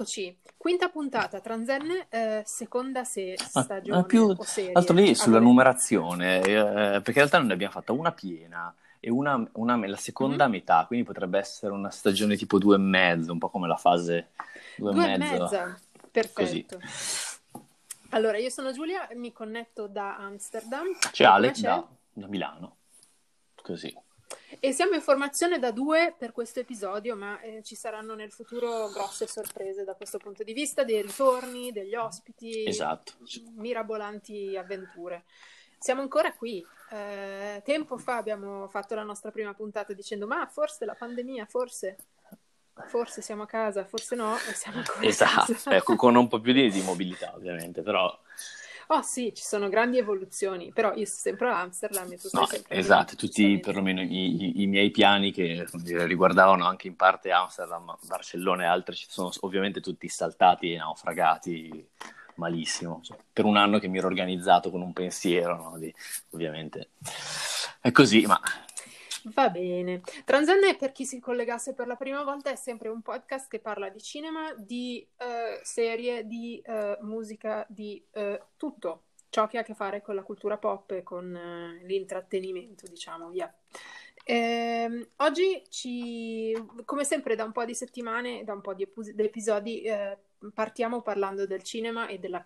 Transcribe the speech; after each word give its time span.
Eccoci, 0.00 0.34
quinta 0.56 0.88
puntata, 0.88 1.40
Transenne, 1.40 2.06
eh, 2.08 2.42
seconda 2.46 3.04
se- 3.04 3.36
stagione 3.36 3.98
Ma 3.98 4.04
più 4.04 4.34
o 4.34 4.44
serie. 4.44 4.72
altro 4.72 4.94
lì 4.94 5.14
sulla 5.14 5.36
Allora, 5.36 5.50
numerazione, 5.50 6.40
eh, 6.40 7.00
perché 7.02 7.10
in 7.10 7.14
realtà 7.16 7.38
ne 7.40 7.52
abbiamo 7.52 7.72
fatta 7.74 7.92
una 7.92 8.10
piena 8.10 8.74
e 8.98 9.10
una, 9.10 9.46
una 9.52 9.86
la 9.86 9.96
seconda 9.98 10.44
a 10.44 10.46
mhm. 10.46 10.52
metà, 10.54 10.86
quindi 10.86 11.04
potrebbe 11.04 11.38
essere 11.38 11.74
una 11.74 11.90
stagione 11.90 12.36
tipo 12.38 12.58
due 12.58 12.76
e 12.76 12.78
mezzo, 12.78 13.30
un 13.30 13.38
po' 13.38 13.50
come 13.50 13.68
la 13.68 13.76
fase 13.76 14.30
due 14.76 14.90
e 14.90 14.94
Due 14.94 15.12
e 15.12 15.18
mezza, 15.18 15.78
così. 16.32 16.64
perfetto. 16.64 16.80
Allora, 18.12 18.38
io 18.38 18.48
sono 18.48 18.72
Giulia, 18.72 19.06
mi 19.16 19.34
connetto 19.34 19.86
da 19.86 20.16
Amsterdam. 20.16 20.86
C'è 21.12 21.24
Alec 21.24 21.60
da, 21.60 21.86
da 22.14 22.26
Milano, 22.26 22.76
così. 23.62 23.94
E 24.62 24.72
siamo 24.72 24.92
in 24.92 25.00
formazione 25.00 25.58
da 25.58 25.70
due 25.70 26.14
per 26.18 26.32
questo 26.32 26.60
episodio, 26.60 27.16
ma 27.16 27.40
eh, 27.40 27.62
ci 27.62 27.74
saranno 27.74 28.14
nel 28.14 28.30
futuro 28.30 28.90
grosse 28.90 29.26
sorprese 29.26 29.84
da 29.84 29.94
questo 29.94 30.18
punto 30.18 30.42
di 30.44 30.52
vista, 30.52 30.84
dei 30.84 31.00
ritorni, 31.00 31.72
degli 31.72 31.94
ospiti, 31.94 32.66
Esatto. 32.66 33.14
mirabolanti 33.56 34.58
avventure. 34.58 35.24
Siamo 35.78 36.02
ancora 36.02 36.34
qui. 36.34 36.62
Eh, 36.90 37.62
tempo 37.64 37.96
fa 37.96 38.16
abbiamo 38.16 38.68
fatto 38.68 38.94
la 38.94 39.02
nostra 39.02 39.30
prima 39.30 39.54
puntata 39.54 39.94
dicendo: 39.94 40.26
Ma 40.26 40.46
forse 40.46 40.84
la 40.84 40.94
pandemia, 40.94 41.46
forse, 41.46 41.96
forse 42.86 43.22
siamo 43.22 43.44
a 43.44 43.46
casa, 43.46 43.86
forse 43.86 44.14
no, 44.14 44.36
e 44.36 44.52
siamo 44.52 44.78
ancora 44.78 45.06
Esatto, 45.06 45.70
ecco, 45.70 45.96
con 45.96 46.16
un 46.16 46.28
po' 46.28 46.38
più 46.38 46.52
di, 46.52 46.70
di 46.70 46.82
mobilità 46.82 47.32
ovviamente, 47.34 47.80
però 47.80 48.14
Oh 48.92 49.02
sì, 49.02 49.32
ci 49.32 49.44
sono 49.44 49.68
grandi 49.68 49.98
evoluzioni, 49.98 50.72
però 50.72 50.92
io 50.94 51.04
sto 51.04 51.18
sempre 51.20 51.48
a 51.48 51.60
Amsterdam 51.60 52.10
e 52.10 52.16
tu 52.16 52.28
no, 52.32 52.44
sempre 52.44 52.76
esatto, 52.76 53.14
tutti 53.14 53.60
perlomeno 53.60 54.00
i, 54.02 54.06
i- 54.08 54.62
i 54.62 54.66
miei 54.66 54.90
piani 54.90 55.30
che 55.30 55.64
dire, 55.74 56.06
riguardavano 56.06 56.64
anche 56.66 56.88
in 56.88 56.96
parte 56.96 57.30
Amsterdam, 57.30 57.96
Barcellona 58.08 58.64
e 58.64 58.66
altre 58.66 58.96
ci 58.96 59.06
sono 59.08 59.30
ovviamente 59.42 59.80
tutti 59.80 60.08
saltati 60.08 60.72
e 60.72 60.78
naufragati 60.78 61.88
malissimo, 62.34 63.00
Cioè, 63.04 63.16
per 63.32 63.44
un 63.44 63.56
anno 63.56 63.78
che 63.78 63.86
mi 63.86 63.98
ero 63.98 64.08
organizzato 64.08 64.72
con 64.72 64.80
un 64.82 64.92
pensiero, 64.92 65.54
no, 65.54 65.78
di- 65.78 65.94
ovviamente. 66.30 66.90
È 67.80 67.92
così, 67.92 68.26
ma 68.26 68.40
Va 69.24 69.50
bene. 69.50 70.00
Transenne, 70.24 70.76
per 70.76 70.92
chi 70.92 71.04
si 71.04 71.20
collegasse 71.20 71.74
per 71.74 71.86
la 71.86 71.96
prima 71.96 72.22
volta, 72.22 72.50
è 72.50 72.56
sempre 72.56 72.88
un 72.88 73.02
podcast 73.02 73.48
che 73.48 73.58
parla 73.58 73.88
di 73.88 74.00
cinema, 74.00 74.52
di 74.56 75.06
eh, 75.18 75.60
serie, 75.62 76.26
di 76.26 76.60
eh, 76.64 76.98
musica, 77.02 77.66
di 77.68 78.02
eh, 78.12 78.40
tutto 78.56 79.02
ciò 79.30 79.46
che 79.46 79.58
ha 79.58 79.60
a 79.60 79.64
che 79.64 79.74
fare 79.74 80.02
con 80.02 80.14
la 80.14 80.22
cultura 80.22 80.58
pop 80.58 80.90
e 80.90 81.02
con 81.02 81.34
eh, 81.34 81.86
l'intrattenimento, 81.86 82.86
diciamo, 82.88 83.28
via. 83.28 83.52
Ehm, 84.24 85.06
oggi 85.16 85.62
ci, 85.68 86.54
come 86.84 87.04
sempre, 87.04 87.36
da 87.36 87.44
un 87.44 87.52
po' 87.52 87.64
di 87.64 87.74
settimane, 87.74 88.44
da 88.44 88.52
un 88.52 88.60
po' 88.60 88.74
di 88.74 88.82
epu- 88.82 89.10
di 89.10 89.22
episodi, 89.22 89.82
eh, 89.82 90.16
partiamo 90.52 91.00
parlando 91.00 91.46
del 91.46 91.62
cinema 91.62 92.06
e 92.06 92.18
della, 92.18 92.44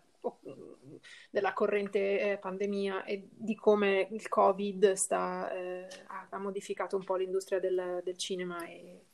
della 1.30 1.52
corrente 1.52 2.32
eh, 2.32 2.38
pandemia 2.38 3.04
e 3.04 3.28
di 3.30 3.54
come 3.54 4.08
il 4.10 4.28
Covid 4.28 4.92
sta, 4.92 5.50
eh, 5.52 5.86
ha, 6.06 6.26
ha 6.30 6.38
modificato 6.38 6.96
un 6.96 7.04
po' 7.04 7.16
l'industria 7.16 7.60
del, 7.60 8.00
del 8.04 8.16
cinema 8.16 8.64
e, 8.66 9.04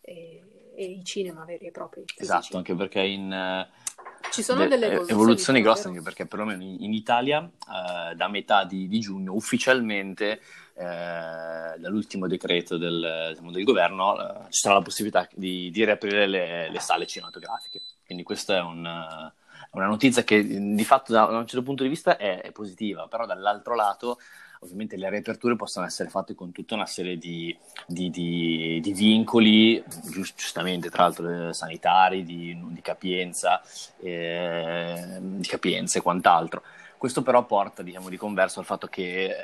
e- 0.00 0.42
e 0.74 0.84
i 0.84 1.04
cinema 1.04 1.44
veri 1.44 1.66
e 1.66 1.70
propri, 1.72 2.02
fisici. 2.06 2.22
esatto, 2.22 2.56
anche 2.56 2.74
perché 2.74 3.00
in 3.00 3.32
eh, 3.32 3.68
Ci 4.30 4.42
sono 4.42 4.60
de- 4.62 4.68
delle 4.68 4.86
eh, 4.86 4.88
evoluzioni, 4.90 5.12
evoluzioni 5.12 5.60
grosse, 5.60 5.88
anche 5.88 6.02
perché 6.02 6.26
perlomeno 6.26 6.62
in, 6.62 6.76
in 6.84 6.92
Italia 6.92 7.42
eh, 7.42 8.14
da 8.14 8.28
metà 8.28 8.64
di, 8.64 8.86
di 8.86 9.00
giugno 9.00 9.34
ufficialmente 9.34 10.40
eh, 10.74 11.76
dall'ultimo 11.78 12.28
decreto 12.28 12.78
del, 12.78 13.30
diciamo, 13.30 13.50
del 13.50 13.64
governo 13.64 14.16
eh, 14.16 14.50
ci 14.50 14.60
sarà 14.60 14.74
la 14.74 14.82
possibilità 14.82 15.28
di, 15.34 15.70
di 15.72 15.84
riaprire 15.84 16.28
le, 16.28 16.70
le 16.70 16.78
sale 16.80 17.04
cinematografiche. 17.06 17.82
Quindi 18.06 18.22
questa 18.22 18.58
è 18.58 18.60
un, 18.60 18.86
eh, 18.86 19.32
una 19.70 19.86
notizia 19.86 20.24
che 20.24 20.44
di 20.44 20.84
fatto 20.84 21.12
da 21.12 21.26
un 21.26 21.46
certo 21.46 21.62
punto 21.64 21.82
di 21.82 21.88
vista 21.88 22.16
è, 22.16 22.40
è 22.40 22.52
positiva, 22.52 23.06
però 23.08 23.26
dall'altro 23.26 23.74
lato 23.74 24.18
ovviamente 24.60 24.96
le 24.96 25.08
riaperture 25.08 25.54
possono 25.54 25.86
essere 25.86 26.08
fatte 26.08 26.34
con 26.34 26.50
tutta 26.50 26.74
una 26.74 26.86
serie 26.86 27.16
di, 27.16 27.56
di- 27.86 28.10
di- 28.10 28.80
di 28.82 28.92
vincoli, 28.92 29.82
giust- 30.10 30.36
giustamente 30.36 30.90
tra 30.90 31.04
l'altro 31.04 31.48
eh, 31.48 31.52
sanitari, 31.54 32.24
di, 32.24 32.58
capienza, 32.82 33.62
eh, 34.00 35.18
di 35.20 35.46
capienze 35.46 35.98
e 35.98 36.02
quant'altro. 36.02 36.62
Questo 36.96 37.22
però 37.22 37.44
porta, 37.44 37.82
diciamo, 37.82 38.08
di 38.08 38.16
converso 38.16 38.58
al 38.58 38.66
fatto 38.66 38.88
che 38.88 39.26
eh, 39.26 39.34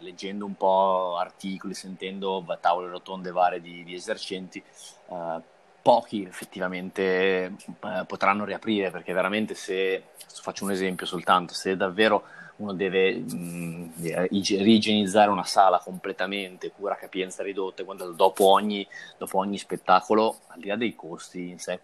leggendo 0.00 0.44
un 0.44 0.56
po' 0.56 1.16
articoli, 1.16 1.74
sentendo 1.74 2.44
tavole 2.60 2.88
rotonde 2.88 3.30
varie 3.30 3.60
di, 3.60 3.84
di 3.84 3.94
esercenti, 3.94 4.62
eh, 5.10 5.40
pochi 5.86 6.24
effettivamente 6.24 7.44
eh, 7.44 8.04
potranno 8.08 8.44
riaprire 8.44 8.90
perché 8.90 9.12
veramente 9.12 9.54
se, 9.54 10.02
faccio 10.42 10.64
un 10.64 10.72
esempio 10.72 11.06
soltanto, 11.06 11.54
se 11.54 11.76
davvero 11.76 12.24
uno 12.56 12.72
deve 12.72 13.14
mh, 13.14 13.92
ig- 14.30 14.60
riigienizzare 14.60 15.30
una 15.30 15.44
sala 15.44 15.78
completamente, 15.78 16.72
cura 16.72 16.96
capienza 16.96 17.44
ridotta, 17.44 17.84
quando 17.84 18.10
dopo 18.10 18.50
ogni, 18.50 18.84
dopo 19.16 19.38
ogni 19.38 19.58
spettacolo, 19.58 20.40
al 20.48 20.58
di 20.58 20.66
là 20.66 20.74
dei 20.74 20.96
costi 20.96 21.50
in 21.50 21.60
sé, 21.60 21.78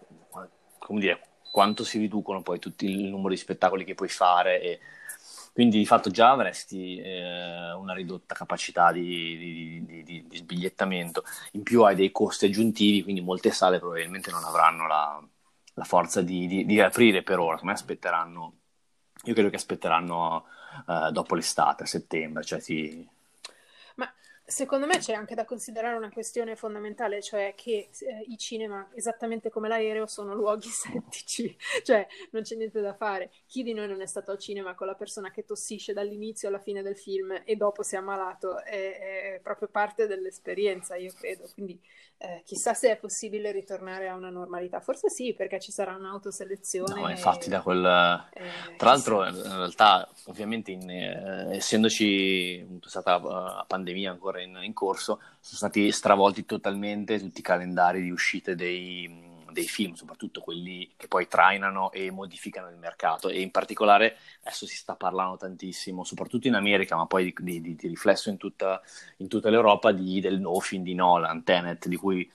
come 0.79 0.99
dire, 0.99 1.21
quanto 1.49 1.85
si 1.85 1.97
riducono 1.97 2.41
poi 2.41 2.59
tutti 2.59 2.85
il 2.85 3.05
numero 3.05 3.29
di 3.29 3.37
spettacoli 3.37 3.85
che 3.85 3.95
puoi 3.95 4.09
fare 4.09 4.61
e 4.61 4.79
quindi 5.53 5.77
di 5.77 5.85
fatto 5.85 6.09
già 6.09 6.31
avresti 6.31 6.97
eh, 6.97 7.71
una 7.73 7.93
ridotta 7.93 8.35
capacità 8.35 8.91
di, 8.91 9.81
di- 9.85 10.03
di- 10.03 10.27
di- 10.27 10.37
sbigliettamento, 10.37 11.23
in 11.53 11.63
più 11.63 11.83
hai 11.83 11.95
dei 11.95 12.11
costi 12.11 12.45
aggiuntivi, 12.47 13.03
quindi 13.03 13.21
molte 13.21 13.51
sale 13.51 13.79
probabilmente 13.79 14.31
non 14.31 14.43
avranno 14.43 14.87
la, 14.87 15.23
la 15.75 15.83
forza 15.83 16.21
di, 16.21 16.47
riaprire 16.73 17.23
per 17.23 17.39
ora, 17.39 17.57
come 17.57 17.71
aspetteranno, 17.73 18.57
io 19.25 19.33
credo 19.33 19.49
che 19.49 19.55
aspetteranno 19.57 20.45
eh, 20.87 21.11
dopo 21.11 21.35
l'estate, 21.35 21.83
a 21.83 21.85
settembre, 21.85 22.43
cioè 22.43 22.59
Ma 22.59 23.12
secondo 24.53 24.85
me 24.85 24.99
c'è 24.99 25.13
anche 25.13 25.33
da 25.33 25.45
considerare 25.45 25.97
una 25.97 26.11
questione 26.11 26.55
fondamentale, 26.55 27.21
cioè 27.21 27.53
che 27.55 27.89
eh, 27.99 28.25
i 28.27 28.37
cinema, 28.37 28.87
esattamente 28.93 29.49
come 29.49 29.67
l'aereo, 29.67 30.05
sono 30.05 30.35
luoghi 30.35 30.69
settici, 30.69 31.55
cioè 31.83 32.05
non 32.31 32.43
c'è 32.43 32.55
niente 32.55 32.79
da 32.79 32.93
fare. 32.93 33.31
Chi 33.47 33.63
di 33.63 33.73
noi 33.73 33.87
non 33.87 34.01
è 34.01 34.05
stato 34.05 34.31
al 34.31 34.37
cinema 34.37 34.75
con 34.75 34.87
la 34.87 34.93
persona 34.93 35.31
che 35.31 35.43
tossisce 35.43 35.93
dall'inizio 35.93 36.47
alla 36.47 36.59
fine 36.59 36.83
del 36.83 36.95
film 36.95 37.41
e 37.43 37.55
dopo 37.55 37.81
si 37.81 37.95
è 37.95 37.97
ammalato? 37.97 38.63
È, 38.63 39.33
è 39.33 39.39
proprio 39.41 39.67
parte 39.67 40.05
dell'esperienza, 40.05 40.95
io 40.95 41.11
credo. 41.17 41.49
Quindi 41.53 41.81
eh, 42.17 42.41
chissà 42.45 42.73
se 42.73 42.91
è 42.91 42.97
possibile 42.97 43.51
ritornare 43.51 44.07
a 44.07 44.15
una 44.15 44.29
normalità. 44.29 44.79
Forse 44.79 45.09
sì, 45.09 45.33
perché 45.33 45.59
ci 45.59 45.71
sarà 45.71 45.95
un'autoselezione. 45.95 46.93
no, 46.99 47.09
infatti 47.09 47.49
da 47.49 47.59
e- 47.59 47.61
quel... 47.61 47.85
e 48.33 48.75
Tra 48.77 48.91
l'altro, 48.91 49.25
in 49.27 49.41
realtà, 49.41 50.07
ovviamente, 50.25 50.71
in, 50.71 50.89
eh, 50.89 51.55
essendoci 51.55 52.65
stata 52.81 53.17
eh, 53.17 53.21
la 53.21 53.65
pandemia 53.67 54.11
ancora 54.11 54.41
in, 54.41 54.57
in 54.61 54.73
corso, 54.73 55.17
sono 55.39 55.57
stati 55.57 55.91
stravolti 55.91 56.45
totalmente 56.45 57.19
tutti 57.19 57.39
i 57.39 57.43
calendari 57.43 58.01
di 58.01 58.09
uscite 58.11 58.55
dei, 58.55 59.09
dei 59.51 59.67
film, 59.67 59.93
soprattutto 59.93 60.41
quelli 60.41 60.91
che 60.97 61.07
poi 61.07 61.27
trainano 61.27 61.91
e 61.91 62.11
modificano 62.11 62.69
il 62.69 62.77
mercato. 62.77 63.29
E 63.29 63.41
in 63.41 63.51
particolare 63.51 64.17
adesso 64.43 64.65
si 64.65 64.75
sta 64.75 64.95
parlando 64.95 65.37
tantissimo, 65.37 66.03
soprattutto 66.03 66.47
in 66.47 66.55
America, 66.55 66.95
ma 66.95 67.05
poi 67.07 67.33
di, 67.37 67.61
di- 67.61 67.75
di 67.75 67.87
riflesso 67.87 68.29
in 68.29 68.37
tutta, 68.37 68.81
in 69.17 69.27
tutta 69.27 69.49
l'Europa, 69.49 69.91
di- 69.91 70.19
del 70.21 70.39
nuovo 70.39 70.59
film 70.59 70.83
di 70.83 70.93
Nolan, 70.95 71.43
Tenet, 71.43 71.87
di 71.87 71.95
cui 71.97 72.29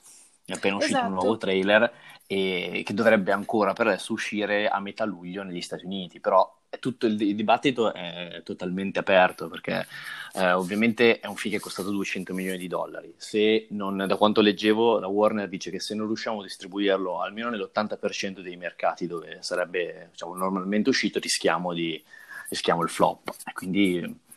è 0.45 0.53
appena 0.53 0.75
uscito 0.75 1.05
un 1.05 1.11
nuovo 1.13 1.37
Esatto. 1.37 1.37
trailer 1.37 1.91
e 2.25 2.81
che 2.85 2.93
dovrebbe 2.93 3.31
ancora 3.31 3.73
per 3.73 3.87
adesso 3.87 4.13
uscire 4.13 4.67
a 4.67 4.79
metà 4.79 5.05
luglio 5.05 5.43
negli 5.43 5.61
Stati 5.61 5.85
Uniti, 5.85 6.19
però 6.19 6.58
tutto 6.79 7.07
il, 7.07 7.19
il 7.21 7.35
dibattito 7.35 7.93
è 7.93 8.41
totalmente 8.43 8.99
aperto 8.99 9.47
perché 9.47 9.87
eh, 10.33 10.51
ovviamente 10.51 11.19
è 11.19 11.27
un 11.27 11.35
film 11.35 11.53
che 11.53 11.59
è 11.59 11.61
costato 11.61 11.89
200 11.89 12.33
milioni 12.33 12.57
di 12.57 12.67
dollari. 12.67 13.13
Se 13.17 13.67
non, 13.71 14.05
da 14.07 14.15
quanto 14.15 14.41
leggevo, 14.41 14.99
la 14.99 15.07
Warner 15.07 15.47
dice 15.47 15.71
che 15.71 15.79
se 15.79 15.95
non 15.95 16.05
riusciamo 16.05 16.41
a 16.41 16.43
distribuirlo 16.43 17.21
almeno 17.21 17.49
nell'80% 17.49 18.41
dei 18.41 18.57
mercati 18.57 19.07
dove 19.07 19.37
sarebbe 19.41 20.09
diciamo, 20.11 20.35
normalmente 20.35 20.89
uscito, 20.89 21.19
rischiamo, 21.19 21.73
di, 21.73 22.01
rischiamo 22.49 22.83
il 22.83 22.89
flop. 22.89 23.33
E 23.45 23.53
quindi 23.53 24.27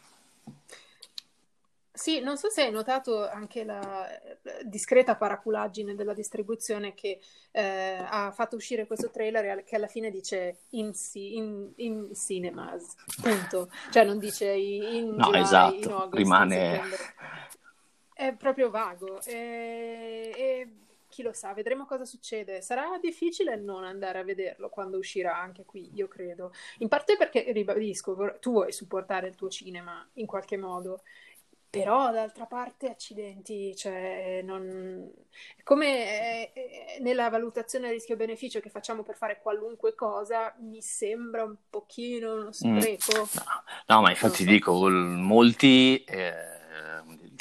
Sì, 1.95 2.21
non 2.21 2.39
so 2.39 2.49
se 2.49 2.63
hai 2.63 2.71
notato 2.71 3.29
anche 3.29 3.65
la 3.65 4.09
eh, 4.19 4.39
discreta 4.63 5.15
paraculaggine 5.15 5.95
della 5.95 6.15
distribuzione 6.15 6.95
che 6.95 7.21
eh, 7.51 8.03
ha 8.09 8.33
fatto 8.33 8.57
uscire 8.57 8.87
questo 8.87 9.11
trailer 9.11 9.63
che 9.63 9.77
alla 9.77 9.89
fine 9.89 10.11
dice 10.11 10.61
in, 10.71 10.95
ci- 10.95 11.37
in- 11.37 11.71
in 11.77 12.15
cinemas, 12.15 12.95
punto. 13.21 13.71
Cioè 13.91 14.05
non 14.05 14.19
dice 14.19 14.47
in 14.47 15.17
no, 15.17 15.25
July, 15.27 15.37
in 15.37 15.43
esatto, 15.45 15.95
August, 15.97 16.13
in 16.13 16.19
rimane... 16.19 16.57
settembre. 16.57 16.97
È 18.15 18.33
proprio 18.35 18.71
vago 18.71 19.21
e, 19.25 20.33
e 20.35 20.69
chi 21.09 21.23
lo 21.23 21.35
sa, 21.35 21.53
vedremo 21.53 21.85
cosa 21.85 22.07
succede. 22.07 22.63
Sarà 22.63 22.99
difficile 22.99 23.57
non 23.57 23.85
andare 23.85 24.19
a 24.19 24.25
vederlo 24.25 24.71
quando 24.71 24.97
uscirà 24.97 25.39
anche 25.39 25.67
qui, 25.67 25.91
io 25.93 26.09
credo. 26.09 26.53
In 26.79 26.89
parte 26.89 27.19
perché, 27.19 27.53
ribadisco, 27.53 28.39
tu 28.41 28.53
vuoi 28.53 28.73
supportare 28.73 29.29
il 29.29 29.35
tuo 29.35 29.51
cinema 29.51 30.09
in 30.15 30.25
qualche 30.25 30.57
modo. 30.57 31.03
Però 31.73 32.13
d'altra 32.13 32.45
parte, 32.45 32.91
accidenti, 32.91 33.75
cioè, 33.75 34.43
non... 34.45 35.11
come 35.65 36.53
eh, 36.53 36.99
nella 37.01 37.31
valutazione 37.31 37.91
rischio-beneficio 37.91 38.61
che 38.61 38.69
facciamo 38.69 39.03
per 39.03 39.17
fare 39.17 39.41
qualunque 39.41 39.95
cosa, 39.95 40.55
mi 40.61 40.83
sembra 40.83 41.45
un 41.45 41.57
pochino 41.71 42.35
uno 42.35 42.49
mm. 42.49 42.51
spreco. 42.51 43.23
Mm. 43.23 43.25
No. 43.37 43.63
no. 43.87 44.01
ma 44.03 44.11
infatti 44.11 44.45
so. 44.45 44.51
dico, 44.51 44.91
molti 44.91 46.05
eh, 46.05 46.35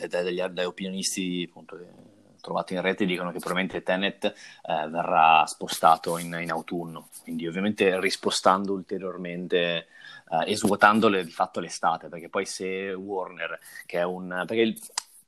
dagli, 0.08 0.42
dagli 0.42 0.66
opinionisti 0.66 1.46
appunto, 1.50 1.78
trovati 2.40 2.74
in 2.74 2.82
rete 2.82 3.06
dicono 3.06 3.34
che 3.34 3.40
probabilmente 3.40 3.84
Tenet 3.84 4.24
eh, 4.26 4.88
verrà 4.88 5.46
spostato 5.46 6.18
in, 6.18 6.38
in, 6.42 6.52
autunno, 6.52 7.10
quindi 7.24 7.48
ovviamente 7.48 8.00
rispostando 8.00 8.72
ulteriormente 8.72 9.88
eh, 10.32 10.52
e 10.52 10.56
svuotandole 10.56 11.24
di 11.24 11.32
fatto 11.32 11.60
l'estate, 11.60 12.08
perché 12.08 12.30
poi 12.30 12.46
se 12.46 12.94
Warner, 12.94 13.60
che 13.86 14.00
è 14.00 14.04
un... 14.04 14.44
Perché 14.46 14.62
il, 14.62 14.80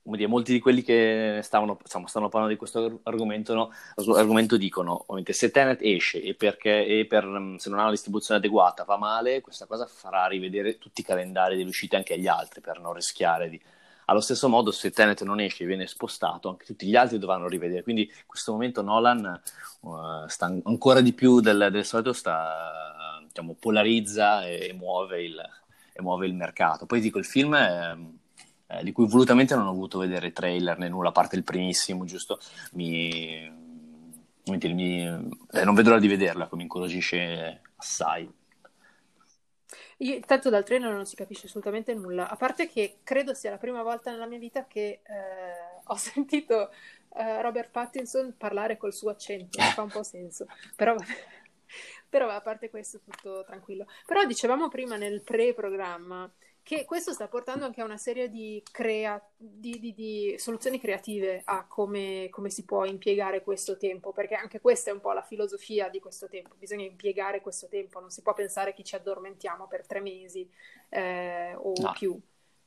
come 0.03 0.17
dire, 0.17 0.27
molti 0.27 0.51
di 0.51 0.59
quelli 0.59 0.81
che 0.81 1.39
stavano, 1.43 1.77
insomma, 1.81 2.07
stanno 2.07 2.27
parlando 2.27 2.53
di 2.53 2.59
questo 2.59 2.99
argomento, 3.03 3.53
no, 3.53 3.71
argomento 4.17 4.57
dicono 4.57 4.99
ovviamente 5.03 5.31
se 5.31 5.49
Tenet 5.49 5.79
esce 5.81 6.21
e, 6.21 6.33
perché, 6.33 6.85
e 6.85 7.05
per, 7.05 7.23
se 7.57 7.69
non 7.69 7.79
ha 7.79 7.83
una 7.83 7.91
distribuzione 7.91 8.39
adeguata 8.39 8.83
va 8.83 8.97
male, 8.97 9.39
questa 9.39 9.65
cosa 9.65 9.85
farà 9.85 10.25
rivedere 10.25 10.77
tutti 10.77 10.99
i 10.99 11.05
calendari 11.05 11.55
delle 11.55 11.69
uscite 11.69 11.95
anche 11.95 12.15
agli 12.15 12.27
altri 12.27 12.59
per 12.59 12.81
non 12.81 12.91
rischiare 12.93 13.47
di, 13.47 13.61
allo 14.05 14.19
stesso 14.19 14.49
modo, 14.49 14.71
se 14.71 14.91
Tenet 14.91 15.23
non 15.23 15.39
esce 15.39 15.63
e 15.63 15.67
viene 15.67 15.87
spostato, 15.87 16.49
anche 16.49 16.65
tutti 16.65 16.85
gli 16.85 16.97
altri 16.97 17.17
dovranno 17.17 17.47
rivedere. 17.47 17.83
Quindi 17.83 18.01
in 18.01 18.25
questo 18.25 18.51
momento 18.51 18.81
Nolan 18.81 19.41
uh, 19.79 20.27
sta 20.27 20.45
ancora 20.63 20.99
di 20.99 21.13
più 21.13 21.39
del, 21.39 21.69
del 21.71 21.85
solito, 21.85 22.11
sta, 22.11 23.22
diciamo, 23.33 23.55
polarizza 23.59 24.45
e, 24.45 24.67
e, 24.69 24.73
muove 24.73 25.23
il, 25.23 25.41
e, 25.91 26.01
muove 26.01 26.27
il, 26.27 26.35
mercato. 26.35 26.85
Poi 26.85 27.01
dico, 27.01 27.17
il 27.17 27.25
film 27.25 27.55
è, 27.55 27.97
eh, 28.67 28.83
di 28.83 28.91
cui 28.91 29.07
volutamente 29.07 29.55
non 29.55 29.65
ho 29.65 29.73
voluto 29.73 29.97
vedere 29.97 30.31
trailer 30.31 30.77
né 30.77 30.87
nulla, 30.87 31.09
a 31.09 31.11
parte 31.11 31.35
il 31.35 31.43
primissimo, 31.43 32.05
giusto? 32.05 32.39
Mi, 32.73 33.51
mi, 34.45 34.57
eh, 35.01 35.63
non 35.63 35.73
vedo 35.73 35.89
l'ora 35.89 35.99
di 35.99 36.07
vederla, 36.07 36.47
mi 36.53 36.61
incuriosisce 36.61 37.61
assai. 37.75 38.31
Io, 39.97 40.19
tanto 40.21 40.49
dal 40.49 40.63
trailer 40.63 40.91
non 40.91 41.05
si 41.05 41.15
capisce 41.15 41.47
assolutamente 41.47 41.93
nulla, 41.93 42.29
a 42.29 42.35
parte 42.35 42.67
che 42.67 42.99
credo 43.03 43.33
sia 43.33 43.51
la 43.51 43.57
prima 43.57 43.81
volta 43.83 44.11
nella 44.11 44.27
mia 44.27 44.37
vita 44.37 44.65
che 44.67 45.01
eh, 45.01 45.81
ho 45.85 45.95
sentito 45.97 46.69
eh, 47.15 47.41
Robert 47.41 47.71
Pattinson 47.71 48.35
parlare 48.37 48.77
col 48.77 48.93
suo 48.93 49.09
accento, 49.09 49.59
fa 49.61 49.81
un 49.81 49.89
po' 49.89 50.03
senso, 50.03 50.45
però, 50.75 50.95
però 52.09 52.29
a 52.29 52.41
parte 52.41 52.69
questo 52.69 52.99
tutto 52.99 53.43
tranquillo. 53.45 53.85
Però 54.05 54.23
dicevamo 54.25 54.69
prima 54.69 54.95
nel 54.95 55.21
pre-programma 55.21 56.31
che 56.63 56.85
questo 56.85 57.11
sta 57.11 57.27
portando 57.27 57.65
anche 57.65 57.81
a 57.81 57.85
una 57.85 57.97
serie 57.97 58.29
di, 58.29 58.63
crea- 58.71 59.21
di, 59.35 59.79
di, 59.79 59.93
di 59.93 60.35
soluzioni 60.37 60.79
creative 60.79 61.41
a 61.43 61.67
come, 61.67 62.29
come, 62.31 62.49
si 62.49 62.63
può 62.63 62.85
impiegare 62.85 63.43
questo 63.43 63.75
tempo, 63.75 64.13
perché 64.13 64.35
anche 64.35 64.61
questa 64.61 64.89
è 64.89 64.93
un 64.93 65.01
po' 65.01 65.11
la 65.11 65.21
filosofia 65.21 65.89
di 65.89 65.99
questo 65.99 66.29
tempo, 66.29 66.55
bisogna 66.57 66.85
impiegare 66.85 67.41
questo 67.41 67.67
tempo, 67.67 67.99
non 67.99 68.09
si 68.11 68.21
può 68.21 68.33
pensare 68.33 68.73
che 68.73 68.83
ci 68.83 68.95
addormentiamo 68.95 69.67
per 69.67 69.85
tre 69.85 69.99
mesi 69.99 70.49
eh, 70.87 71.53
o 71.53 71.73
no. 71.81 71.91
più. 71.91 72.17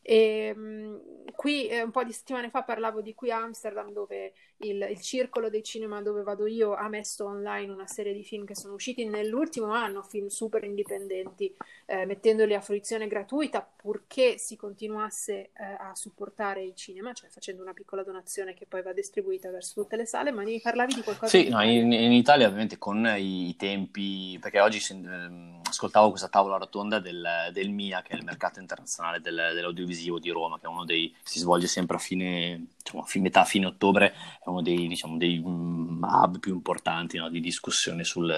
E, 0.02 0.52
um, 0.54 1.00
qui 1.34 1.66
eh, 1.66 1.82
un 1.82 1.90
po' 1.90 2.04
di 2.04 2.12
settimane 2.12 2.48
fa 2.48 2.62
parlavo 2.62 3.00
di 3.00 3.12
qui 3.14 3.32
Amsterdam 3.32 3.90
dove 3.90 4.34
il, 4.58 4.86
il, 4.90 5.00
circolo 5.00 5.50
dei 5.50 5.62
cinema 5.62 6.00
dove 6.02 6.22
vado 6.22 6.46
io 6.46 6.74
ha 6.74 6.88
messo 6.88 7.26
online 7.26 7.72
una 7.72 7.86
serie 7.86 8.12
di 8.12 8.24
film 8.24 8.44
che 8.44 8.54
sono 8.54 8.74
usciti 8.74 9.04
nell'ultimo 9.06 9.72
anno, 9.72 10.02
film 10.02 10.28
super 10.28 10.64
indipendenti, 10.64 11.54
eh, 11.86 12.06
mettendoli 12.06 12.54
a 12.54 12.60
fruizione 12.60 13.06
gratuita 13.06 13.66
purché 13.76 14.38
si 14.38 14.56
continuasse 14.56 15.32
eh, 15.34 15.50
a 15.78 15.94
supportare 15.94 16.62
il 16.62 16.74
cinema, 16.74 17.12
cioè 17.12 17.28
facendo 17.28 17.62
una 17.62 17.72
piccola 17.72 18.02
donazione 18.02 18.54
che 18.54 18.66
poi 18.66 18.82
va 18.82 18.92
distribuita 18.92 19.50
verso 19.50 19.82
tutte 19.82 19.96
le 19.96 20.06
sale, 20.06 20.32
ma 20.32 20.42
ne 20.42 20.60
parlavi 20.60 20.94
di 20.94 21.02
qualcosa? 21.02 21.28
Sì, 21.28 21.48
no, 21.48 21.62
in, 21.62 21.92
in, 21.92 22.12
Italia 22.12 22.46
ovviamente 22.46 22.78
con 22.78 23.06
i 23.16 23.54
tempi, 23.56 24.38
perché 24.40 24.60
oggi 24.60 24.78
eh, 24.78 25.60
ascoltavo 25.62 26.10
questa 26.10 26.28
tavola 26.28 26.56
rotonda 26.56 26.98
del, 26.98 27.50
del, 27.52 27.70
MIA, 27.70 28.02
che 28.02 28.14
è 28.14 28.16
il 28.16 28.24
mercato 28.24 28.58
internazionale 28.58 29.20
del, 29.20 29.52
dell'audiovisivo 29.54 30.18
di 30.18 30.30
Roma, 30.30 30.58
che 30.58 30.66
è 30.66 30.68
uno 30.68 30.84
dei, 30.84 31.14
si 31.22 31.38
svolge 31.38 31.66
sempre 31.66 31.96
a 31.96 32.00
fine, 32.00 32.66
diciamo, 32.86 33.02
a 33.02 33.20
metà 33.20 33.44
fine 33.44 33.66
ottobre, 33.66 34.12
è 34.12 34.48
uno 34.48 34.62
dei, 34.62 34.86
diciamo, 34.86 35.16
dei 35.16 35.38
um, 35.38 36.00
hub 36.02 36.38
più 36.38 36.54
importanti 36.54 37.18
no, 37.18 37.28
di 37.28 37.40
discussione 37.40 38.04
sul, 38.04 38.32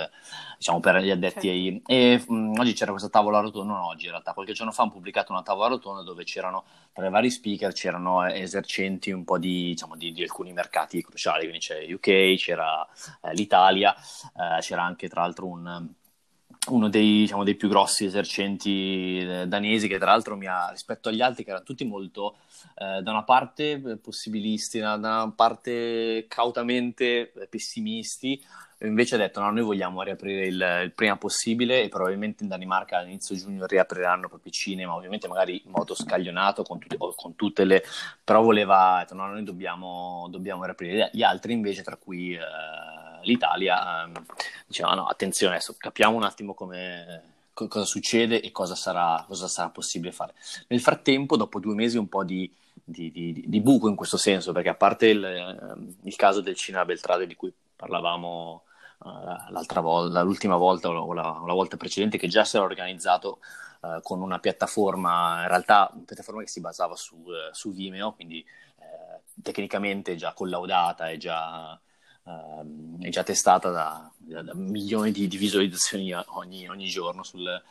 diciamo, 0.56 0.80
per 0.80 1.02
gli 1.02 1.10
addetti 1.10 1.48
ai... 1.48 1.82
E 1.86 2.22
um, 2.28 2.54
oggi 2.58 2.72
c'era 2.72 2.90
questa 2.90 3.10
tavola 3.10 3.40
rotonda, 3.40 3.74
non 3.74 3.82
oggi 3.82 4.06
in 4.06 4.12
realtà, 4.12 4.32
qualche 4.32 4.52
giorno 4.52 4.72
fa 4.72 4.82
hanno 4.82 4.92
pubblicato 4.92 5.32
una 5.32 5.42
tavola 5.42 5.68
rotonda 5.68 6.02
dove 6.02 6.24
c'erano, 6.24 6.64
tra 6.92 7.06
i 7.06 7.10
vari 7.10 7.30
speaker, 7.30 7.72
c'erano 7.72 8.24
esercenti 8.26 9.10
un 9.10 9.24
po' 9.24 9.38
di, 9.38 9.68
diciamo, 9.68 9.96
di, 9.96 10.12
di 10.12 10.22
alcuni 10.22 10.52
mercati 10.52 11.02
cruciali, 11.02 11.42
quindi 11.42 11.58
c'è 11.58 11.92
UK, 11.92 12.36
c'era 12.36 12.86
eh, 13.22 13.34
l'Italia, 13.34 13.94
eh, 13.94 14.60
c'era 14.60 14.82
anche 14.82 15.08
tra 15.08 15.22
l'altro 15.22 15.46
un 15.46 15.96
uno 16.74 16.88
dei, 16.88 17.20
diciamo, 17.20 17.44
dei, 17.44 17.54
più 17.54 17.68
grossi 17.68 18.04
esercenti 18.04 19.18
eh, 19.18 19.46
danesi, 19.46 19.88
che 19.88 19.98
tra 19.98 20.10
l'altro 20.10 20.36
mi 20.36 20.46
ha, 20.46 20.68
rispetto 20.70 21.08
agli 21.08 21.20
altri, 21.20 21.44
che 21.44 21.50
erano 21.50 21.64
tutti 21.64 21.84
molto, 21.84 22.38
eh, 22.76 23.02
da 23.02 23.10
una 23.10 23.24
parte 23.24 23.98
possibilisti, 24.02 24.78
da 24.78 24.94
una 24.94 25.32
parte 25.34 26.26
cautamente 26.28 27.32
pessimisti, 27.48 28.42
invece 28.82 29.16
ha 29.16 29.18
detto 29.18 29.40
no, 29.40 29.50
noi 29.50 29.62
vogliamo 29.62 30.02
riaprire 30.02 30.46
il, 30.46 30.80
il, 30.84 30.92
prima 30.92 31.16
possibile 31.16 31.82
e 31.82 31.88
probabilmente 31.88 32.44
in 32.44 32.48
Danimarca 32.48 32.98
all'inizio 32.98 33.34
giugno 33.34 33.66
riapriranno 33.66 34.28
proprio 34.28 34.50
i 34.50 34.54
cinema, 34.54 34.94
ovviamente 34.94 35.26
magari 35.26 35.62
in 35.64 35.72
modo 35.72 35.94
scaglionato 35.94 36.62
con, 36.62 36.78
tutte, 36.78 36.96
con 36.96 37.34
tutte 37.34 37.64
le... 37.64 37.82
però 38.22 38.42
voleva, 38.42 38.98
detto 39.00 39.14
no, 39.14 39.26
noi 39.26 39.42
dobbiamo, 39.42 40.28
dobbiamo 40.30 40.64
riaprire. 40.64 41.10
Gli 41.12 41.22
altri 41.22 41.52
invece, 41.52 41.82
tra 41.82 41.96
cui... 41.96 42.34
Eh, 42.34 43.07
l'Italia 43.22 44.04
ehm, 44.04 44.24
diceva 44.66 44.94
no, 44.94 45.06
attenzione 45.06 45.54
adesso 45.54 45.74
capiamo 45.78 46.16
un 46.16 46.24
attimo 46.24 46.54
come, 46.54 47.22
cosa 47.52 47.84
succede 47.84 48.40
e 48.40 48.52
cosa 48.52 48.74
sarà, 48.74 49.24
cosa 49.26 49.48
sarà, 49.48 49.70
possibile 49.70 50.12
fare. 50.12 50.34
Nel 50.68 50.80
frattempo, 50.80 51.36
dopo 51.36 51.58
due 51.58 51.74
mesi, 51.74 51.96
un 51.96 52.08
po' 52.08 52.22
di, 52.22 52.52
di, 52.84 53.10
di, 53.10 53.44
di 53.46 53.60
buco 53.60 53.88
in 53.88 53.96
questo 53.96 54.16
senso, 54.16 54.52
perché 54.52 54.68
a 54.68 54.74
parte 54.74 55.08
il, 55.08 55.24
ehm, 55.24 55.96
il 56.02 56.16
caso 56.16 56.40
del 56.40 56.54
Cinema 56.54 56.84
Beltrade 56.84 57.26
di 57.26 57.34
cui 57.34 57.52
parlavamo 57.74 58.62
uh, 58.98 59.08
l'altra 59.50 59.80
volta, 59.80 60.22
l'ultima 60.22 60.56
volta 60.56 60.88
o 60.88 61.12
la, 61.12 61.32
o 61.32 61.46
la, 61.46 61.52
volta 61.52 61.76
precedente, 61.76 62.18
che 62.18 62.28
già 62.28 62.44
si 62.44 62.56
era 62.56 62.64
organizzato 62.64 63.38
uh, 63.80 64.00
con 64.02 64.20
una 64.20 64.38
piattaforma, 64.38 65.42
in 65.42 65.48
realtà 65.48 65.90
una 65.92 66.04
piattaforma 66.04 66.42
che 66.42 66.48
si 66.48 66.60
basava 66.60 66.94
su, 66.94 67.16
uh, 67.16 67.52
su 67.52 67.72
Vimeo, 67.72 68.12
quindi 68.12 68.44
tecnicamente 69.40 70.16
già 70.16 70.32
collaudata 70.32 71.10
e 71.10 71.16
già 71.16 71.78
uh, 72.28 72.98
è 73.00 73.08
già 73.08 73.22
testata 73.22 73.70
da, 73.70 74.10
da, 74.16 74.42
da 74.42 74.54
milioni 74.54 75.10
di, 75.10 75.26
di, 75.26 75.36
visualizzazioni 75.36 76.12
ogni, 76.12 76.68
ogni 76.68 76.86
giorno. 76.86 77.22
Sul, 77.22 77.62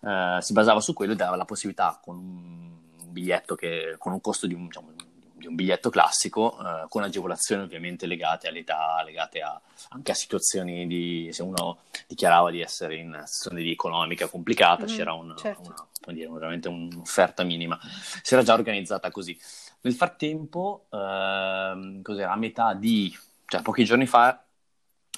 uh, 0.00 0.40
si 0.40 0.52
basava 0.52 0.80
su 0.80 0.92
quello 0.92 1.12
e 1.12 1.16
dava 1.16 1.36
la 1.36 1.44
possibilità 1.44 1.98
con 2.02 2.16
un 2.16 2.72
biglietto 3.10 3.54
che, 3.54 3.94
con 3.98 4.12
un 4.12 4.20
costo 4.20 4.46
di 4.46 4.54
un, 4.54 4.66
diciamo, 4.66 4.92
di 5.34 5.46
un 5.46 5.54
biglietto 5.54 5.90
classico, 5.90 6.56
uh, 6.58 6.88
con 6.88 7.02
agevolazioni 7.02 7.62
ovviamente 7.62 8.06
legate 8.06 8.48
all'età, 8.48 9.02
legate 9.04 9.40
a, 9.40 9.60
anche 9.90 10.12
a 10.12 10.14
situazioni 10.14 10.86
di 10.86 11.30
se 11.32 11.42
uno 11.42 11.78
dichiarava 12.06 12.50
di 12.50 12.60
essere 12.60 12.96
in 12.96 13.12
situazione 13.24 13.62
di 13.62 13.70
economica 13.70 14.28
complicata, 14.28 14.84
mm, 14.84 14.86
c'era 14.86 15.12
un, 15.14 15.34
certo. 15.36 15.88
una, 16.06 16.12
dire, 16.12 16.28
veramente 16.28 16.68
un'offerta 16.68 17.42
minima. 17.42 17.78
Si 18.22 18.34
era 18.34 18.42
già 18.42 18.54
organizzata 18.54 19.10
così. 19.10 19.38
Nel 19.82 19.92
frattempo, 19.92 20.86
cos'era, 20.88 22.32
a 22.32 22.36
metà 22.36 22.72
di 22.72 23.14
cioè 23.46 23.62
pochi 23.62 23.84
giorni 23.84 24.06
fa, 24.06 24.44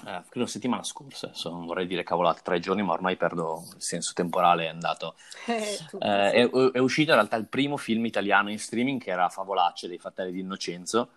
eh, 0.05 0.23
credo 0.29 0.47
settimana 0.47 0.83
scorsa, 0.83 1.27
adesso 1.27 1.51
non 1.51 1.65
vorrei 1.65 1.87
dire 1.87 2.03
cavolate, 2.03 2.41
tre 2.43 2.61
giorni, 2.61 2.83
ma 2.83 2.93
ormai 2.93 3.17
perdo 3.17 3.65
il 3.75 3.83
senso 3.83 4.13
temporale, 4.15 4.65
è 4.65 4.69
andato. 4.69 5.17
Eh, 5.47 5.79
eh, 6.01 6.49
è, 6.49 6.51
è, 6.51 6.79
uscito 6.79 7.11
in 7.11 7.17
realtà 7.17 7.37
il 7.37 7.47
primo 7.47 7.77
film 7.77 8.05
italiano 8.05 8.51
in 8.51 8.59
streaming 8.59 9.01
che 9.01 9.11
era 9.11 9.29
Favolacce 9.29 9.89
dei 9.89 9.99
Fratelli 9.99 10.33
di 10.33 10.41
Innocenzo. 10.41 11.11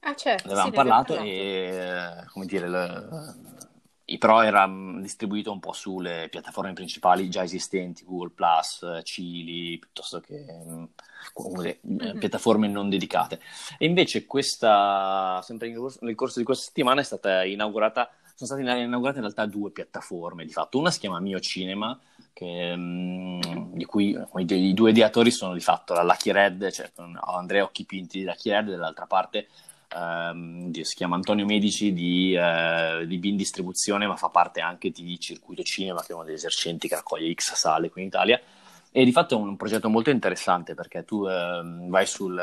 Ah, 0.00 0.14
certo. 0.14 0.46
Ne 0.46 0.52
avevamo 0.52 0.70
sì, 0.70 0.76
parlato, 0.76 1.14
parlato, 1.14 1.30
e, 1.30 2.24
come 2.32 2.46
dire, 2.46 2.68
le, 2.68 3.08
però 4.18 4.42
era 4.42 4.68
distribuito 5.00 5.52
un 5.52 5.60
po' 5.60 5.72
sulle 5.72 6.28
piattaforme 6.30 6.72
principali 6.72 7.30
già 7.30 7.42
esistenti, 7.42 8.04
Google 8.04 8.30
Plus, 8.34 9.00
Cili, 9.04 9.78
piuttosto 9.78 10.20
che 10.20 10.44
mm-hmm. 10.44 12.18
piattaforme 12.18 12.68
non 12.68 12.88
dedicate. 12.88 13.40
E 13.78 13.86
invece 13.86 14.26
questa, 14.26 15.40
sempre 15.42 15.72
nel 16.00 16.14
corso 16.14 16.38
di 16.38 16.44
questa 16.44 16.64
settimana, 16.64 17.00
è 17.00 17.04
stata 17.04 17.44
inaugurata, 17.44 18.10
sono 18.34 18.60
state 18.60 18.62
inaugurate 18.62 19.16
in 19.16 19.22
realtà 19.22 19.46
due 19.46 19.70
piattaforme 19.70 20.44
di 20.44 20.52
fatto. 20.52 20.78
Una 20.78 20.90
si 20.90 20.98
chiama 20.98 21.20
Mio 21.20 21.40
Cinema, 21.40 21.98
che, 22.32 22.76
mh, 22.76 23.74
di 23.74 23.84
cui 23.84 24.18
i 24.36 24.74
due 24.74 24.90
ideatori 24.90 25.30
sono 25.30 25.54
di 25.54 25.60
fatto 25.60 25.94
la 25.94 26.02
Lucky 26.02 26.32
Red, 26.32 26.70
cioè 26.70 26.90
Andrea 27.20 27.62
Occhipinti 27.62 28.18
di 28.18 28.24
Lucky 28.24 28.50
Red, 28.50 28.68
e 28.68 28.72
dall'altra 28.72 29.06
parte 29.06 29.48
ehm, 29.94 30.70
si 30.80 30.94
chiama 30.94 31.16
Antonio 31.16 31.44
Medici 31.44 31.92
di, 31.92 32.34
eh, 32.34 33.04
di 33.06 33.18
Bin 33.18 33.36
Distribuzione, 33.36 34.06
ma 34.06 34.16
fa 34.16 34.28
parte 34.28 34.60
anche 34.60 34.90
di 34.90 35.18
Circuito 35.18 35.62
Cinema, 35.62 36.02
che 36.02 36.12
è 36.12 36.14
uno 36.14 36.24
degli 36.24 36.34
esercenti 36.34 36.88
che 36.88 36.94
raccoglie 36.94 37.32
X 37.34 37.54
sale 37.54 37.90
qui 37.90 38.02
in 38.02 38.08
Italia. 38.08 38.40
E 38.94 39.06
di 39.06 39.12
fatto 39.12 39.34
è 39.34 39.38
un 39.38 39.56
progetto 39.56 39.88
molto 39.88 40.10
interessante 40.10 40.74
perché 40.74 41.02
tu 41.04 41.26
eh, 41.26 41.62
vai 41.88 42.04
sul, 42.04 42.38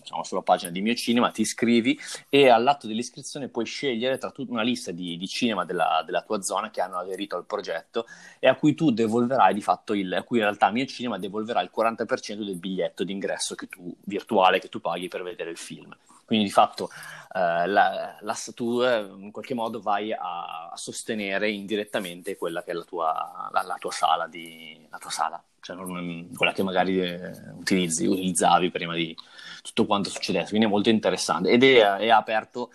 diciamo, 0.00 0.24
sulla 0.24 0.42
pagina 0.42 0.72
di 0.72 0.82
Mio 0.82 0.96
Cinema, 0.96 1.30
ti 1.30 1.42
iscrivi 1.42 1.96
e 2.28 2.48
all'atto 2.48 2.88
dell'iscrizione 2.88 3.46
puoi 3.46 3.66
scegliere 3.66 4.18
tra 4.18 4.32
tutta 4.32 4.50
una 4.50 4.62
lista 4.62 4.90
di, 4.90 5.16
di 5.16 5.28
cinema 5.28 5.64
della, 5.64 6.02
della, 6.04 6.22
tua 6.22 6.42
zona 6.42 6.70
che 6.70 6.80
hanno 6.80 6.98
aderito 6.98 7.36
al 7.36 7.44
progetto 7.44 8.06
e 8.40 8.48
a 8.48 8.56
cui 8.56 8.74
tu 8.74 8.90
devolverai 8.90 9.54
di 9.54 9.60
fatto 9.60 9.94
il, 9.94 10.12
a 10.12 10.24
cui 10.24 10.38
in 10.38 10.44
realtà 10.44 10.72
Mio 10.72 10.86
Cinema 10.86 11.18
devolverà 11.18 11.60
il 11.60 11.70
40% 11.72 12.44
del 12.44 12.56
biglietto 12.56 13.04
d'ingresso 13.04 13.54
che 13.54 13.68
tu, 13.68 13.94
virtuale 14.00 14.58
che 14.58 14.68
tu 14.68 14.80
paghi 14.80 15.06
per 15.06 15.22
vedere 15.22 15.50
il 15.50 15.56
film. 15.56 15.96
Quindi 16.32 16.48
di 16.48 16.54
fatto 16.54 16.88
eh, 17.34 17.66
la, 17.66 18.16
la, 18.18 18.36
tu 18.54 18.80
eh, 18.80 19.00
in 19.18 19.30
qualche 19.30 19.52
modo 19.52 19.82
vai 19.82 20.14
a, 20.14 20.70
a, 20.70 20.76
sostenere 20.76 21.50
indirettamente 21.50 22.38
quella 22.38 22.62
che 22.62 22.70
è 22.70 22.74
la 22.74 22.84
tua, 22.84 23.50
la, 23.52 23.60
la 23.60 23.76
tua 23.78 23.90
sala, 23.90 24.26
di, 24.26 24.88
tua 24.98 25.10
sala. 25.10 25.44
Cioè 25.60 25.76
non, 25.76 26.30
quella 26.34 26.52
che 26.52 26.62
magari 26.62 27.02
eh, 27.02 27.32
utilizzi, 27.54 28.06
utilizzavi 28.06 28.70
prima 28.70 28.94
di 28.94 29.14
tutto 29.62 29.84
quanto 29.84 30.08
succedesse. 30.08 30.48
Quindi 30.48 30.66
è 30.66 30.70
molto 30.70 30.88
interessante. 30.88 31.50
Ed 31.50 31.64
è, 31.64 31.82
è 31.96 32.08
aperto 32.08 32.70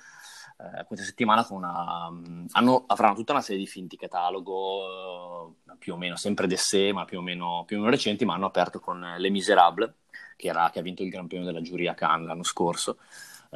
eh, 0.60 0.86
questa 0.86 1.06
settimana 1.06 1.44
con 1.44 1.58
una, 1.58 2.12
hanno, 2.52 2.84
avranno 2.86 3.16
tutta 3.16 3.32
una 3.32 3.42
serie 3.42 3.64
di 3.64 3.68
finti 3.68 3.98
catalogo, 3.98 5.56
eh, 5.68 5.76
più 5.80 5.94
o 5.94 5.98
meno 5.98 6.16
sempre 6.16 6.46
d'essè, 6.46 6.92
ma 6.92 7.06
più 7.06 7.18
o, 7.18 7.22
meno, 7.24 7.64
più 7.66 7.78
o 7.78 7.80
meno 7.80 7.92
recenti, 7.92 8.24
ma 8.24 8.36
hanno 8.36 8.46
aperto 8.46 8.80
con 8.80 9.16
Les 9.18 9.32
Miserables, 9.32 9.92
che, 10.36 10.48
era, 10.48 10.70
che 10.70 10.78
ha 10.78 10.84
vinto 10.84 11.02
il 11.02 11.10
Gran 11.10 11.26
della 11.26 11.62
giuria 11.62 11.96
Cannes 11.96 12.28
l'anno 12.28 12.44
scorso 12.44 12.98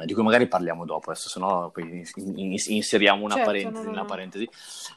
di 0.04 0.14
cui 0.14 0.22
magari 0.22 0.46
parliamo 0.46 0.84
dopo, 0.84 1.10
adesso 1.10 1.28
se 1.28 1.38
no 1.38 1.70
poi 1.72 2.04
inseriamo 2.68 3.24
una, 3.24 3.34
certo, 3.34 3.50
parentesi, 3.50 3.84
no, 3.86 3.92
no, 3.92 4.04
parentesi. 4.04 4.48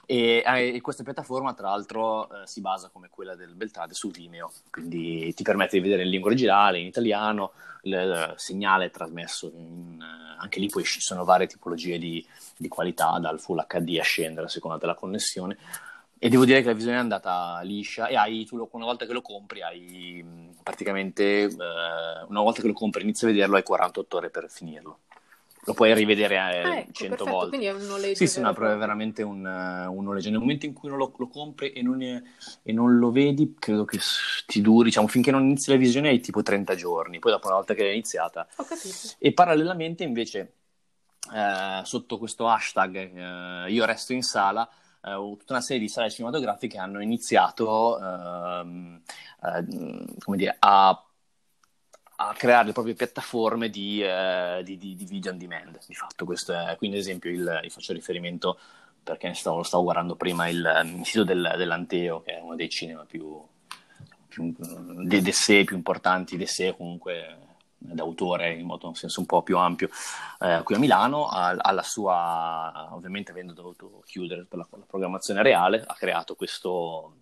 E, 0.06 0.44
eh, 0.46 0.76
e, 0.76 0.82
questa 0.82 1.04
piattaforma, 1.04 1.54
tra 1.54 1.70
l'altro, 1.70 2.30
eh, 2.30 2.48
si 2.48 2.62
basa 2.62 2.90
come 2.92 3.10
quella 3.10 3.36
del 3.36 3.56
Beltrade 3.56 3.94
su 3.94 4.10
Vimeo, 4.10 4.52
quindi 4.70 5.34
ti 5.34 5.44
permette 5.44 5.78
di 5.78 5.84
vedere 5.84 6.04
in 6.04 6.10
lingua 6.10 6.30
originale, 6.30 6.80
in 6.80 6.88
italiano, 6.88 7.52
il 7.84 7.94
eh, 7.94 8.34
segnale 8.38 8.90
trasmesso, 8.90 9.52
in, 9.54 10.00
eh, 10.02 10.38
anche 10.40 10.60
lì 10.60 10.68
poi 10.68 10.84
ci 10.84 11.02
sono 11.02 11.24
varie 11.24 11.48
tipologie 11.48 11.98
di, 11.98 12.26
di 12.58 12.68
qualità, 12.68 13.18
dal 13.20 13.40
Full 13.40 13.66
HD 13.68 13.98
a 14.00 14.04
scendere 14.04 14.48
a 14.48 14.50
seconda 14.50 14.78
della 14.78 14.96
connessione. 14.96 15.58
E 16.26 16.30
devo 16.30 16.44
dire 16.44 16.62
che 16.62 16.68
la 16.70 16.74
visione 16.74 16.96
è 16.96 17.00
andata 17.00 17.60
liscia 17.62 18.08
e 18.08 18.16
hai, 18.16 18.46
tu 18.46 18.68
una 18.72 18.86
volta 18.86 19.06
che 19.06 19.14
lo 19.14 19.22
compri, 19.22 19.62
hai 19.62 20.26
praticamente, 20.64 21.44
eh, 21.44 21.48
una 22.28 22.42
volta 22.42 22.62
che 22.62 22.68
lo 22.68 22.74
compri 22.74 23.04
inizi 23.04 23.26
a 23.26 23.28
vederlo, 23.28 23.58
hai 23.58 23.62
48 23.62 24.18
ore 24.18 24.30
per 24.32 24.50
finirlo. 24.50 25.02
Lo 25.66 25.76
puoi 25.76 25.94
rivedere 25.94 26.34
eh, 26.34 26.40
ah, 26.40 26.78
ecco, 26.78 26.92
100 26.94 27.16
perfetto, 27.16 27.24
volte. 27.26 27.50
Quindi 27.50 27.68
è 27.68 27.74
un 27.74 27.86
noleggio. 27.86 28.16
Sì, 28.16 28.26
sì, 28.26 28.42
no, 28.42 28.50
è 28.50 28.54
veramente 28.56 29.22
un, 29.22 29.46
un, 29.46 30.04
noleggio. 30.04 30.32
Nel 30.32 30.40
momento 30.40 30.66
in 30.66 30.74
cui 30.74 30.90
lo, 30.90 31.14
lo 31.16 31.28
compri 31.28 31.74
e 31.74 31.84
non, 31.84 32.02
è, 32.02 32.20
e 32.64 32.74
non, 32.74 32.98
lo 32.98 33.12
vedi, 33.12 33.54
credo 33.60 33.86
che 33.86 34.00
ti 34.48 34.62
duri, 34.62 34.86
diciamo, 34.86 35.06
finché 35.06 35.30
non 35.30 35.44
inizi 35.44 35.70
la 35.70 35.78
visione 35.78 36.10
hai 36.10 36.22
tipo 36.22 36.42
30 36.42 36.74
giorni. 36.74 37.20
Poi 37.20 37.34
dopo 37.34 37.46
una 37.46 37.58
volta 37.58 37.76
che 37.76 37.88
è 37.88 37.92
iniziata. 37.92 38.48
Ho 38.56 38.64
capito. 38.64 38.96
E 39.20 39.32
parallelamente 39.32 40.04
invece, 40.04 40.54
eh, 41.36 41.82
sotto 41.84 42.18
questo 42.18 42.48
hashtag 42.48 43.66
eh, 43.66 43.72
io 43.72 43.86
resto 43.86 44.12
in 44.12 44.24
sala, 44.24 44.68
eh, 45.06 45.38
tutta 45.38 45.54
una 45.54 45.62
serie 45.62 45.82
di 45.82 45.88
sale 45.88 46.10
cinematografiche 46.10 46.80
hanno 46.80 47.00
iniziato 47.00 48.00
ehm, 48.00 49.02
eh, 49.44 49.66
dire, 50.36 50.56
a, 50.58 50.90
a, 52.16 52.34
creare 52.34 52.66
le 52.66 52.74
proprie 52.74 52.96
piattaforme 52.96 53.70
di, 53.70 54.02
eh, 54.02 54.62
di, 54.64 54.78
di, 54.78 54.96
di, 54.96 55.06
video 55.06 55.32
on 55.32 55.38
demand. 55.38 55.80
Di 55.86 55.94
fatto, 55.94 56.26
questo 56.26 56.54
è, 56.54 56.76
quindi, 56.78 56.98
ad 56.98 57.04
esempio, 57.04 57.30
il, 57.30 57.60
io 57.64 57.70
faccio 57.70 57.94
riferimento 57.94 58.58
perché 59.04 59.34
stavo, 59.36 59.62
stavo 59.62 59.84
guardando 59.84 60.16
prima 60.16 60.48
il, 60.48 60.98
il 60.98 61.06
sito 61.06 61.24
del, 61.24 61.54
dell'Anteo, 61.56 62.22
che 62.22 62.38
è 62.38 62.42
uno 62.42 62.56
dei 62.56 62.70
cinema 62.70 63.06
più, 63.06 63.40
più 64.28 64.56
dei 64.58 65.22
DSE 65.22 65.64
più 65.64 65.76
importanti, 65.76 66.38
DSE 66.38 66.76
comunque 66.76 67.45
d'autore 67.94 68.54
in 68.54 68.66
modo 68.66 68.88
in 68.88 68.96
senso 68.96 69.20
un 69.20 69.26
po' 69.26 69.42
più 69.42 69.58
ampio 69.58 69.90
eh, 70.40 70.62
qui 70.64 70.76
a 70.76 70.80
Milano, 70.80 71.28
alla 71.28 71.84
sua, 71.84 72.90
ovviamente 72.92 73.32
avendo 73.32 73.54
dovuto 73.54 74.02
chiudere 74.06 74.46
per 74.46 74.60
la, 74.60 74.68
la 74.72 74.86
programmazione 74.88 75.42
reale, 75.42 75.84
ha 75.86 75.94
creato 75.94 76.36
questo, 76.36 77.14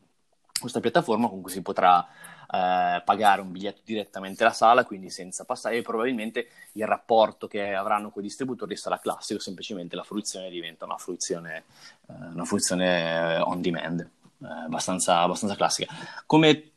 questa 0.60 0.80
piattaforma 0.80 1.28
con 1.28 1.42
cui 1.42 1.52
si 1.52 1.62
potrà 1.62 2.08
eh, 2.54 3.02
pagare 3.04 3.42
un 3.42 3.52
biglietto 3.52 3.82
direttamente 3.84 4.44
alla 4.44 4.54
sala, 4.54 4.86
quindi 4.86 5.10
senza 5.10 5.44
passare, 5.44 5.78
e 5.78 5.82
probabilmente 5.82 6.48
il 6.74 6.86
rapporto 6.86 7.48
che 7.48 7.74
avranno 7.74 8.12
con 8.12 8.22
i 8.22 8.28
distributori 8.28 8.76
sarà 8.78 9.00
classico, 9.00 9.40
semplicemente 9.40 9.96
la 9.96 10.04
fruizione 10.04 10.50
diventa 10.50 10.86
una 10.86 10.98
fruizione, 10.98 11.64
eh, 12.08 12.14
una 12.34 12.46
fruizione 12.46 13.38
on 13.40 13.62
demand, 13.62 14.00
eh, 14.02 14.46
abbastanza, 14.66 15.22
abbastanza 15.22 15.56
classica. 15.56 15.94
Come 16.26 16.73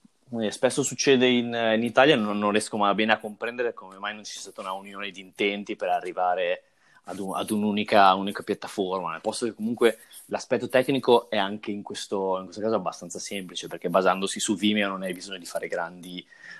spesso 0.51 0.83
succede 0.83 1.29
in, 1.29 1.55
in 1.75 1.83
Italia, 1.83 2.17
non, 2.17 2.39
non, 2.39 2.51
riesco 2.51 2.77
mai 2.77 2.95
bene 2.95 3.13
a 3.13 3.19
comprendere 3.19 3.73
come 3.75 3.99
mai 3.99 4.15
non 4.15 4.25
ci 4.25 4.33
sia 4.33 4.41
stata 4.41 4.61
una 4.61 4.73
unione 4.73 5.11
di 5.11 5.21
intenti 5.21 5.77
per 5.77 5.89
arrivare 5.89 6.63
ad, 7.05 7.19
un, 7.19 7.35
ad 7.35 7.51
un'unica, 7.51 8.13
un'unica, 8.15 8.43
piattaforma. 8.43 9.13
Nel 9.13 9.21
posto 9.21 9.47
che 9.47 9.55
comunque 9.55 9.99
l'aspetto 10.27 10.69
tecnico 10.69 11.31
è 11.31 11.37
anche 11.37 11.71
in 11.71 11.83
questo, 11.83 12.39
in 12.39 12.45
questo, 12.45 12.61
caso 12.61 12.75
abbastanza 12.75 13.19
semplice, 13.19 13.69
perché 13.69 13.89
basandosi 13.89 14.41
su 14.41 14.57
Vimeo 14.57 14.89
non 14.89 15.03
hai 15.03 15.13
bisogno 15.13 15.39
di 15.39 15.47
fare 15.47 15.69
grandi... 15.69 16.19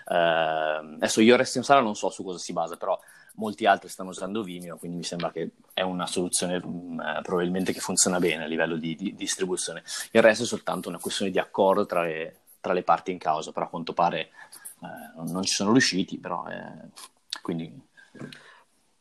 Eh, 0.09 0.15
adesso 0.15 1.21
io 1.21 1.37
resto 1.37 1.59
in 1.59 1.65
sala 1.65 1.81
non 1.81 1.97
so 1.97 2.11
su 2.11 2.23
cosa 2.23 2.39
si 2.39 2.53
basa, 2.53 2.77
però 2.77 2.99
molti 3.35 3.67
altri 3.67 3.89
stanno 3.89 4.11
usando 4.11 4.43
Vimeo, 4.43 4.77
quindi 4.77 4.97
mi 4.97 5.05
sembra 5.05 5.31
che 5.31 5.51
è 5.75 5.83
una 5.83 6.07
soluzione 6.07 6.59
mh, 6.59 6.69
mm, 6.69 7.23
probabilmente 7.23 7.73
che 7.73 7.81
funziona 7.81 8.19
bene 8.19 8.45
a 8.45 8.47
livello 8.47 8.77
di, 8.77 8.95
di 8.95 9.15
distribuzione. 9.15 9.83
Il 10.13 10.23
resto 10.23 10.45
è 10.45 10.47
soltanto 10.47 10.89
una 10.89 10.99
questione 10.99 11.31
di 11.33 11.39
accordo 11.39 11.85
tra 11.85 12.03
le 12.03 12.37
tra 12.67 12.75
le 12.75 12.83
parti 12.83 13.13
in 13.13 13.19
causa, 13.19 13.53
però 13.53 13.67
a 13.67 13.69
quanto 13.69 13.93
pare 13.93 14.31
eh, 14.83 15.23
non 15.23 15.45
ci 15.45 15.55
sono 15.55 15.71
riusciti, 15.71 16.19
però 16.19 16.45
eh, 16.49 16.89
quindi... 17.41 17.81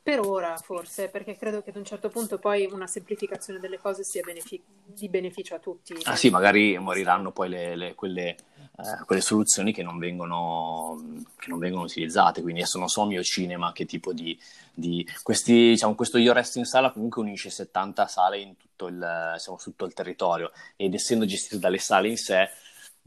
Per 0.03 0.19
ora 0.19 0.55
forse, 0.57 1.09
perché 1.09 1.35
credo 1.35 1.63
che 1.63 1.71
ad 1.71 1.77
un 1.77 1.83
certo 1.83 2.09
punto 2.09 2.37
poi 2.37 2.69
una 2.71 2.85
semplificazione 2.85 3.57
delle 3.57 3.79
cose 3.79 4.03
sia 4.03 4.21
benefic- 4.21 4.61
di 4.85 5.09
beneficio 5.09 5.55
a 5.55 5.59
tutti. 5.59 5.95
Ah 6.03 6.15
sì, 6.15 6.29
magari 6.29 6.77
moriranno 6.77 7.31
poi 7.31 7.49
le, 7.49 7.75
le, 7.75 7.95
quelle, 7.95 8.27
eh, 8.27 9.03
quelle, 9.07 9.21
soluzioni 9.21 9.73
che 9.73 9.81
non, 9.81 9.97
vengono, 9.97 11.23
che 11.39 11.49
non 11.49 11.57
vengono 11.57 11.85
utilizzate, 11.85 12.43
quindi 12.43 12.61
adesso 12.61 12.77
non 12.77 12.87
so 12.87 13.03
mio 13.05 13.23
cinema 13.23 13.71
che 13.71 13.87
tipo 13.87 14.13
di... 14.13 14.39
di 14.71 15.03
questi, 15.23 15.69
diciamo, 15.69 15.95
questo 15.95 16.19
Io 16.19 16.33
Resto 16.33 16.59
in 16.59 16.65
Sala 16.65 16.91
comunque 16.91 17.23
unisce 17.23 17.49
70 17.49 18.05
sale 18.05 18.37
in 18.37 18.55
tutto 18.57 18.85
il, 18.85 19.31
diciamo, 19.33 19.57
su 19.57 19.71
tutto 19.71 19.85
il 19.85 19.93
territorio 19.93 20.51
ed 20.75 20.93
essendo 20.93 21.25
gestito 21.25 21.57
dalle 21.57 21.79
sale 21.79 22.09
in 22.09 22.17
sé 22.17 22.47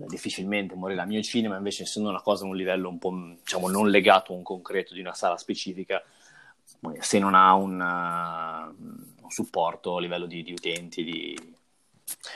difficilmente 0.06 0.74
morirà. 0.74 1.04
Mio 1.04 1.22
cinema, 1.22 1.56
invece, 1.56 1.82
essendo 1.82 2.08
una 2.08 2.22
cosa 2.22 2.44
a 2.44 2.48
un 2.48 2.56
livello 2.56 2.88
un 2.88 2.98
po' 2.98 3.12
diciamo, 3.40 3.68
non 3.68 3.90
legato 3.90 4.32
a 4.32 4.36
un 4.36 4.42
concreto 4.42 4.94
di 4.94 5.00
una 5.00 5.14
sala 5.14 5.36
specifica, 5.36 6.02
se 7.00 7.18
non 7.18 7.34
ha 7.34 7.54
un, 7.54 7.80
uh, 7.80 9.22
un 9.22 9.30
supporto 9.30 9.96
a 9.96 10.00
livello 10.00 10.26
di, 10.26 10.42
di 10.42 10.52
utenti, 10.52 11.02
di... 11.02 11.56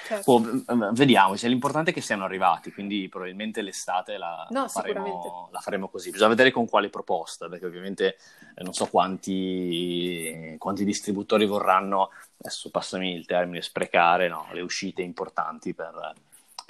Certo. 0.07 0.33
Oh, 0.33 0.93
vediamo, 0.93 1.35
cioè, 1.35 1.49
l'importante 1.49 1.93
è 1.93 1.95
che 1.95 2.03
siano 2.03 2.25
arrivati, 2.25 2.71
quindi 2.73 3.09
probabilmente 3.09 3.63
l'estate 3.63 4.19
la, 4.19 4.47
no, 4.51 4.69
faremo, 4.69 5.49
la 5.51 5.61
faremo, 5.61 5.89
così. 5.89 6.11
Bisogna 6.11 6.29
vedere 6.29 6.51
con 6.51 6.69
quale 6.69 6.91
proposta, 6.91 7.49
perché 7.49 7.65
ovviamente 7.65 8.19
eh, 8.55 8.63
non 8.63 8.75
so 8.75 8.87
quanti, 8.89 10.57
quanti, 10.59 10.85
distributori 10.85 11.47
vorranno, 11.47 12.11
adesso 12.37 12.69
passami 12.71 13.15
il 13.15 13.25
termine, 13.25 13.63
sprecare 13.63 14.29
no, 14.29 14.47
le 14.53 14.61
uscite 14.61 15.01
importanti 15.01 15.73
per, 15.73 16.13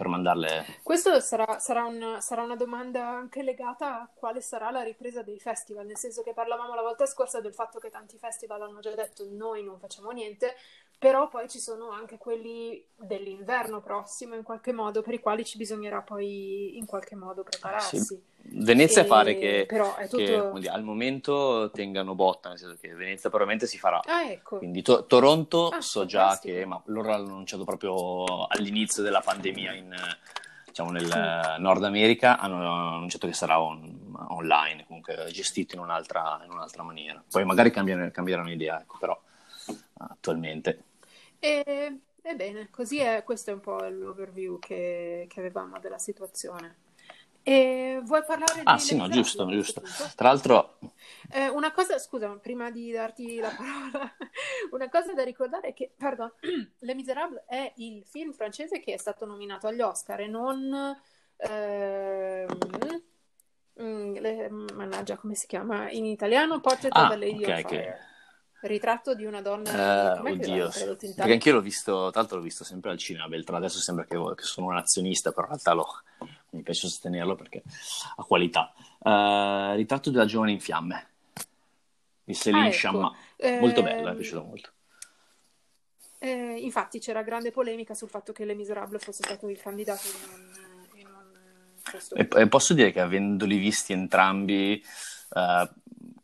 per 0.03 0.09
mandarle. 0.09 0.81
Questo 0.83 1.21
sarà, 1.21 1.61
sarà, 1.61 1.85
un, 1.85 2.17
sarà, 2.21 2.43
una 2.43 2.57
domanda 2.57 3.07
anche 3.07 3.43
legata 3.43 4.01
a 4.01 4.09
quale 4.13 4.41
sarà 4.41 4.71
la 4.73 4.83
ripresa 4.83 5.23
dei 5.23 5.39
festival, 5.39 5.87
nel 5.87 5.97
senso 5.97 6.23
che 6.23 6.33
parlavamo 6.35 6.75
la 6.75 6.83
volta 6.83 7.07
scorsa 7.07 7.41
del 7.41 7.55
fatto 7.55 7.79
che 7.79 7.89
tanti 7.89 8.19
festival 8.19 8.63
hanno 8.63 8.81
già 8.81 8.93
detto 8.95 9.25
noi 9.31 9.63
non 9.63 9.79
facciamo 9.79 10.11
niente, 10.11 10.57
però 11.03 11.27
poi 11.27 11.49
ci 11.49 11.59
sono 11.59 11.91
anche 11.91 12.17
quelli 12.17 12.81
dell'inverno 12.95 13.81
prossimo 13.81 14.37
in 14.37 14.45
qualche 14.45 14.73
modo 14.73 15.03
per 15.03 15.15
i 15.15 15.19
quali 15.19 15.45
ci 15.45 15.59
bisognerà 15.59 16.01
poi 16.01 16.79
in 16.79 16.87
qualche 16.87 17.17
modo 17.17 17.43
prepararsi. 17.43 17.99
Sì. 17.99 18.23
Venezia 18.43 19.03
e... 19.03 19.07
pare 19.07 19.37
che, 19.37 19.67
tutto... 20.09 20.17
che 20.17 20.61
dire, 20.61 20.73
al 20.73 20.85
momento 20.85 21.73
tengano 21.73 22.15
botta, 22.15 22.51
nel 22.51 22.59
senso 22.59 22.77
che 22.81 22.95
Venezia 22.95 23.31
probabilmente 23.31 23.67
si 23.67 23.79
farà. 23.79 24.01
Ah, 24.05 24.31
ecco. 24.31 24.59
Quindi 24.59 24.81
to- 24.83 25.05
Toronto 25.07 25.71
ah, 25.71 25.81
so 25.81 26.07
già 26.07 26.39
che, 26.41 26.65
ma 26.67 26.81
loro 26.85 27.13
hanno 27.13 27.31
annunciato 27.31 27.65
proprio 27.65 28.47
all'inizio 28.47 29.03
della 29.03 29.23
pandemia 29.23 29.73
in, 29.73 29.93
diciamo, 30.67 30.93
nel. 30.93 31.57
Nord 31.59 31.83
America, 31.83 32.39
hanno 32.39 32.95
annunciato 32.95 33.27
che 33.27 33.33
sarà 33.33 33.61
on- 33.61 34.15
online, 34.29 34.87
comunque 34.87 35.27
gestito 35.33 35.75
in 35.75 35.81
un'altra, 35.81 36.41
in 36.45 36.53
un'altra 36.53 36.85
maniera. 36.85 37.21
Poi 37.29 37.45
magari 37.45 37.73
cambiano, 37.73 38.09
cambieranno 38.13 38.53
idea, 38.53 38.81
ecco, 38.81 38.99
però 39.01 39.21
attualmente. 39.97 40.85
E, 41.45 41.99
ebbene, 42.23 42.71
così 42.71 42.99
è, 43.01 43.25
questo 43.25 43.51
è 43.51 43.53
un 43.53 43.59
po' 43.59 43.85
l'overview 43.89 44.61
che, 44.61 45.27
che 45.29 45.41
avevamo 45.41 45.81
della 45.81 45.99
situazione. 45.99 46.77
E 47.43 48.01
vuoi 48.05 48.23
parlare 48.25 48.61
ah, 48.61 48.63
di... 48.63 48.63
Ah 48.65 48.79
sì, 48.79 48.95
no, 48.95 49.09
giusto, 49.09 49.45
giusto. 49.49 49.83
Tra 50.15 50.29
l'altro... 50.29 50.79
Eh, 51.33 51.49
una 51.49 51.73
cosa, 51.73 51.99
scusa, 51.99 52.29
prima 52.37 52.71
di 52.71 52.93
darti 52.93 53.41
la 53.41 53.49
parola, 53.49 54.17
una 54.71 54.89
cosa 54.89 55.15
da 55.15 55.25
ricordare 55.25 55.71
è 55.71 55.75
che, 55.75 55.93
pardon, 55.97 56.33
Les 56.79 56.95
Miserables 56.95 57.43
è 57.49 57.73
il 57.79 58.05
film 58.07 58.31
francese 58.33 58.79
che 58.79 58.95
è 58.95 58.97
stato 58.97 59.27
nominato 59.27 59.67
agli 59.67 59.81
Oscar 59.81 60.21
e 60.21 60.29
non 60.29 60.97
mm, 63.83 64.15
le- 64.15 64.49
mannaggia, 64.49 65.17
come 65.17 65.35
si 65.35 65.49
chiama 65.49 65.91
in 65.91 66.05
italiano? 66.05 66.61
Portrait 66.61 66.95
Ah, 66.95 67.07
of 67.07 67.11
a 67.11 67.17
Lady 67.17 67.43
ok, 67.43 67.49
on. 67.49 67.69
Fire. 67.69 68.12
Ritratto 68.63 69.15
di 69.15 69.25
una 69.25 69.41
donna. 69.43 70.17
Eh, 70.19 70.23
che 70.23 70.31
oddio, 70.31 70.65
in 70.65 71.15
Perché 71.15 71.33
anch'io 71.33 71.53
l'ho 71.55 71.61
visto, 71.61 72.11
tra 72.11 72.21
l'altro 72.21 72.39
l'ho 72.39 72.45
visto 72.45 72.63
sempre 72.63 72.91
al 72.93 72.99
cinema, 72.99 73.27
Beltrán, 73.27 73.57
adesso 73.57 73.79
sembra 73.81 74.05
che, 74.05 74.17
che 74.37 74.45
sono 74.45 74.69
un 74.69 74.77
azionista, 74.77 75.31
però 75.31 75.43
in 75.47 75.53
realtà 75.53 75.73
lo- 75.73 76.03
mi 76.51 76.63
piace 76.63 76.87
sostenerlo 76.87 77.35
perché 77.35 77.63
ha 78.17 78.23
qualità. 78.25 78.73
Eh, 79.03 79.75
Ritratto 79.75 80.11
della 80.11 80.27
giovane 80.27 80.53
in 80.53 80.61
fiamme, 80.61 81.09
di 82.23 82.33
Ah, 82.33 82.37
Céline 82.37 82.67
ecco. 82.67 82.77
Sciamma, 82.77 83.13
molto 83.59 83.83
bello, 83.83 84.09
mi 84.09 84.13
è 84.13 84.17
piaciuto 84.17 84.43
molto. 84.45 84.71
eh, 86.19 86.57
infatti 86.61 87.01
c'era 87.01 87.23
grande 87.23 87.51
polemica 87.51 87.95
sul 87.95 88.09
fatto 88.09 88.33
che 88.33 88.45
Le 88.45 88.55
Miserable 88.55 89.01
fosse 89.01 89.25
stato 89.25 89.49
il 89.49 89.61
candidato 89.61 90.03
non, 90.31 90.87
e 90.95 91.03
non 91.03 91.33
questo. 91.91 92.15
E, 92.15 92.29
e 92.31 92.47
posso 92.47 92.75
dire 92.75 92.93
che 92.93 93.01
avendoli 93.01 93.57
visti 93.59 93.93
entrambi, 93.93 94.81
eh, 95.35 95.71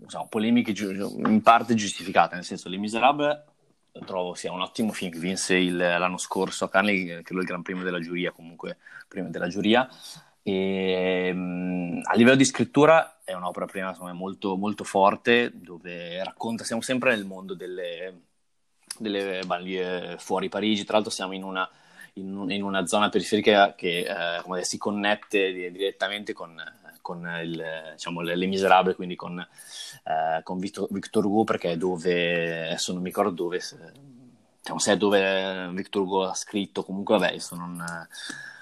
insomma, 0.08 0.26
polemiche 0.26 0.72
in 0.72 1.42
parte 1.42 1.74
giustificate, 1.74 2.34
nel 2.34 2.44
senso, 2.44 2.70
Les 2.70 2.78
Miserables 2.80 3.42
trovo 4.06 4.34
sia 4.34 4.52
un 4.52 4.60
ottimo 4.62 4.92
film 4.92 5.10
che 5.10 5.18
vinse 5.18 5.56
il- 5.56 5.76
l'anno 5.76 6.16
scorso 6.18 6.64
a 6.64 6.70
Cannes, 6.70 7.22
credo 7.22 7.40
il 7.40 7.46
Gran 7.46 7.62
Premio 7.62 7.84
della 7.84 8.00
giuria, 8.00 8.32
comunque 8.32 8.78
premio 9.06 9.30
della 9.30 9.48
giuria. 9.48 9.88
E, 10.42 11.32
mh, 11.32 12.00
a 12.04 12.14
livello 12.14 12.36
di 12.36 12.44
scrittura 12.44 13.18
è 13.22 13.34
un'opera 13.34 13.66
prima 13.66 13.90
insomma, 13.90 14.12
molto, 14.12 14.56
molto 14.56 14.84
forte, 14.84 15.50
dove 15.54 16.22
racconta, 16.24 16.64
siamo 16.64 16.80
sempre 16.80 17.14
nel 17.14 17.26
mondo 17.26 17.54
delle, 17.54 18.22
delle 18.98 19.42
banlieue 19.44 20.16
fuori 20.18 20.48
Parigi, 20.48 20.84
tra 20.84 20.94
l'altro 20.94 21.12
siamo 21.12 21.34
in 21.34 21.42
una, 21.42 21.68
in, 22.14 22.46
in 22.50 22.62
una 22.62 22.86
zona 22.86 23.08
periferica 23.10 23.74
che 23.74 24.06
eh, 24.06 24.42
dire, 24.46 24.64
si 24.64 24.78
connette 24.78 25.52
di- 25.52 25.70
direttamente 25.72 26.32
con, 26.32 26.54
con 27.08 27.26
il, 27.42 27.64
diciamo, 27.92 28.20
le, 28.20 28.36
Le 28.36 28.46
Miserable, 28.46 28.94
quindi 28.94 29.16
con, 29.16 29.38
eh, 29.38 30.42
con 30.42 30.58
Victor, 30.58 30.88
Victor 30.90 31.24
Hugo, 31.24 31.44
perché 31.44 31.72
è 31.72 31.76
dove, 31.78 32.66
adesso 32.66 32.92
non 32.92 33.00
mi 33.00 33.08
ricordo 33.08 33.30
dove, 33.30 33.60
se, 33.60 33.78
diciamo, 34.60 34.78
se 34.78 34.92
è 34.92 34.96
dove 34.98 35.70
Victor 35.72 36.02
Hugo 36.02 36.24
ha 36.24 36.34
scritto, 36.34 36.84
comunque 36.84 37.16
vabbè, 37.16 37.30
adesso 37.30 37.56
non... 37.56 37.82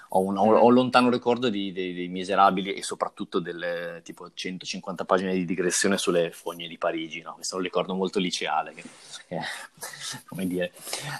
Ho 0.09 0.21
un, 0.21 0.37
ho- 0.37 0.55
ho 0.57 0.65
un 0.65 0.73
lontano 0.73 1.09
ricordo 1.09 1.49
di- 1.49 1.71
dei, 1.71 1.93
dei 1.93 2.07
Miserabili 2.07 2.73
e 2.73 2.83
soprattutto 2.83 3.39
delle 3.39 4.01
tipo 4.03 4.29
150 4.33 5.05
pagine 5.05 5.33
di 5.33 5.45
digressione 5.45 5.97
sulle 5.97 6.31
fogne 6.31 6.67
di 6.67 6.77
Parigi, 6.77 7.21
no? 7.21 7.33
Questo 7.35 7.55
è 7.55 7.57
un 7.57 7.63
ricordo 7.63 7.93
molto 7.93 8.19
liceale, 8.19 8.73
che, 8.73 8.83
che- 9.27 9.39
come 10.27 10.47
dire. 10.47 10.71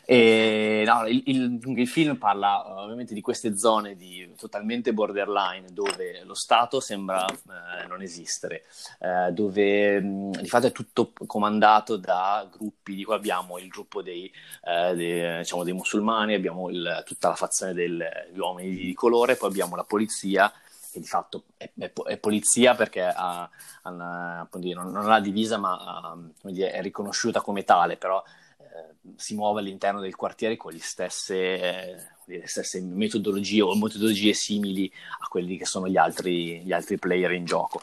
E, 0.05 0.83
no, 0.85 1.05
il, 1.07 1.21
il- 1.25 1.59
il 1.77 1.87
film 1.87 2.15
parla 2.15 2.63
eh, 2.65 2.81
ovviamente 2.83 3.13
di 3.13 3.21
queste 3.21 3.57
zone 3.57 3.95
di, 3.95 4.29
totalmente 4.37 4.93
borderline 4.93 5.67
dove 5.71 6.23
lo 6.23 6.33
Stato 6.33 6.79
sembra 6.79 7.25
eh, 7.27 7.87
non 7.87 8.01
esistere, 8.01 8.63
eh, 8.99 9.31
dove 9.31 9.99
mh, 9.99 10.41
di 10.41 10.47
fatto 10.47 10.67
è 10.67 10.71
tutto 10.71 11.11
comandato 11.25 11.97
da 11.97 12.47
gruppi, 12.51 12.95
di 12.95 13.03
cui 13.03 13.15
abbiamo 13.15 13.57
il 13.57 13.67
gruppo 13.67 14.01
dei, 14.01 14.31
eh, 14.63 14.95
dei, 14.95 15.37
diciamo, 15.39 15.63
dei 15.63 15.73
musulmani, 15.73 16.33
abbiamo 16.33 16.69
il- 16.69 17.03
tutta 17.05 17.29
la 17.29 17.35
fazione 17.35 17.73
degli 17.73 18.01
uomini 18.37 18.75
di 18.85 18.93
colore, 18.93 19.35
poi 19.35 19.49
abbiamo 19.49 19.75
la 19.75 19.83
polizia 19.83 20.51
che 20.91 20.99
di 20.99 21.05
fatto 21.07 21.43
è, 21.57 21.69
è- 21.77 21.91
è 21.93 22.17
polizia 22.17 22.75
perché 22.75 23.01
ha, 23.03 23.41
ha 23.83 23.89
una- 23.89 24.39
appunto, 24.41 24.67
non, 24.73 24.91
non 24.91 25.05
ha 25.05 25.09
la 25.09 25.19
divisa 25.19 25.57
ma 25.57 25.77
ha, 25.77 26.17
come 26.41 26.53
dire, 26.53 26.71
è 26.71 26.81
riconosciuta 26.81 27.41
come 27.41 27.63
tale, 27.63 27.97
però 27.97 28.23
eh, 28.59 29.11
si 29.15 29.35
muove 29.35 29.59
all'interno 29.61 29.99
del 29.99 30.15
quartiere 30.15 30.55
con 30.57 30.71
gli 30.71 30.79
stesse, 30.79 31.35
eh, 31.37 31.95
dire, 32.25 32.39
le 32.41 32.47
stesse 32.47 32.81
metodologie 32.81 33.61
o 33.61 33.75
metodologie 33.75 34.33
simili 34.33 34.91
a 35.19 35.27
quelli 35.27 35.57
che 35.57 35.65
sono 35.65 35.87
gli 35.87 35.97
altri, 35.97 36.61
gli 36.61 36.71
altri 36.71 36.97
player 36.97 37.31
in 37.33 37.45
gioco. 37.45 37.81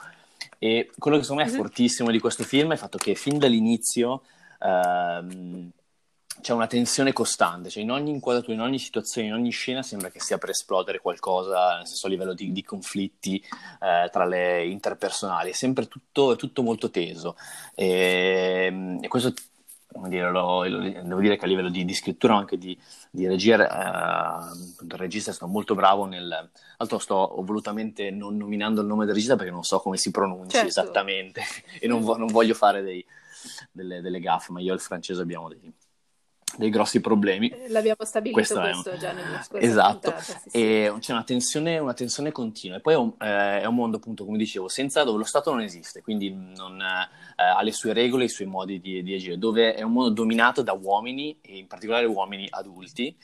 E 0.58 0.90
quello 0.98 1.16
che 1.18 1.22
secondo 1.24 1.42
me 1.44 1.48
è 1.48 1.52
Mhm. 1.52 1.58
fortissimo 1.58 2.10
di 2.10 2.18
questo 2.18 2.42
film 2.44 2.70
è 2.70 2.72
il 2.74 2.78
fatto 2.78 2.98
che 2.98 3.14
fin 3.14 3.38
dall'inizio 3.38 4.22
ehm, 4.60 5.70
c'è 6.40 6.52
una 6.52 6.66
tensione 6.66 7.12
costante, 7.12 7.70
cioè 7.70 7.82
in 7.82 7.90
ogni 7.90 8.10
inquadratura, 8.10 8.54
in 8.54 8.60
ogni 8.60 8.78
situazione, 8.78 9.28
in 9.28 9.34
ogni 9.34 9.50
scena 9.50 9.82
sembra 9.82 10.10
che 10.10 10.20
stia 10.20 10.38
per 10.38 10.50
esplodere 10.50 11.00
qualcosa, 11.00 11.76
nel 11.78 11.86
senso 11.86 12.06
a 12.06 12.10
livello 12.10 12.34
di, 12.34 12.52
di 12.52 12.62
conflitti 12.62 13.36
eh, 13.80 14.08
tra 14.10 14.24
le 14.26 14.64
interpersonali, 14.66 15.50
è 15.50 15.54
sempre 15.54 15.88
tutto, 15.88 16.32
è 16.32 16.36
tutto 16.36 16.62
molto 16.62 16.90
teso 16.90 17.36
e, 17.74 18.98
e 19.00 19.08
questo 19.08 19.32
dire, 20.08 20.30
lo- 20.30 20.64
lo- 20.66 20.80
devo 20.80 21.20
dire 21.20 21.36
che 21.36 21.44
a 21.44 21.48
livello 21.48 21.70
di, 21.70 21.84
di 21.84 21.94
scrittura 21.94 22.32
ma 22.34 22.40
anche 22.40 22.58
di, 22.58 22.76
di 23.10 23.26
regia 23.28 24.50
eh, 24.50 24.84
il 24.84 24.90
regista 24.90 25.30
è 25.30 25.34
stato 25.34 25.50
molto 25.50 25.74
bravo 25.74 26.04
nel 26.04 26.28
tra 26.28 26.74
l'altro 26.78 26.98
sto 26.98 27.32
volutamente 27.44 28.10
non 28.10 28.36
nominando 28.36 28.80
il 28.80 28.88
nome 28.88 29.04
del 29.04 29.14
regista 29.14 29.36
perché 29.36 29.52
non 29.52 29.62
so 29.62 29.78
come 29.78 29.96
si 29.96 30.10
pronunci 30.10 30.50
Certo. 30.50 30.66
esattamente 30.68 31.42
e 31.80 31.86
non, 31.86 32.02
vo- 32.02 32.16
non 32.16 32.26
voglio 32.26 32.54
fare 32.54 32.82
dei- 32.82 33.04
delle, 33.70 34.00
delle 34.00 34.18
gaffe 34.20 34.50
ma 34.52 34.60
io 34.60 34.72
e 34.72 34.74
il 34.74 34.80
francese 34.80 35.22
abbiamo 35.22 35.48
dei, 35.48 35.72
dei 36.56 36.70
grossi 36.70 37.00
problemi 37.00 37.48
Eh, 37.48 37.68
L'abbiamo 37.68 38.04
stabilito 38.04 38.36
Questo 38.38 38.60
questo, 38.60 38.90
è 38.90 38.96
già 38.96 39.12
nella 39.12 39.42
scorsa 39.42 39.66
Esatto, 39.66 40.10
puntata, 40.10 40.22
sì, 40.22 40.50
sì. 40.50 40.58
e 40.58 40.94
c'è 40.98 41.12
una 41.12 41.24
tensione, 41.24 41.78
una 41.78 41.94
tensione 41.94 42.32
continua. 42.32 42.76
E 42.76 42.80
poi 42.80 42.94
è 42.94 42.96
un, 42.96 43.12
eh, 43.20 43.60
è 43.60 43.64
un 43.66 43.74
mondo, 43.74 43.96
appunto, 43.96 44.24
come 44.24 44.38
dicevo, 44.38 44.68
senza 44.68 45.02
dove 45.04 45.18
lo 45.18 45.24
Stato 45.24 45.50
non 45.50 45.60
esiste, 45.60 46.02
quindi 46.02 46.30
non, 46.32 46.80
eh, 46.80 47.42
ha 47.42 47.62
le 47.62 47.72
sue 47.72 47.92
regole, 47.92 48.24
i 48.24 48.28
suoi 48.28 48.46
modi 48.46 48.80
di, 48.80 49.02
di 49.02 49.14
agire, 49.14 49.38
dove 49.38 49.74
è 49.74 49.82
un 49.82 49.92
mondo 49.92 50.10
dominato 50.10 50.62
da 50.62 50.72
uomini, 50.72 51.38
e 51.40 51.58
in 51.58 51.66
particolare 51.66 52.06
uomini 52.06 52.46
adulti, 52.50 53.16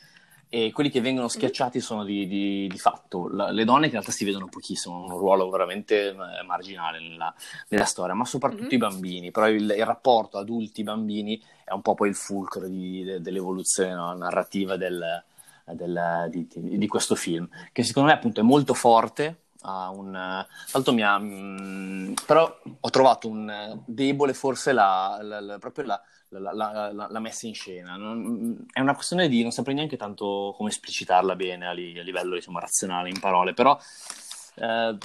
e 0.52 0.72
quelli 0.72 0.90
che 0.90 1.00
vengono 1.00 1.28
schiacciati 1.28 1.80
sono 1.80 2.02
di, 2.04 2.26
di- 2.26 2.66
di 2.68 2.78
fatto 2.78 3.28
la- 3.28 3.50
le 3.52 3.64
donne 3.64 3.82
che 3.82 3.86
in 3.86 3.92
realtà 3.92 4.10
si 4.10 4.24
vedono 4.24 4.48
pochissimo, 4.48 4.96
hanno 4.96 5.14
un 5.14 5.18
ruolo 5.18 5.48
veramente 5.48 6.08
eh, 6.08 6.14
marginale 6.44 6.98
nella, 7.00 7.32
nella 7.68 7.84
storia, 7.84 8.14
ma 8.14 8.24
soprattutto 8.24 8.64
Mhm. 8.64 8.72
i 8.72 8.76
bambini. 8.76 9.30
Però 9.30 9.48
il, 9.48 9.62
il 9.76 9.86
rapporto 9.86 10.38
adulti-bambini 10.38 11.40
è 11.64 11.72
un 11.72 11.82
po' 11.82 11.94
poi 11.94 12.08
il 12.08 12.16
fulcro 12.16 12.66
di- 12.68 13.04
de- 13.04 13.20
dell'evoluzione 13.20 13.94
no, 13.94 14.12
narrativa 14.14 14.76
del, 14.76 15.22
del- 15.66 16.28
di 16.30 16.86
questo 16.88 17.14
film, 17.14 17.48
che 17.72 17.84
secondo 17.84 18.08
me 18.08 18.14
appunto 18.16 18.40
è 18.40 18.42
molto 18.42 18.74
forte. 18.74 19.42
Ha 19.62 19.90
un, 19.90 20.10
l'altro 20.12 20.92
mi 20.92 21.02
ha, 21.02 21.18
mm, 21.18 22.14
però 22.26 22.60
ho 22.80 22.90
trovato 22.90 23.28
un 23.28 23.82
debole 23.86 24.32
forse 24.32 24.72
la, 24.72 25.18
la- 25.22 25.40
la- 25.40 25.58
proprio 25.58 25.84
la, 25.86 26.00
la- 27.08 27.20
messa 27.20 27.46
in 27.46 27.54
scena. 27.54 27.96
Non- 27.96 28.64
è 28.72 28.80
una 28.80 28.94
questione 28.94 29.28
di 29.28 29.42
non 29.42 29.50
saprei 29.50 29.74
neanche 29.74 29.96
tanto 29.96 30.54
come 30.56 30.70
esplicitarla 30.70 31.36
bene 31.36 31.66
a, 31.66 31.72
li- 31.72 31.98
a 31.98 32.02
livello 32.02 32.34
diciamo, 32.36 32.58
razionale 32.58 33.08
in 33.10 33.20
parole, 33.20 33.52
però 33.52 33.78
eh, 34.56 34.96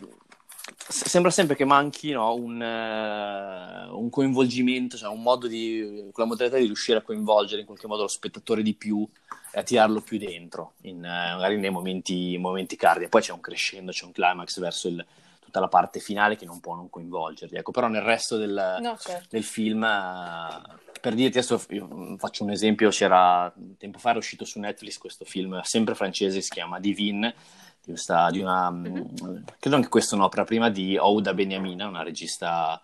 sembra 0.88 1.32
sempre 1.32 1.56
che 1.56 1.66
manchi 1.66 2.12
no, 2.12 2.34
un, 2.36 2.62
eh, 2.62 3.88
un 3.90 4.10
coinvolgimento, 4.10 4.98
cioè 4.98 5.10
un 5.10 5.22
modo 5.22 5.48
di, 5.48 6.10
quella 6.12 6.30
modalità 6.30 6.58
di 6.58 6.66
riuscire 6.66 7.00
a 7.00 7.02
coinvolgere 7.02 7.62
in 7.62 7.66
qualche 7.68 7.88
modo 7.88 8.04
lo 8.04 8.08
spettatore 8.08 8.62
di 8.64 8.74
più 8.74 9.08
e 9.56 9.60
a 9.60 9.64
tirarlo 9.64 10.02
più 10.02 10.18
dentro, 10.18 10.74
in, 10.82 10.98
eh, 10.98 11.34
magari 11.34 11.56
nei 11.58 11.70
momenti, 11.70 12.38
momenti 12.38 12.76
cardi. 12.76 13.08
Poi 13.08 13.22
c'è 13.22 13.32
un 13.32 13.40
crescendo, 13.40 13.94
c'è 13.94 14.04
un 14.04 14.12
climax 14.12 14.60
verso 14.60 14.90
il- 14.90 15.06
tutta 15.40 15.62
la 15.62 15.70
parte 15.70 16.02
finale 16.02 16.36
che 16.36 16.44
non 16.44 16.60
può 16.60 16.76
non 16.76 16.90
coinvolgerti. 16.90 17.56
Ecco, 17.56 17.72
però 17.72 17.88
nel 17.88 18.02
resto 18.02 18.36
del, 18.36 18.78
No, 18.82 18.98
certo. 18.98 19.28
del 19.30 19.44
film, 19.46 19.82
eh, 19.86 20.62
per 21.00 21.14
dirti 21.14 21.38
adesso, 21.38 21.64
mm, 21.74 22.16
faccio 22.18 22.44
un 22.44 22.52
esempio, 22.52 22.90
c'era 22.90 23.50
tempo 23.78 23.98
fa 23.98 24.10
era 24.10 24.18
uscito 24.18 24.44
su 24.44 24.60
Netflix 24.60 24.98
questo 24.98 25.24
film 25.24 25.62
sempre 25.62 25.96
francese, 25.96 26.42
si 26.42 26.50
chiama 26.50 26.78
Divine, 26.82 27.34
di, 27.82 27.92
questa- 27.92 28.30
di 28.32 28.40
una, 28.42 28.70
mm, 28.70 28.86
Mhm. 28.86 29.44
credo 29.58 29.78
anche 29.78 29.88
questa 29.88 30.16
un'opera 30.16 30.44
prima 30.44 30.70
di 30.70 30.98
Ouda 30.98 31.34
Beniamina, 31.34 31.88
una 31.88 32.04
regista, 32.04 32.82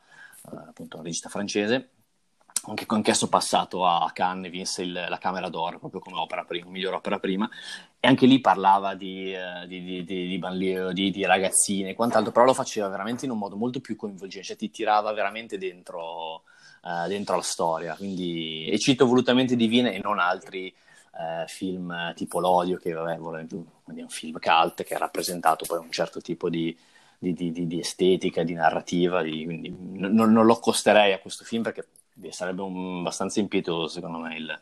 eh, 0.50 0.56
appunto 0.70 0.96
una 0.96 1.06
regista 1.06 1.28
francese, 1.28 1.90
anche 2.68 2.86
anch'esso 2.88 3.28
passato 3.28 3.86
a 3.86 4.10
Cannes, 4.14 4.52
vinse 4.52 4.84
il- 4.84 5.06
la 5.10 5.18
Camera 5.18 5.50
d'Oro 5.50 5.80
proprio 5.80 6.00
come 6.00 6.18
opera 6.20 6.44
prima, 6.46 6.70
miglior 6.70 6.94
opera 6.94 7.20
prima, 7.20 7.50
e 8.00 8.08
anche 8.08 8.26
lì 8.26 8.40
parlava 8.40 8.94
di, 8.96 9.34
eh, 9.34 9.66
di, 9.68 9.84
di, 9.84 10.04
di, 10.04 10.28
di 10.28 10.38
banlieue, 10.38 10.94
di, 10.94 11.10
di 11.12 11.26
ragazzine 11.26 11.90
e 11.90 11.94
quant'altro, 11.96 12.32
però 12.32 12.46
lo 12.46 12.54
faceva 12.54 12.88
veramente 12.88 13.26
in 13.26 13.32
un 13.32 13.38
modo 13.40 13.56
molto 13.56 13.80
più 13.82 13.96
coinvolgente, 13.96 14.48
cioè 14.48 14.56
ti 14.58 14.70
tirava 14.70 15.12
veramente 15.14 15.58
dentro, 15.58 16.44
eh, 16.84 17.08
dentro 17.08 17.36
la 17.36 17.42
storia. 17.42 17.96
Quindi, 17.96 18.66
e 18.68 18.78
cito 18.80 19.06
volutamente 19.08 19.56
Divine 19.56 19.94
e 19.94 20.00
non 20.00 20.20
altri 20.20 20.68
eh, 21.14 21.46
film 21.48 22.14
tipo 22.16 22.40
L'Odio, 22.40 22.78
che 22.78 22.92
vabbè, 22.94 23.16
è 23.16 23.20
un 24.02 24.10
film 24.10 24.40
cult 24.40 24.84
che 24.84 24.94
ha 24.96 24.98
rappresentato 24.98 25.66
poi 25.66 25.80
un 25.80 25.92
certo 25.92 26.22
tipo 26.22 26.50
di, 26.50 26.76
di- 27.18 27.34
di- 27.34 27.68
di 27.68 27.80
estetica, 27.80 28.44
di 28.44 28.54
narrativa, 28.54 29.22
di- 29.22 29.46
quindi 29.46 29.74
non, 29.94 30.32
non 30.32 30.46
lo 30.46 30.56
costerei 30.60 31.14
a 31.14 31.20
questo 31.20 31.44
film 31.44 31.64
perché 31.64 31.88
sarebbe 32.30 32.62
un- 32.62 33.00
abbastanza 33.00 33.40
impietoso 33.40 33.88
secondo 33.88 34.20
me 34.20 34.36
il, 34.36 34.62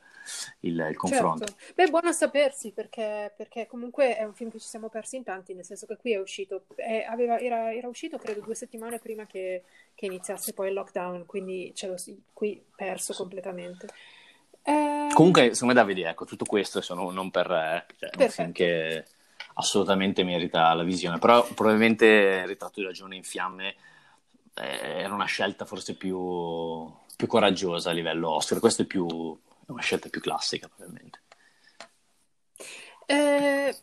il- 0.61 0.87
il 0.89 0.95
confronto. 0.95 1.45
Certo. 1.45 1.73
Beh, 1.75 1.89
buono 1.89 2.09
a 2.09 2.13
sapersi 2.13 2.71
perché, 2.71 3.33
perché 3.35 3.65
comunque 3.67 4.15
è 4.17 4.23
un 4.23 4.33
film 4.33 4.51
che 4.51 4.59
ci 4.59 4.67
siamo 4.67 4.89
persi 4.89 5.15
in 5.17 5.23
tanti, 5.23 5.53
nel 5.53 5.65
senso 5.65 5.85
che 5.85 5.97
qui 5.97 6.13
è 6.13 6.19
uscito, 6.19 6.65
è- 6.75 7.05
aveva- 7.09 7.39
era, 7.39 7.73
era 7.73 7.87
uscito 7.87 8.17
credo 8.17 8.41
due 8.41 8.55
settimane 8.55 8.99
prima 8.99 9.25
che, 9.25 9.63
che 9.95 10.05
iniziasse 10.05 10.53
poi 10.53 10.67
il 10.67 10.73
lockdown, 10.73 11.25
quindi 11.25 11.71
ce 11.75 11.87
l'ho 11.87 11.95
qui 12.33 12.63
perso 12.75 13.13
completamente. 13.13 13.87
Ehm, 14.63 15.13
Comunque, 15.13 15.53
secondo 15.53 15.73
me, 15.73 15.79
Davide, 15.79 16.07
ecco, 16.09 16.25
tutto 16.25 16.45
questo 16.45 16.81
sono 16.81 17.09
non 17.11 17.31
per... 17.31 17.49
eh, 17.51 17.85
cioè, 17.97 18.09
un 18.17 18.29
film 18.29 18.51
che 18.51 19.05
assolutamente 19.55 20.23
merita 20.23 20.73
la 20.73 20.83
visione, 20.83 21.17
però 21.19 21.45
probabilmente 21.53 22.05
il 22.43 22.47
ritratto 22.47 22.79
di 22.79 22.85
ragione 22.85 23.15
in 23.15 23.23
fiamme 23.23 23.75
eh, 24.55 25.01
era 25.01 25.13
una 25.13 25.25
scelta 25.25 25.65
forse 25.65 25.95
più, 25.95 26.17
più, 27.19 27.27
coraggiosa 27.27 27.89
a 27.89 27.93
livello 27.93 28.29
Oscar, 28.29 28.59
questa 28.59 28.83
è 28.83 28.85
più, 28.85 29.05
una 29.05 29.81
scelta 29.81 30.07
più 30.07 30.21
classica 30.21 30.69
probabilmente. 30.69 31.21
Eh, 33.05 33.75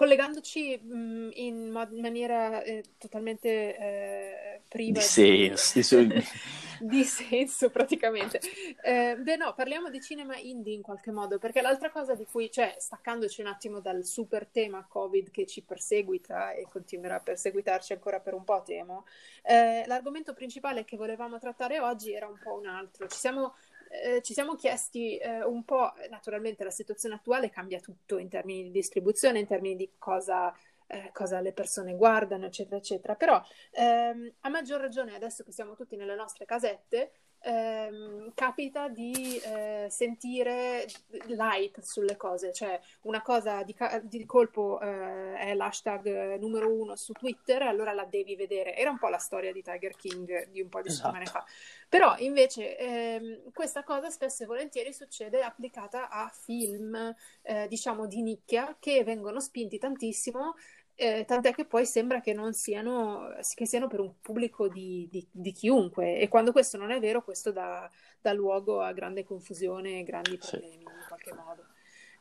collegandoci 0.00 0.80
mh, 0.82 0.96
mm, 0.96 1.30
in 1.34 1.70
maniera 2.00 2.62
eh, 2.62 2.82
totalmente 2.96 3.76
eh, 3.76 4.60
priva 4.66 4.98
di 4.98 5.04
senso, 5.04 6.02
di, 6.02 6.24
di 6.80 7.04
senso 7.04 7.68
praticamente. 7.68 8.40
Eh, 8.82 9.18
beh 9.18 9.36
no, 9.36 9.52
parliamo 9.52 9.90
di 9.90 10.00
cinema 10.00 10.38
indie 10.38 10.72
in 10.72 10.80
qualche 10.80 11.12
modo, 11.12 11.38
perché 11.38 11.60
l'altra 11.60 11.90
cosa 11.90 12.14
di 12.14 12.24
cui, 12.24 12.50
cioè 12.50 12.76
staccandoci 12.78 13.42
un 13.42 13.48
attimo 13.48 13.80
dal 13.80 14.06
super 14.06 14.46
tema 14.46 14.86
Covid 14.88 15.30
che 15.30 15.44
ci 15.44 15.60
perseguita 15.60 16.52
e 16.52 16.66
continuerà 16.66 17.16
a 17.16 17.20
perseguitarci 17.20 17.92
ancora 17.92 18.20
per 18.20 18.32
un 18.32 18.44
po', 18.44 18.62
temo, 18.64 19.04
eh, 19.42 19.84
l'argomento 19.86 20.32
principale 20.32 20.86
che 20.86 20.96
volevamo 20.96 21.38
trattare 21.38 21.78
oggi 21.78 22.14
era 22.14 22.26
un 22.26 22.38
po' 22.42 22.54
un 22.54 22.64
altro. 22.64 23.06
Ci 23.06 23.18
siamo 23.18 23.54
eh, 23.90 24.22
ci 24.22 24.32
siamo 24.32 24.54
chiesti 24.54 25.18
eh, 25.18 25.42
un 25.44 25.64
po', 25.64 25.92
naturalmente 26.08 26.62
la 26.62 26.70
situazione 26.70 27.16
attuale 27.16 27.50
cambia 27.50 27.80
tutto 27.80 28.18
in 28.18 28.28
termini 28.28 28.62
di 28.62 28.70
distribuzione, 28.70 29.40
in 29.40 29.46
termini 29.46 29.74
di 29.74 29.90
cosa, 29.98 30.54
eh, 30.86 31.10
cosa 31.12 31.40
le 31.40 31.52
persone 31.52 31.96
guardano, 31.96 32.46
eccetera, 32.46 32.76
eccetera, 32.76 33.16
però 33.16 33.42
ehm, 33.72 34.32
a 34.40 34.48
maggior 34.48 34.80
ragione 34.80 35.14
adesso 35.14 35.42
che 35.42 35.52
siamo 35.52 35.74
tutti 35.74 35.96
nelle 35.96 36.14
nostre 36.14 36.44
casette, 36.44 37.12
ehm, 37.42 38.32
capita 38.34 38.88
di 38.88 39.38
eh, 39.38 39.86
sentire 39.88 40.86
light 41.26 41.80
sulle 41.80 42.16
cose, 42.16 42.52
cioè 42.52 42.80
una 43.02 43.22
cosa 43.22 43.62
di, 43.62 43.74
di 44.02 44.24
colpo 44.24 44.80
eh, 44.80 45.34
è 45.36 45.54
l'hashtag 45.54 46.38
numero 46.38 46.72
uno 46.72 46.96
su 46.96 47.12
Twitter, 47.12 47.62
allora 47.62 47.92
la 47.92 48.04
devi 48.04 48.36
vedere. 48.36 48.76
Era 48.76 48.90
un 48.90 48.98
po' 48.98 49.08
la 49.08 49.18
storia 49.18 49.52
di 49.52 49.62
Tiger 49.62 49.96
King 49.96 50.48
di 50.50 50.60
un 50.60 50.68
po' 50.68 50.82
di 50.82 50.88
esatto. 50.88 51.14
settimane 51.14 51.26
fa. 51.26 51.44
Però 51.88 52.14
invece 52.18 52.76
ehm, 52.76 53.52
questa 53.52 53.82
cosa 53.82 54.10
spesso 54.10 54.44
e 54.44 54.46
volentieri 54.46 54.92
succede 54.92 55.42
applicata 55.42 56.08
a 56.08 56.30
film, 56.32 57.14
eh, 57.42 57.66
diciamo, 57.68 58.06
di 58.06 58.22
nicchia 58.22 58.76
che 58.78 59.02
vengono 59.02 59.40
spinti 59.40 59.78
tantissimo 59.78 60.54
eh, 61.00 61.24
tant'è 61.24 61.54
che 61.54 61.64
poi 61.64 61.86
sembra 61.86 62.20
che 62.20 62.34
non 62.34 62.52
siano, 62.52 63.30
che 63.54 63.64
siano 63.64 63.86
per 63.86 64.00
un 64.00 64.20
pubblico 64.20 64.68
di, 64.68 65.08
di, 65.10 65.26
di, 65.30 65.50
chiunque 65.50 66.18
e 66.18 66.28
quando 66.28 66.52
questo 66.52 66.76
non 66.76 66.90
è 66.90 67.00
vero 67.00 67.24
questo 67.24 67.52
dà, 67.52 67.90
dà 68.20 68.34
luogo 68.34 68.82
a 68.82 68.92
grande 68.92 69.24
confusione 69.24 70.00
e 70.00 70.02
grandi 70.02 70.36
problemi 70.36 70.72
sì. 70.72 70.78
in 70.82 71.04
qualche 71.08 71.32
modo. 71.32 71.64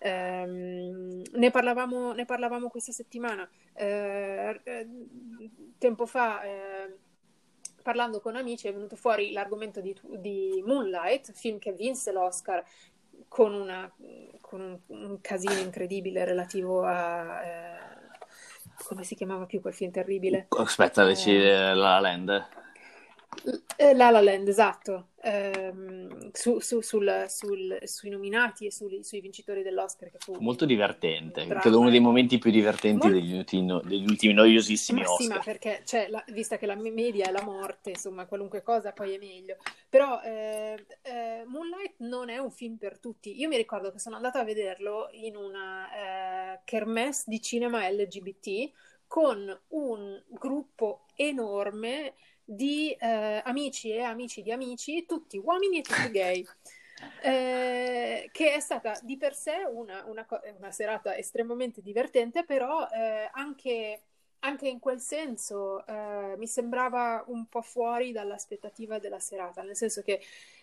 Um, 0.01 1.21
ne, 1.33 1.51
parlavamo, 1.51 2.13
ne, 2.13 2.23
parlavamo, 2.23 2.69
questa 2.69 2.93
settimana, 2.93 3.43
uh, 3.43 4.59
tempo 5.77 6.05
fa, 6.05 6.41
uh, 6.41 6.97
parlando 7.83 8.21
con 8.21 8.37
amici, 8.37 8.69
è 8.69 8.73
venuto 8.73 8.95
fuori 8.95 9.33
l'argomento 9.33 9.81
di, 9.81 9.93
di 10.19 10.63
Moonlight, 10.65 11.33
film 11.33 11.59
che 11.59 11.73
vinse 11.73 12.13
l'Oscar 12.13 12.63
con, 13.27 13.53
una, 13.53 13.93
con 14.39 14.61
un, 14.61 14.79
un, 14.87 15.19
casino 15.19 15.59
incredibile 15.59 16.23
relativo 16.23 16.83
a... 16.83 17.41
Uh, 17.43 17.98
come 18.85 19.03
si 19.03 19.15
chiamava 19.15 19.45
più 19.45 19.61
quel 19.61 19.73
film 19.73 19.91
terribile? 19.91 20.47
Aspetta, 20.49 21.03
eh, 21.35 21.73
La 21.73 21.73
La 21.73 21.99
Land. 21.99 22.47
Eh, 23.77 23.93
La 23.93 24.09
La 24.09 24.21
Land, 24.21 24.47
esatto, 24.47 25.09
ehm, 25.21 26.31
su, 26.33 26.59
su, 26.59 26.81
sul, 26.81 27.25
sul, 27.29 27.79
sui 27.83 28.09
nominati 28.09 28.65
e 28.65 28.71
sui, 28.71 29.03
sui 29.03 29.21
vincitori 29.21 29.61
dell'Oscar. 29.61 30.09
Che 30.09 30.17
fu 30.19 30.35
molto 30.39 30.65
divertente, 30.65 31.45
credo 31.47 31.79
uno 31.79 31.89
dei 31.89 32.01
momenti 32.01 32.39
più 32.39 32.51
divertenti 32.51 33.07
Mol... 33.07 33.15
degli, 33.15 33.37
ultimi, 33.37 33.79
degli, 33.85 34.05
ultimi, 34.05 34.33
noiosissimi 34.33 35.01
ma 35.01 35.11
Oscar. 35.11 35.25
Sì, 35.25 35.33
ma 35.33 35.39
perché, 35.39 35.81
cioè, 35.85 36.07
la, 36.09 36.23
vista 36.29 36.57
che 36.57 36.65
la 36.65 36.75
media 36.75 37.27
è 37.27 37.31
la 37.31 37.43
morte, 37.43 37.91
insomma, 37.91 38.25
qualunque 38.25 38.63
cosa 38.63 38.91
poi 38.91 39.13
è 39.13 39.17
meglio. 39.17 39.57
Però 39.87 40.19
eh, 40.21 40.85
eh, 41.03 41.43
Moonlight 41.45 41.95
non 41.99 42.29
è 42.29 42.37
un 42.37 42.51
film 42.51 42.75
per 42.75 42.99
tutti. 42.99 43.39
Io 43.39 43.47
mi 43.47 43.55
ricordo 43.55 43.91
che 43.91 43.99
sono 43.99 44.17
andata 44.17 44.39
a 44.39 44.43
vederlo 44.43 45.07
in 45.11 45.37
una 45.37 45.87
eh, 46.53 46.59
kermesse 46.65 47.25
di 47.27 47.41
cinema 47.41 47.87
LGBT 47.87 48.71
con 49.07 49.59
un 49.69 50.23
gruppo 50.27 51.05
enorme 51.15 52.13
di 52.51 52.91
eh, 52.99 53.41
amici 53.45 53.91
e 53.91 54.01
amici 54.01 54.41
di 54.41 54.51
amici, 54.51 55.05
tutti 55.05 55.37
uomini 55.37 55.79
e 55.79 55.81
tutti 55.81 56.11
gay. 56.11 56.45
Eh, 57.21 58.29
che 58.33 58.53
è 58.53 58.59
stata 58.59 58.99
di 59.01 59.15
per 59.15 59.33
sé 59.33 59.65
una, 59.71 60.03
una, 60.05 60.27
una 60.57 60.69
serata 60.69 61.15
estremamente 61.15 61.81
divertente, 61.81 62.43
però 62.43 62.89
eh, 62.89 63.29
anche, 63.31 64.01
anche, 64.39 64.67
in 64.67 64.79
quel 64.79 64.99
senso 64.99 65.85
eh, 65.85 66.35
mi 66.35 66.45
sembrava 66.45 67.23
un 67.27 67.47
po' 67.47 67.61
fuori 67.61 68.11
dall'aspettativa 68.11 68.99
della 68.99 69.19
serata, 69.19 69.61
nel 69.61 69.77
senso 69.77 70.01
che 70.01 70.19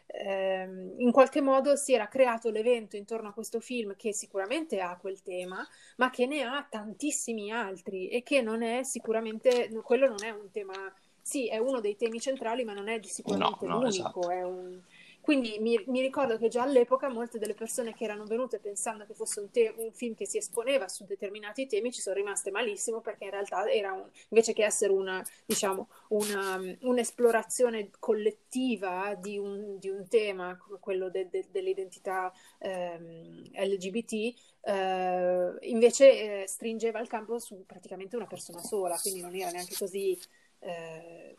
ehm, 0.09 0.97
in 0.99 1.11
qualche 1.11 1.41
modo 1.41 1.75
si 1.75 1.95
era 1.95 2.07
creato 2.07 2.51
l'evento 2.51 2.97
intorno 2.97 3.31
a 3.31 3.33
questo 3.33 3.59
film 3.59 3.97
che 3.97 4.13
sicuramente 4.13 4.79
ha 4.81 4.99
quel 4.99 5.23
tema, 5.23 5.67
ma 5.97 6.11
che 6.11 6.27
ne 6.27 6.43
ha 6.43 6.67
tantissimi 6.69 7.51
altri 7.51 8.09
e 8.09 8.23
che 8.23 8.43
non 8.43 8.61
è 8.61 8.83
sicuramente, 8.83 9.71
quello 9.83 10.07
non 10.07 10.23
è 10.23 10.29
un 10.29 10.51
tema 10.51 10.95
sì, 11.27 11.49
è 11.49 11.59
uno 11.59 11.81
dei 11.81 11.97
temi 11.97 12.21
centrali, 12.21 12.63
ma 12.63 12.73
non 12.73 12.87
è 12.87 13.01
sicuramente 13.03 13.67
no, 13.67 13.73
no, 13.73 13.81
l'unico. 13.81 14.31
Esatto. 14.31 14.47
Un... 14.47 14.81
Quindi 15.21 15.57
mi, 15.59 15.83
mi, 15.89 16.01
ricordo 16.01 16.39
che 16.39 16.47
già 16.47 16.63
all'epoca 16.63 17.09
molte 17.09 17.41
delle 17.41 17.55
persone 17.55 17.95
che 17.95 18.05
erano 18.05 18.27
venute 18.27 18.61
pensando 18.61 19.05
che 19.05 19.13
fosse 19.13 19.41
un, 19.41 19.51
te- 19.51 19.75
un, 19.77 19.91
film 19.91 20.15
che 20.15 20.25
si 20.25 20.37
esponeva 20.37 20.87
su 20.87 21.05
determinati 21.05 21.67
temi 21.67 21.91
ci 21.91 22.01
sono 22.01 22.15
rimaste 22.15 22.53
malissimo 22.53 23.01
perché 23.01 23.25
in 23.25 23.31
realtà 23.31 23.69
era 23.69 23.93
un, 23.93 24.09
invece 24.29 24.53
che 24.53 24.65
essere 24.65 24.93
una, 24.93 25.21
diciamo, 25.45 25.89
una, 26.11 26.61
un'esplorazione 26.83 27.91
collettiva 27.99 29.17
di 29.21 29.37
un, 29.37 29.81
di 29.81 29.89
un, 29.89 30.07
tema 30.07 30.57
come 30.57 30.79
quello 30.79 31.11
de- 31.11 31.29
de- 31.29 31.49
dell'identità 31.51 32.33
ehm, 32.61 33.51
LGBT, 33.53 34.13
eh, 34.61 35.55
invece 35.63 36.43
eh, 36.43 36.47
stringeva 36.47 37.01
il 37.01 37.09
campo 37.09 37.41
su 37.41 37.65
praticamente 37.67 38.15
una 38.15 38.29
persona 38.29 38.63
sola, 38.63 38.97
quindi 39.03 39.23
non 39.23 39.35
era 39.35 39.51
neanche 39.51 39.75
così 39.77 40.17
eh, 40.61 41.37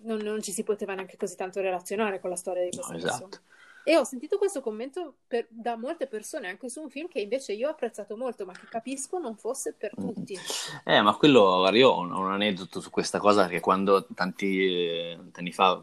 non, 0.00 0.18
non, 0.18 0.42
ci 0.42 0.52
si 0.52 0.62
poteva 0.62 0.94
neanche 0.94 1.16
così 1.16 1.36
tanto 1.36 1.60
relazionare 1.60 2.20
con 2.20 2.30
la 2.30 2.36
storia 2.36 2.64
di 2.64 2.70
questa 2.70 2.92
no, 2.92 2.98
persona. 2.98 3.26
Esatto. 3.26 3.40
E 3.84 3.96
ho 3.96 4.04
sentito 4.04 4.36
questo 4.36 4.60
commento 4.60 5.14
per, 5.26 5.46
da 5.48 5.76
molte 5.76 6.06
persone 6.06 6.48
anche 6.48 6.68
su 6.68 6.82
un 6.82 6.90
film 6.90 7.08
che 7.08 7.20
invece 7.20 7.54
io 7.54 7.68
ho 7.68 7.70
apprezzato 7.70 8.18
molto, 8.18 8.44
ma 8.44 8.52
che 8.52 8.66
capisco 8.68 9.18
non 9.18 9.34
fosse 9.34 9.72
per 9.72 9.92
mm. 9.98 10.06
tutti. 10.06 10.36
Eh, 10.84 11.00
ma 11.00 11.16
quello, 11.16 11.66
io 11.72 11.88
ho 11.88 12.00
un 12.00 12.30
aneddoto 12.30 12.80
su 12.80 12.90
questa 12.90 13.18
cosa 13.18 13.44
perché 13.44 13.60
quando 13.60 14.06
tanti, 14.14 14.58
eh, 14.66 15.18
anni 15.32 15.52
fa 15.52 15.82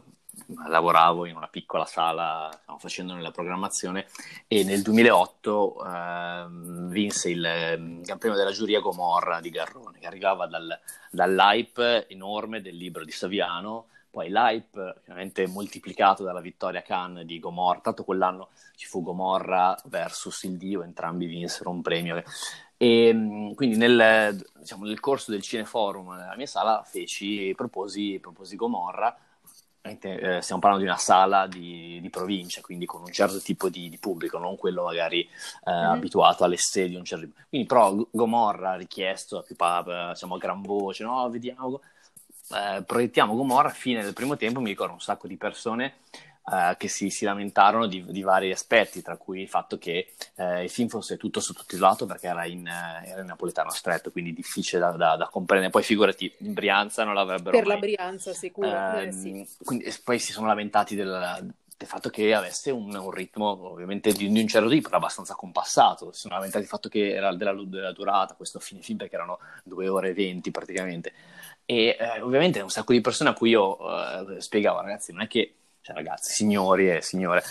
lavoravo 0.68 1.26
in 1.26 1.36
una 1.36 1.48
piccola 1.48 1.84
sala, 1.84 2.50
stavo 2.62 2.78
facendo 2.78 3.14
nella 3.14 3.30
programmazione 3.30 4.06
e 4.46 4.64
nel 4.64 4.82
2008 4.82 5.84
eh, 5.84 6.46
vinse 6.88 7.30
il 7.30 7.40
Gran 7.40 8.02
ehm, 8.02 8.18
Premio 8.18 8.36
della 8.36 8.52
giuria 8.52 8.80
Gomorra 8.80 9.40
di 9.40 9.50
Garrone, 9.50 9.98
che 9.98 10.06
arrivava 10.06 10.46
dal, 10.46 10.78
dall'hype 11.10 12.08
enorme 12.08 12.60
del 12.60 12.76
libro 12.76 13.04
di 13.04 13.10
Saviano, 13.10 13.86
poi 14.10 14.30
l'hype 14.30 15.00
chiaramente 15.04 15.46
moltiplicato 15.46 16.22
dalla 16.22 16.40
vittoria 16.40 16.82
Cannes 16.82 17.24
di 17.24 17.38
Gomorra, 17.38 17.80
tanto 17.80 18.04
quell'anno 18.04 18.48
ci 18.76 18.86
fu 18.86 19.02
Gomorra 19.02 19.76
versus 19.86 20.44
il 20.44 20.56
Dio, 20.56 20.82
entrambi 20.82 21.26
vinsero 21.26 21.70
un 21.70 21.82
premio. 21.82 22.22
E 22.78 23.52
quindi 23.54 23.76
nel, 23.76 24.38
diciamo, 24.54 24.84
nel 24.84 25.00
corso 25.00 25.30
del 25.30 25.42
Cineforum 25.42 26.12
nella 26.12 26.36
mia 26.36 26.46
sala 26.46 26.82
feci, 26.84 27.52
proposi, 27.56 28.18
proposi 28.20 28.56
Gomorra 28.56 29.16
eh, 29.90 30.40
stiamo 30.42 30.60
parlando 30.60 30.84
di 30.84 30.90
una 30.90 30.98
sala 30.98 31.46
di, 31.46 31.98
di, 32.00 32.10
provincia, 32.10 32.60
quindi 32.60 32.86
con 32.86 33.02
un 33.02 33.12
certo 33.12 33.40
tipo 33.40 33.68
di, 33.68 33.88
di 33.88 33.98
pubblico, 33.98 34.38
non 34.38 34.56
quello 34.56 34.84
magari 34.84 35.22
eh, 35.22 35.70
mm-hmm. 35.70 35.90
abituato 35.90 36.44
alle 36.44 36.56
sedi 36.56 36.90
di 36.90 36.96
un 36.96 37.04
certo 37.04 37.26
tipo. 37.26 37.40
Quindi 37.48 37.66
però 37.66 37.94
Gomorra 38.10 38.72
ha 38.72 38.76
richiesto 38.76 39.38
a 39.38 39.42
più 39.42 39.56
diciamo 39.56 40.34
a 40.34 40.38
gran 40.38 40.62
voce, 40.62 41.04
no, 41.04 41.28
vediamo, 41.30 41.80
eh, 42.54 42.82
proiettiamo 42.82 43.34
Gomorra, 43.34 43.70
fine 43.70 44.02
del 44.02 44.12
primo 44.12 44.36
tempo 44.36 44.60
mi 44.60 44.70
ricordo 44.70 44.92
un 44.92 45.00
sacco 45.00 45.26
di 45.26 45.36
persone 45.36 45.94
Uh, 46.48 46.76
che 46.76 46.86
si, 46.86 47.10
si 47.10 47.24
lamentarono 47.24 47.88
di, 47.88 48.04
di, 48.04 48.22
vari 48.22 48.52
aspetti, 48.52 49.02
tra 49.02 49.16
cui 49.16 49.40
il 49.40 49.48
fatto 49.48 49.78
che 49.78 50.12
uh, 50.36 50.62
il 50.62 50.70
film 50.70 50.86
fosse 50.86 51.16
tutto 51.16 51.40
sottotitolato 51.40 52.06
perché 52.06 52.28
era 52.28 52.44
in, 52.44 52.60
uh, 52.60 53.04
era 53.04 53.20
in 53.20 53.26
napoletano 53.26 53.70
stretto, 53.70 54.12
quindi 54.12 54.32
difficile 54.32 54.78
da, 54.78 54.92
da, 54.92 55.16
da, 55.16 55.26
comprendere. 55.26 55.72
Poi 55.72 55.82
figurati, 55.82 56.32
in 56.38 56.52
Brianza 56.52 57.02
non 57.02 57.14
l'avrebbero 57.14 57.50
Per 57.50 57.66
mai. 57.66 57.74
la 57.74 57.80
Brianza, 57.80 58.32
sicuro. 58.32 58.68
Eh, 58.68 59.02
ehm, 59.06 59.10
sì. 59.10 59.48
quindi, 59.64 59.92
poi 60.04 60.20
si 60.20 60.30
sono 60.30 60.46
lamentati 60.46 60.94
del, 60.94 61.52
del 61.76 61.88
fatto 61.88 62.10
che 62.10 62.32
avesse 62.32 62.70
un, 62.70 62.94
un 62.94 63.10
ritmo 63.10 63.68
ovviamente 63.68 64.12
di, 64.12 64.30
di, 64.30 64.40
un 64.40 64.46
certo 64.46 64.68
tipo, 64.68 64.86
era 64.86 64.98
abbastanza 64.98 65.34
compassato. 65.34 66.12
Si 66.12 66.20
sono 66.20 66.34
lamentati 66.34 66.60
del 66.60 66.70
fatto 66.70 66.88
che 66.88 67.12
era 67.12 67.34
della, 67.34 67.60
della 67.66 67.92
durata, 67.92 68.34
questo 68.34 68.60
fine 68.60 68.82
film 68.82 68.98
perché 68.98 69.16
erano 69.16 69.40
due 69.64 69.88
ore 69.88 70.10
e 70.10 70.14
venti 70.14 70.52
praticamente. 70.52 71.12
E 71.64 71.96
eh, 71.98 72.20
ovviamente 72.20 72.60
un 72.60 72.70
sacco 72.70 72.92
di 72.92 73.00
persone 73.00 73.30
a 73.30 73.34
cui 73.34 73.50
io 73.50 73.76
spiegavo, 74.38 74.80
ragazzi, 74.80 75.10
non 75.10 75.22
è 75.22 75.26
che 75.26 75.56
cioè 75.86 75.94
ragazzi, 75.94 76.32
signori 76.32 76.90
e 76.90 77.00
signore, 77.00 77.44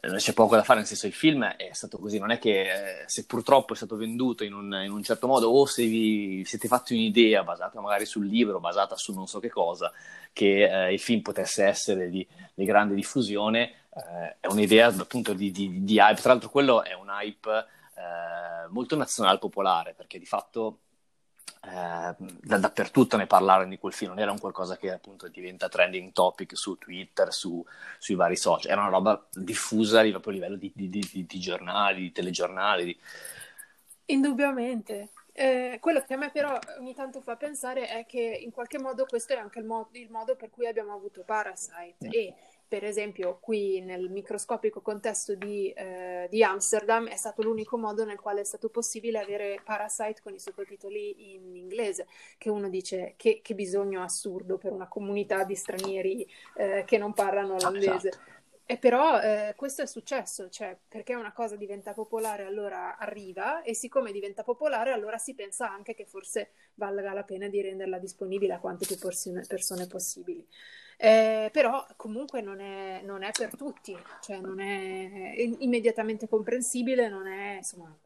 eh, 0.00 0.14
c'è 0.14 0.32
poco 0.32 0.54
da 0.54 0.62
fare, 0.62 0.78
nel 0.78 0.86
senso 0.86 1.08
il 1.08 1.12
film 1.12 1.44
è 1.44 1.70
stato 1.72 1.98
così, 1.98 2.20
non 2.20 2.30
è 2.30 2.38
che 2.38 2.60
eh, 2.60 3.04
se 3.06 3.26
purtroppo 3.26 3.72
è 3.72 3.76
stato 3.76 3.96
venduto 3.96 4.44
in 4.44 4.52
un, 4.52 4.80
in 4.84 4.92
un 4.92 5.02
certo 5.02 5.26
modo 5.26 5.48
o 5.48 5.66
se 5.66 5.84
vi 5.84 6.44
siete 6.44 6.68
fatti 6.68 6.94
un'idea 6.94 7.42
basata 7.42 7.80
magari 7.80 8.06
sul 8.06 8.28
libro, 8.28 8.60
basata 8.60 8.94
su 8.94 9.12
non 9.12 9.26
so 9.26 9.40
che 9.40 9.48
cosa, 9.48 9.92
che 10.32 10.70
eh, 10.70 10.92
il 10.92 11.00
film 11.00 11.20
potesse 11.20 11.64
essere 11.64 12.08
di, 12.10 12.24
di 12.54 12.64
grande 12.64 12.94
diffusione, 12.94 13.62
eh, 13.92 14.36
è 14.38 14.46
un'idea 14.46 14.86
appunto 14.86 15.32
di, 15.32 15.50
di, 15.50 15.82
di, 15.82 15.98
hype, 15.98 16.20
tra 16.20 16.30
l'altro 16.30 16.48
quello 16.48 16.84
è 16.84 16.94
un 16.94 17.08
hype 17.08 17.50
eh, 17.50 18.68
molto 18.68 18.94
nazional 18.94 19.40
popolare, 19.40 19.94
perché 19.94 20.20
di 20.20 20.26
fatto 20.26 20.78
eh, 21.62 22.14
da, 22.16 22.58
dappertutto 22.58 23.16
ne 23.16 23.26
parlarono 23.26 23.68
di 23.68 23.78
quel 23.78 23.92
film, 23.92 24.10
non 24.10 24.20
era 24.20 24.30
un 24.30 24.38
qualcosa 24.38 24.76
che 24.76 24.90
appunto 24.90 25.28
diventa 25.28 25.68
trending 25.68 26.12
topic 26.12 26.56
su 26.56 26.78
Twitter, 26.78 27.32
su, 27.32 27.64
sui 27.98 28.14
vari 28.14 28.36
social, 28.36 28.72
era 28.72 28.80
una 28.80 28.90
roba 28.90 29.26
diffusa 29.30 30.02
proprio 30.08 30.32
a 30.32 30.34
livello 30.36 30.56
di, 30.56 30.72
di, 30.74 30.88
di, 30.88 31.26
di 31.26 31.38
giornali, 31.38 32.02
di 32.02 32.12
telegiornali. 32.12 32.98
Indubbiamente. 34.06 35.10
Eh, 35.32 35.78
quello 35.80 36.02
che 36.02 36.14
a 36.14 36.16
me 36.16 36.30
però 36.30 36.58
ogni 36.78 36.94
tanto 36.94 37.20
fa 37.20 37.36
pensare 37.36 37.86
è 37.86 38.04
che 38.04 38.40
in 38.42 38.50
qualche 38.50 38.78
modo 38.78 39.06
questo 39.06 39.32
è 39.32 39.36
anche 39.36 39.60
il, 39.60 39.64
mo- 39.64 39.88
il 39.92 40.10
modo 40.10 40.34
per 40.34 40.50
cui 40.50 40.66
abbiamo 40.66 40.92
avuto 40.92 41.22
Parasite 41.22 42.08
mm. 42.08 42.10
e 42.10 42.34
per 42.70 42.84
esempio 42.84 43.38
qui 43.40 43.80
nel 43.80 44.10
microscopico 44.10 44.80
contesto 44.80 45.34
di, 45.34 45.72
eh, 45.72 46.28
di, 46.30 46.44
Amsterdam 46.44 47.08
è 47.08 47.16
stato 47.16 47.42
l'unico 47.42 47.76
modo 47.76 48.04
nel 48.04 48.20
quale 48.20 48.42
è 48.42 48.44
stato 48.44 48.68
possibile 48.68 49.18
avere 49.18 49.60
Parasite 49.64 50.20
con 50.22 50.34
i 50.34 50.38
sottotitoli 50.38 51.34
in 51.34 51.56
inglese, 51.56 52.06
che 52.38 52.48
uno 52.48 52.68
dice 52.68 53.14
che, 53.16 53.40
che 53.42 53.54
bisogno 53.56 54.04
assurdo 54.04 54.56
per 54.56 54.70
una 54.70 54.86
comunità 54.86 55.42
di 55.42 55.56
stranieri 55.56 56.24
eh, 56.54 56.84
che 56.86 56.96
non 56.96 57.12
parlano 57.12 57.54
olandese. 57.54 58.08
Esatto. 58.08 58.38
E 58.66 58.78
però 58.78 59.20
eh, 59.20 59.54
questo 59.56 59.82
è 59.82 59.86
successo, 59.86 60.48
cioè 60.48 60.78
perché 60.86 61.16
una 61.16 61.32
cosa 61.32 61.56
diventa 61.56 61.92
popolare 61.92 62.44
allora 62.44 62.98
arriva 62.98 63.62
e 63.62 63.74
siccome 63.74 64.12
diventa 64.12 64.44
popolare 64.44 64.92
allora 64.92 65.18
si 65.18 65.34
pensa 65.34 65.68
anche 65.68 65.92
che 65.92 66.06
forse 66.06 66.50
valga 66.74 67.12
la 67.12 67.24
pena 67.24 67.48
di 67.48 67.60
renderla 67.60 67.98
disponibile 67.98 68.52
a 68.52 68.60
quante 68.60 68.86
più 68.86 68.96
persone 68.96 69.88
possibili. 69.88 70.46
Eh, 71.02 71.48
però 71.50 71.86
comunque 71.96 72.42
non 72.42 72.60
è, 72.60 73.00
non 73.02 73.22
è, 73.22 73.30
per 73.30 73.56
tutti, 73.56 73.96
cioè 74.20 74.38
non 74.38 74.60
è 74.60 75.34
immediatamente 75.60 76.28
comprensibile, 76.28 77.08
non 77.08 77.26
è 77.26 77.56
insomma 77.56 77.96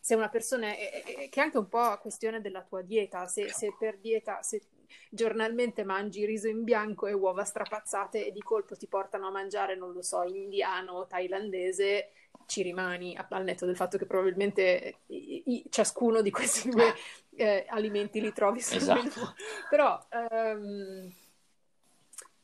se 0.00 0.14
una 0.14 0.30
persona 0.30 0.68
è, 0.68 1.02
è, 1.04 1.28
che 1.28 1.40
è 1.40 1.44
anche 1.44 1.58
un 1.58 1.68
po' 1.68 1.98
questione 2.00 2.40
della 2.40 2.62
tua 2.62 2.80
dieta, 2.80 3.26
se, 3.26 3.50
se, 3.50 3.74
per 3.78 3.98
dieta 3.98 4.40
se 4.40 4.62
giornalmente 5.10 5.84
mangi 5.84 6.24
riso 6.24 6.48
in 6.48 6.64
bianco 6.64 7.06
e 7.06 7.12
uova 7.12 7.44
strapazzate 7.44 8.26
e 8.26 8.32
di 8.32 8.40
colpo 8.40 8.74
ti 8.76 8.86
portano 8.86 9.26
a 9.26 9.30
mangiare, 9.30 9.76
non 9.76 9.92
lo 9.92 10.00
so, 10.00 10.22
indiano 10.22 10.92
o 10.92 11.06
thailandese, 11.06 12.12
ci 12.46 12.62
rimani 12.62 13.14
al 13.28 13.44
netto 13.44 13.66
del 13.66 13.76
fatto 13.76 13.98
che 13.98 14.06
probabilmente 14.06 15.00
i, 15.08 15.42
i, 15.44 15.64
ciascuno 15.68 16.22
di 16.22 16.30
questi 16.30 16.70
due 16.70 16.94
eh, 17.36 17.66
alimenti 17.68 18.22
li 18.22 18.32
trovi 18.32 18.62
sul 18.62 18.78
esatto. 18.78 19.34
Però 19.68 20.02
um, 20.30 21.12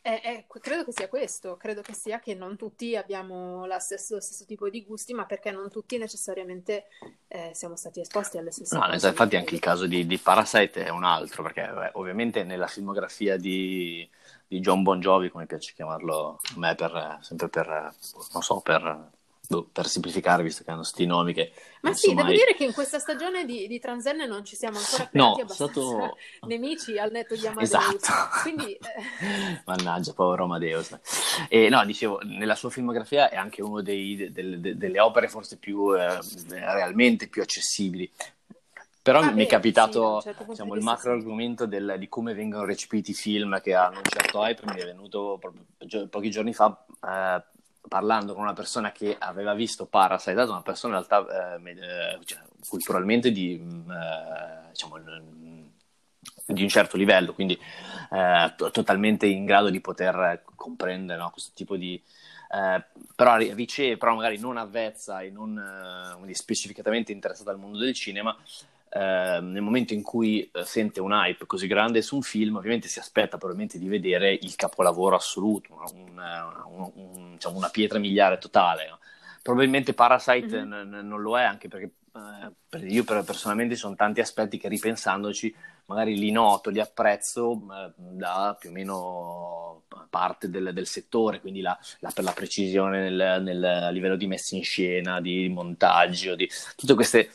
è, 0.05 0.21
è, 0.21 0.45
credo 0.61 0.85
che 0.85 0.93
sia 0.93 1.09
questo, 1.09 1.57
credo 1.57 1.81
che 1.81 1.95
sia 1.95 2.21
che 2.21 2.35
non 2.35 2.59
tutti 2.59 2.95
abbiamo 2.95 3.67
stesso, 3.79 4.17
lo 4.17 4.21
stesso 4.21 4.45
tipo 4.45 4.69
di 4.69 4.85
gusti, 4.85 5.15
ma 5.15 5.25
perché 5.25 5.51
non 5.51 5.71
tutti 5.71 5.97
necessariamente 5.97 6.89
eh, 7.27 7.53
siamo 7.55 7.75
stati 7.75 8.01
esposti 8.01 8.37
alle 8.37 8.51
stesse 8.51 8.77
no, 8.77 8.85
cose. 8.87 9.09
Infatti 9.09 9.37
anche 9.37 9.55
il 9.55 9.61
caso 9.61 9.87
di, 9.87 10.07
di, 10.07 10.19
Parasite 10.19 10.85
è 10.85 10.91
un 10.91 11.05
altro, 11.05 11.43
perché 11.43 11.67
beh, 11.73 11.91
ovviamente 11.95 12.45
nella 12.45 12.67
filmografia 12.67 13.39
di, 13.39 14.07
di, 14.47 14.61
John 14.61 14.83
Bon 14.83 15.01
Jovi, 15.01 15.31
come 15.31 15.47
piace 15.47 15.73
chiamarlo 15.75 16.39
a 16.55 16.59
me, 16.59 16.75
per, 16.75 17.21
sempre 17.23 17.49
per, 17.49 17.67
non 18.35 18.43
so, 18.43 18.61
per 18.61 19.11
per 19.63 19.87
semplificare, 19.87 20.43
visto 20.43 20.65
che 20.65 20.71
hanno 20.71 20.83
sti 20.83 21.07
nomi 21.07 21.33
che... 21.33 21.53
Ma 21.83 21.93
sì, 21.95 22.09
devo 22.09 22.23
mai... 22.23 22.35
dire 22.35 22.55
che 22.55 22.65
in 22.65 22.73
questa 22.73 22.99
stagione 22.99 23.45
di, 23.45 23.67
di 23.69 23.79
Transenne 23.79 24.27
non 24.27 24.45
ci 24.45 24.57
siamo 24.57 24.79
ancora 24.79 25.09
creati 25.09 25.17
no, 25.17 25.43
abbastanza 25.43 25.81
stato... 25.81 26.17
nemici 26.49 26.99
al 26.99 27.11
netto 27.11 27.35
di 27.35 27.47
Amadeus. 27.47 27.69
Esatto. 27.69 28.41
Quindi, 28.43 28.73
eh... 28.77 29.63
Mannaggia, 29.65 30.13
povero 30.13 30.45
Amadeus. 30.45 30.99
E 31.49 31.69
no, 31.69 31.85
dicevo, 31.85 32.21
nella 32.23 32.55
sua 32.55 32.71
filmografia 32.71 33.29
è 33.29 33.37
anche 33.37 33.63
una 33.63 33.83
de, 33.83 34.31
de, 34.33 34.77
delle 34.77 35.01
opere 35.01 35.29
forse 35.29 35.59
più, 35.59 35.95
eh, 35.95 36.19
realmente 36.49 37.29
più 37.29 37.43
accessibili. 37.43 38.11
Però 39.05 39.21
ah, 39.21 39.27
mi 39.27 39.35
beh, 39.35 39.43
è 39.43 39.47
capitato 39.47 40.21
sì, 40.21 40.29
certo 40.29 40.47
diciamo, 40.49 40.75
il 40.75 40.83
macro 40.83 41.13
argomento 41.13 41.67
del, 41.67 41.97
di 41.99 42.09
come 42.09 42.33
vengono 42.33 42.65
recepiti 42.65 43.11
i 43.11 43.15
film 43.15 43.61
che 43.61 43.75
hanno 43.75 43.99
un 43.99 44.05
certo 44.05 44.43
hype, 44.43 44.63
mi 44.65 44.81
è 44.81 44.85
venuto 44.87 45.37
proprio, 45.39 46.09
pochi 46.09 46.31
giorni 46.31 46.55
fa 46.55 46.87
eh, 47.07 47.43
parlando 47.89 48.35
con 48.35 48.43
una 48.43 48.53
persona 48.53 48.93
che 48.93 49.17
aveva 49.19 49.55
visto 49.55 49.87
Parasite, 49.87 50.43
una 50.43 50.63
persona 50.63 50.99
in 50.99 51.05
realtà 51.07 51.57
eh, 51.57 51.71
eh, 51.71 52.19
cioè, 52.25 52.41
culturalmente 52.69 53.31
di, 53.31 53.61
mm, 53.63 53.91
eh, 53.91 54.69
diciamo, 54.71 54.99
di, 56.47 56.63
un 56.63 56.69
certo 56.69 56.97
livello, 56.97 57.35
quindi 57.35 57.59
eh, 58.11 58.53
to- 58.57 58.71
totalmente 58.71 59.27
in 59.27 59.45
grado 59.45 59.71
di 59.71 59.81
poter 59.81 60.43
comprendere 60.55 61.19
no, 61.19 61.31
questo 61.31 61.53
tipo 61.55 61.77
di... 61.77 62.03
Eh, 62.51 62.85
però 63.17 63.37
riceve, 63.37 63.97
però 63.97 64.15
magari 64.15 64.39
non 64.39 64.57
avvezza 64.57 65.21
e 65.21 65.31
non 65.31 65.59
eh, 66.29 66.35
specificatamente 66.35 67.11
interessata 67.11 67.51
al 67.51 67.59
mondo 67.59 67.79
del 67.79 67.95
cinema, 67.95 68.37
eh, 68.97 69.41
nel 69.41 69.61
momento 69.61 69.93
in 69.93 70.03
cui 70.03 70.49
eh, 70.53 70.65
sente 70.65 71.01
un 71.01 71.11
hype 71.11 71.47
così 71.47 71.67
grande 71.67 72.01
su 72.01 72.15
un 72.15 72.23
film, 72.23 72.55
ovviamente 72.55 72.87
si 72.87 73.01
aspetta 73.01 73.39
probabilmente 73.39 73.77
di 73.77 73.89
vedere 73.89 74.33
il 74.33 74.55
capolavoro 74.55 75.17
assoluto, 75.17 75.75
una, 75.75 76.47
una, 76.47 76.91
un, 76.95 77.33
diciamo, 77.33 77.57
una 77.57 77.71
pietra 77.71 77.99
miliare 77.99 78.39
totale. 78.39 78.89
No? 78.89 78.99
Probabilmente 79.43 79.95
Parasite 79.95 80.65
mm-hmm. 80.65 80.95
n- 80.95 81.09
non 81.09 81.21
lo 81.21 81.37
è, 81.37 81.43
anche 81.43 81.67
perché 81.67 81.91
eh, 82.15 82.53
per 82.69 82.85
io 82.85 83.03
per, 83.03 83.25
personalmente 83.25 83.75
ci 83.75 83.81
sono 83.81 83.97
tanti 83.97 84.21
aspetti 84.21 84.59
che 84.59 84.69
ripensandoci 84.69 85.53
magari 85.87 86.17
li 86.17 86.31
noto, 86.31 86.71
li 86.71 86.79
apprezzo 86.79 87.53
eh, 87.53 87.93
da 87.97 88.57
più 88.57 88.71
o 88.71 88.73
meno 88.73 89.83
parte 90.09 90.49
del, 90.49 90.71
del 90.73 90.87
settore, 90.87 91.41
quindi 91.41 91.63
la, 91.63 91.77
la, 91.99 92.13
per 92.15 92.23
la 92.23 92.33
precisione 92.33 93.11
nel, 93.11 93.43
nel 93.43 93.89
livello 93.93 94.15
di 94.15 94.29
messa 94.29 94.55
in 94.55 94.63
scena, 94.63 95.21
di 95.21 95.49
montaggio, 95.49 96.37
di 96.37 96.49
tutte 96.77 96.95
queste 96.95 97.31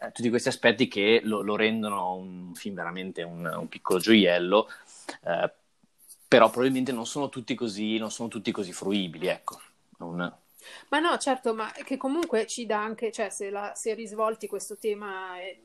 eh, 0.00 0.12
tutti 0.12 0.28
questi 0.30 0.48
aspetti 0.48 0.88
che 0.88 1.20
lo, 1.24 1.42
lo, 1.42 1.56
rendono 1.56 2.14
un 2.14 2.54
film 2.54 2.74
veramente 2.74 3.22
un, 3.22 3.44
un 3.44 3.68
piccolo 3.68 3.98
gioiello, 3.98 4.68
eh, 5.24 5.52
però 6.28 6.50
probabilmente 6.50 6.92
non 6.92 7.06
sono 7.06 7.28
tutti 7.28 7.54
così, 7.54 7.98
non 7.98 8.10
sono 8.10 8.28
tutti 8.28 8.50
così 8.52 8.72
fruibili, 8.72 9.26
ecco. 9.26 9.60
Non... 9.98 10.16
Ma 10.90 10.98
no, 10.98 11.16
certo, 11.18 11.54
ma 11.54 11.70
che 11.72 11.96
comunque 11.96 12.46
ci 12.46 12.66
dà 12.66 12.82
anche, 12.82 13.10
cioè 13.10 13.30
se, 13.30 13.50
la, 13.50 13.72
se 13.74 13.94
risvolti 13.94 14.46
questo 14.46 14.76
tema 14.76 15.40
eh, 15.40 15.60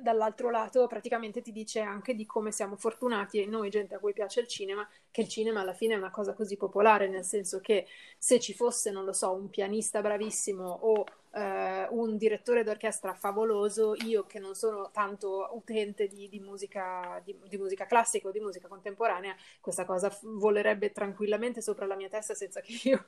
dall'altro 0.00 0.50
lato 0.50 0.86
praticamente 0.86 1.42
ti 1.42 1.52
dice 1.52 1.80
anche 1.80 2.14
di 2.14 2.26
come 2.26 2.52
siamo 2.52 2.76
fortunati 2.76 3.40
e 3.40 3.46
noi 3.46 3.70
gente 3.70 3.94
a 3.94 3.98
cui 3.98 4.12
piace 4.12 4.40
il 4.40 4.48
cinema, 4.48 4.86
che 5.10 5.22
il 5.22 5.28
cinema 5.28 5.60
alla 5.60 5.72
fine 5.72 5.94
è 5.94 5.96
una 5.96 6.10
cosa 6.10 6.34
così 6.34 6.56
popolare, 6.56 7.08
nel 7.08 7.24
senso 7.24 7.60
che 7.60 7.86
se 8.18 8.38
ci 8.38 8.54
fosse, 8.54 8.90
non 8.90 9.04
lo 9.04 9.12
so, 9.12 9.32
un 9.32 9.50
pianista 9.50 10.00
bravissimo 10.00 10.64
o 10.64 11.04
eh, 11.32 11.86
un 11.90 12.16
direttore 12.16 12.64
d'orchestra 12.64 13.14
favoloso, 13.14 13.94
io 14.04 14.24
che 14.26 14.38
non 14.38 14.54
sono 14.54 14.90
tanto 14.92 15.48
utente 15.52 16.08
di, 16.08 16.28
di, 16.28 16.40
musica, 16.40 17.20
di, 17.24 17.36
di 17.48 17.56
musica 17.56 17.86
classica 17.86 18.28
o 18.28 18.30
di 18.30 18.40
musica 18.40 18.68
contemporanea, 18.68 19.34
questa 19.60 19.84
cosa 19.84 20.16
volerebbe 20.22 20.92
tranquillamente 20.92 21.60
sopra 21.60 21.86
la 21.86 21.96
mia 21.96 22.08
testa 22.08 22.34
senza 22.34 22.60
che 22.60 22.78
io 22.82 23.06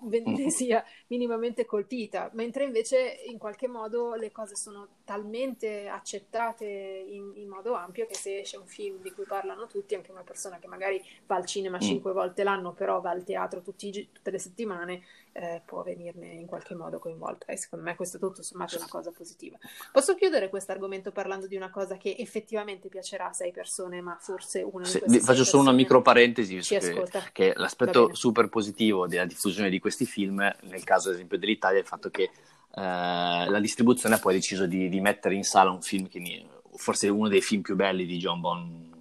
ne 0.24 0.50
sia 0.50 0.84
minimamente 1.08 1.64
colpita, 1.64 2.30
mentre 2.34 2.64
invece 2.64 3.20
in 3.26 3.38
qualche 3.38 3.68
modo 3.68 4.14
le 4.14 4.30
cose 4.30 4.56
sono 4.56 4.88
talmente 5.04 5.88
accettate 5.88 6.64
in, 6.64 7.32
in 7.36 7.48
modo 7.48 7.74
ampio 7.74 8.06
che 8.06 8.14
se 8.14 8.40
esce 8.40 8.56
un 8.56 8.66
film 8.66 9.00
di 9.00 9.12
cui 9.12 9.24
parlano 9.24 9.66
tutti, 9.66 9.94
anche 9.94 10.10
una 10.10 10.22
persona 10.22 10.58
che 10.58 10.66
magari 10.66 11.02
va 11.26 11.41
al 11.42 11.46
cinema 11.46 11.76
mm. 11.76 11.80
cinque 11.80 12.12
volte 12.12 12.42
l'anno, 12.42 12.72
però 12.72 13.00
va 13.00 13.10
al 13.10 13.24
teatro 13.24 13.60
tutti, 13.60 14.08
tutte 14.12 14.30
le 14.30 14.38
settimane, 14.38 15.02
eh, 15.32 15.62
può 15.64 15.82
venirne 15.82 16.26
in 16.26 16.46
qualche 16.46 16.74
modo 16.74 16.98
coinvolta 16.98 17.46
e 17.46 17.56
secondo 17.56 17.84
me 17.84 17.96
questo 17.96 18.18
tutto 18.18 18.42
sommato 18.42 18.74
è 18.74 18.78
una 18.78 18.88
cosa 18.88 19.10
positiva. 19.10 19.58
Posso 19.90 20.14
chiudere 20.14 20.48
questo 20.48 20.72
argomento 20.72 21.10
parlando 21.10 21.46
di 21.46 21.56
una 21.56 21.70
cosa 21.70 21.96
che 21.96 22.14
effettivamente 22.18 22.88
piacerà 22.88 23.28
a 23.28 23.32
sei 23.32 23.50
persone, 23.50 24.00
ma 24.00 24.16
forse 24.20 24.62
una 24.62 24.86
di 24.86 24.98
queste 24.98 25.20
Faccio 25.20 25.44
solo 25.44 25.62
una 25.62 25.72
micro 25.72 26.02
parentesi, 26.02 26.56
che, 26.58 27.04
che 27.32 27.52
l'aspetto 27.56 28.14
super 28.14 28.48
positivo 28.48 29.06
della 29.06 29.24
diffusione 29.26 29.70
di 29.70 29.78
questi 29.78 30.04
film, 30.04 30.36
nel 30.62 30.84
caso 30.84 31.08
ad 31.08 31.14
esempio 31.14 31.38
dell'Italia, 31.38 31.78
è 31.78 31.82
il 31.82 31.88
fatto 31.88 32.10
che 32.10 32.22
eh, 32.24 32.30
la 32.74 33.60
distribuzione 33.60 34.14
ha 34.14 34.18
poi 34.18 34.34
deciso 34.34 34.66
di, 34.66 34.88
di, 34.88 35.00
mettere 35.00 35.34
in 35.34 35.44
sala 35.44 35.70
un 35.70 35.82
film 35.82 36.08
che 36.08 36.46
forse 36.74 37.06
è 37.06 37.10
uno 37.10 37.28
dei 37.28 37.42
film 37.42 37.62
più 37.62 37.74
belli 37.74 38.06
di 38.06 38.18
John 38.18 38.40
Bon 38.40 38.91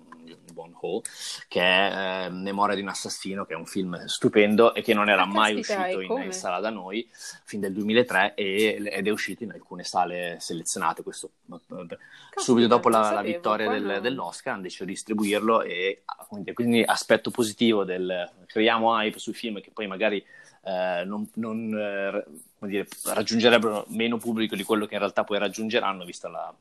Bon 0.61 0.73
Ho, 0.81 1.01
che 1.47 1.61
è 1.61 2.25
eh, 2.25 2.29
Memoria 2.29 2.75
di 2.75 2.81
un 2.81 2.89
assassino, 2.89 3.45
che 3.45 3.53
è 3.53 3.57
un 3.57 3.65
film 3.65 4.05
stupendo 4.05 4.73
e 4.73 4.81
che 4.81 4.93
non 4.93 5.09
era 5.09 5.23
ah, 5.23 5.25
mai 5.25 5.55
caspita, 5.55 5.97
uscito 5.97 6.13
in, 6.13 6.21
in, 6.23 6.31
sala 6.31 6.59
da 6.59 6.69
noi 6.69 7.07
fin 7.11 7.59
del 7.59 7.73
2003 7.73 8.35
e, 8.35 8.81
ed 8.91 9.07
è 9.07 9.09
uscito 9.09 9.43
in 9.43 9.51
alcune 9.51 9.83
sale 9.83 10.37
selezionate. 10.39 11.01
Questo, 11.01 11.31
caspita, 11.47 11.97
subito 12.35 12.67
dopo 12.67 12.89
la, 12.89 13.11
la 13.11 13.21
vittoria 13.21 13.69
del, 13.69 13.99
dell'Oscar 14.01 14.53
hanno 14.53 14.63
deciso 14.63 14.85
di 14.85 14.91
distribuirlo 14.91 15.61
e 15.63 16.03
quindi, 16.27 16.53
quindi 16.53 16.83
aspetto 16.83 17.31
positivo 17.31 17.83
del 17.83 18.29
creiamo 18.45 18.95
hype 18.99 19.17
sui 19.17 19.33
film 19.33 19.61
che 19.61 19.71
poi 19.73 19.87
magari 19.87 20.23
eh, 20.63 21.03
non, 21.05 21.27
non 21.35 21.73
eh, 21.73 22.23
dire, 22.67 22.87
raggiungerebbero 23.05 23.85
meno 23.89 24.17
pubblico 24.17 24.55
di 24.55 24.63
quello 24.63 24.85
che 24.85 24.93
in 24.93 24.99
realtà 24.99 25.23
poi 25.23 25.39
raggiungeranno, 25.39 26.05
vista 26.05 26.29
la, 26.29 26.53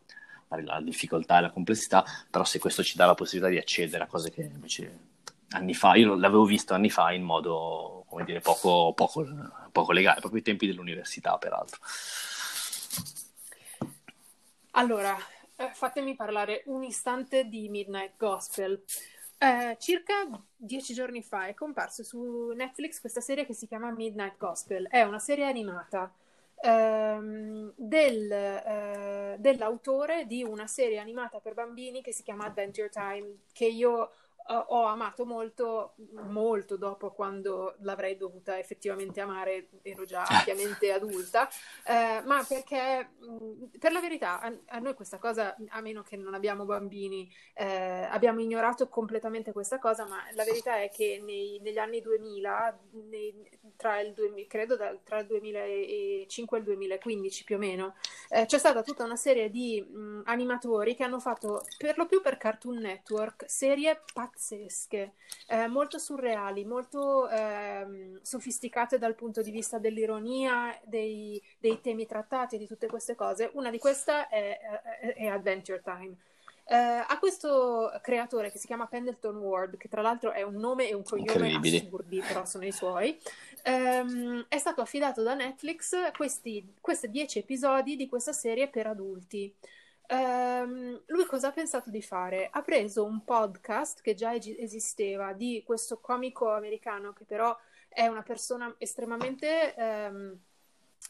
la 0.59 0.81
difficoltà 0.81 1.39
e 1.39 1.43
la 1.43 1.51
complessità, 1.51 2.05
però 2.29 2.45
se 2.45 2.59
questo 2.59 2.83
ci 2.83 2.97
dà 2.97 3.07
la 3.07 3.15
possibilità 3.15 3.53
di 3.53 3.59
accedere 3.59 4.05
a 4.05 4.07
cose 4.07 4.31
che 4.31 4.43
invece 4.43 4.99
anni 5.51 5.75
fa, 5.75 5.95
io 5.95 6.15
l'avevo 6.15 6.45
visto 6.45 6.75
anni 6.75 6.91
fa 6.91 7.13
in 7.13 7.23
modo, 7.23 8.05
come 8.09 8.25
dire, 8.25 8.41
poco, 8.41 8.93
poco, 8.95 9.27
poco 9.73 9.93
legale, 9.93 10.21
proprio 10.21 10.41
ai 10.41 10.47
tempi 10.47 10.67
dell'università 10.67 11.37
peraltro. 11.39 11.81
Allora, 14.73 15.17
eh, 15.57 15.71
fatemi 15.73 16.15
parlare 16.15 16.63
un 16.67 16.83
istante 16.85 17.45
di 17.49 17.69
Midnight 17.69 18.17
Gospel. 18.17 18.83
Eh, 19.39 19.77
circa 19.81 20.15
dieci 20.55 20.95
giorni 20.95 21.23
fa 21.23 21.47
è 21.47 21.55
comparsa 21.55 22.05
su 22.05 22.53
Netflix 22.55 23.01
questa 23.01 23.21
serie 23.21 23.47
che 23.47 23.55
si 23.55 23.67
chiama 23.67 23.91
Midnight 23.91 24.37
Gospel. 24.37 24.87
È 24.89 25.03
una 25.03 25.19
serie 25.19 25.47
animata 25.47 26.13
ehm, 26.61 27.73
del, 27.77 28.31
eh, 28.33 29.37
dell'autore 29.39 30.27
di 30.27 30.43
una 30.43 30.67
serie 30.67 30.99
animata 30.99 31.41
per 31.41 31.55
bambini 31.55 32.03
che 32.03 32.13
si 32.13 32.23
chiama 32.23 32.47
Adventure 32.47 32.89
Time, 32.89 33.39
che 33.53 33.67
io 33.67 34.11
ho 34.53 34.85
amato 34.85 35.25
molto, 35.25 35.95
molto 36.27 36.77
dopo 36.77 37.13
quando 37.13 37.77
l'avrei 37.81 38.17
dovuta 38.17 38.59
effettivamente 38.59 39.21
amare, 39.21 39.69
ero 39.83 40.05
già 40.05 40.25
ampiamente 40.25 40.93
adulta, 40.93 41.49
eh, 41.87 42.21
ma 42.25 42.45
perché 42.47 43.11
per 43.79 43.93
la 43.93 44.01
verità 44.01 44.41
a, 44.41 44.53
a, 44.67 44.79
noi 44.79 44.95
questa 44.95 45.19
cosa, 45.19 45.57
a 45.69 45.81
meno 45.81 46.03
che 46.03 46.17
non 46.17 46.35
abbiamo 46.35 46.65
bambini, 46.65 47.33
eh, 47.55 48.09
abbiamo 48.11 48.41
ignorato 48.41 48.89
completamente 48.89 49.53
questa 49.53 49.79
cosa, 49.79 50.07
ma 50.07 50.19
la 50.33 50.45
verità 50.45 50.81
è 50.81 50.91
che 50.91 51.23
nei, 51.25 51.61
negli 51.63 51.79
anni 51.79 52.01
2000, 52.01 52.79
nei, 53.09 53.49
tra 53.77 54.01
il, 54.01 54.15
credo 54.49 54.77
da, 54.77 54.97
tra 55.05 55.21
il 55.21 55.27
2005 55.27 56.57
e 56.57 56.61
il 56.61 56.67
2015 56.67 57.45
più 57.45 57.55
o 57.55 57.59
meno, 57.59 57.95
eh, 58.31 58.47
c'è 58.47 58.59
stata 58.59 58.83
tutta 58.83 59.05
una 59.05 59.17
serie 59.17 59.49
di 59.49 59.81
mh, 59.81 60.23
animatori 60.25 60.97
che 60.97 61.05
hanno 61.05 61.21
fatto 61.21 61.63
per 61.79 61.97
lo 61.97 62.07
più 62.07 62.21
per 62.21 62.37
Cartoon 62.37 62.79
Network 62.79 63.45
serie 63.47 64.03
pazzesche 64.13 64.40
pazzesche, 64.41 65.13
eh, 65.49 65.69
molto 65.69 65.99
surreali, 65.99 66.65
molto 66.65 67.29
eh, 67.29 68.19
sofisticate 68.23 68.99
dal 68.99 69.15
punto 69.15 69.43
di 69.43 69.51
vista 69.51 69.79
dell'ironia, 69.79 70.77
dei, 70.85 71.41
dei, 71.59 71.81
temi 71.83 72.07
trattati, 72.07 72.57
di 72.57 72.67
tutte 72.67 72.87
queste 72.87 73.15
cose. 73.15 73.51
Una 73.53 73.71
di 73.71 73.79
queste 73.79 74.29
è, 74.29 74.59
è, 74.59 75.15
è 75.15 75.27
Adventure 75.27 75.83
Time. 75.83 76.17
Uh, 76.71 77.03
a 77.05 77.19
questo 77.19 77.91
creatore 78.01 78.53
che 78.53 78.59
si 78.59 78.69
chiama 78.69 78.87
Pendleton 78.87 79.37
Ward, 79.39 79.77
che 79.77 79.89
tra 79.89 80.03
l'altro 80.03 80.31
è 80.31 80.43
un 80.43 80.55
nome 80.55 80.89
e 80.89 80.95
un 80.95 81.03
cognome 81.03 81.57
assurdi, 81.57 82.21
però 82.21 82.45
sono 82.45 82.65
i 82.65 82.71
suoi, 82.71 83.19
um, 83.65 84.45
è 84.47 84.57
stato 84.57 84.81
affidato 84.81 85.25
da 85.25 85.35
Netflix 85.35 86.13
questi, 86.17 86.75
questi 86.81 87.11
dieci 87.11 87.41
episodi 87.41 87.97
di 87.97 88.09
questa 88.09 88.33
serie 88.33 88.69
per 88.69 88.87
adulti. 88.87 89.53
Um, 90.13 91.01
lui 91.07 91.25
cosa 91.27 91.49
ha 91.49 91.53
pensato 91.53 91.89
di 91.89 92.03
fare? 92.03 92.49
Ha 92.51 92.63
preso 92.63 93.05
un 93.05 93.25
podcast 93.25 94.01
che 94.03 94.15
già 94.15 94.35
esisteva 94.35 95.33
di 95.33 95.63
questo 95.65 95.99
comico 95.99 96.51
americano 96.51 97.13
che 97.13 97.25
però 97.25 97.57
è 97.89 98.07
una 98.07 98.23
persona 98.23 98.75
estremamente 98.79 99.75
um, 99.77 100.37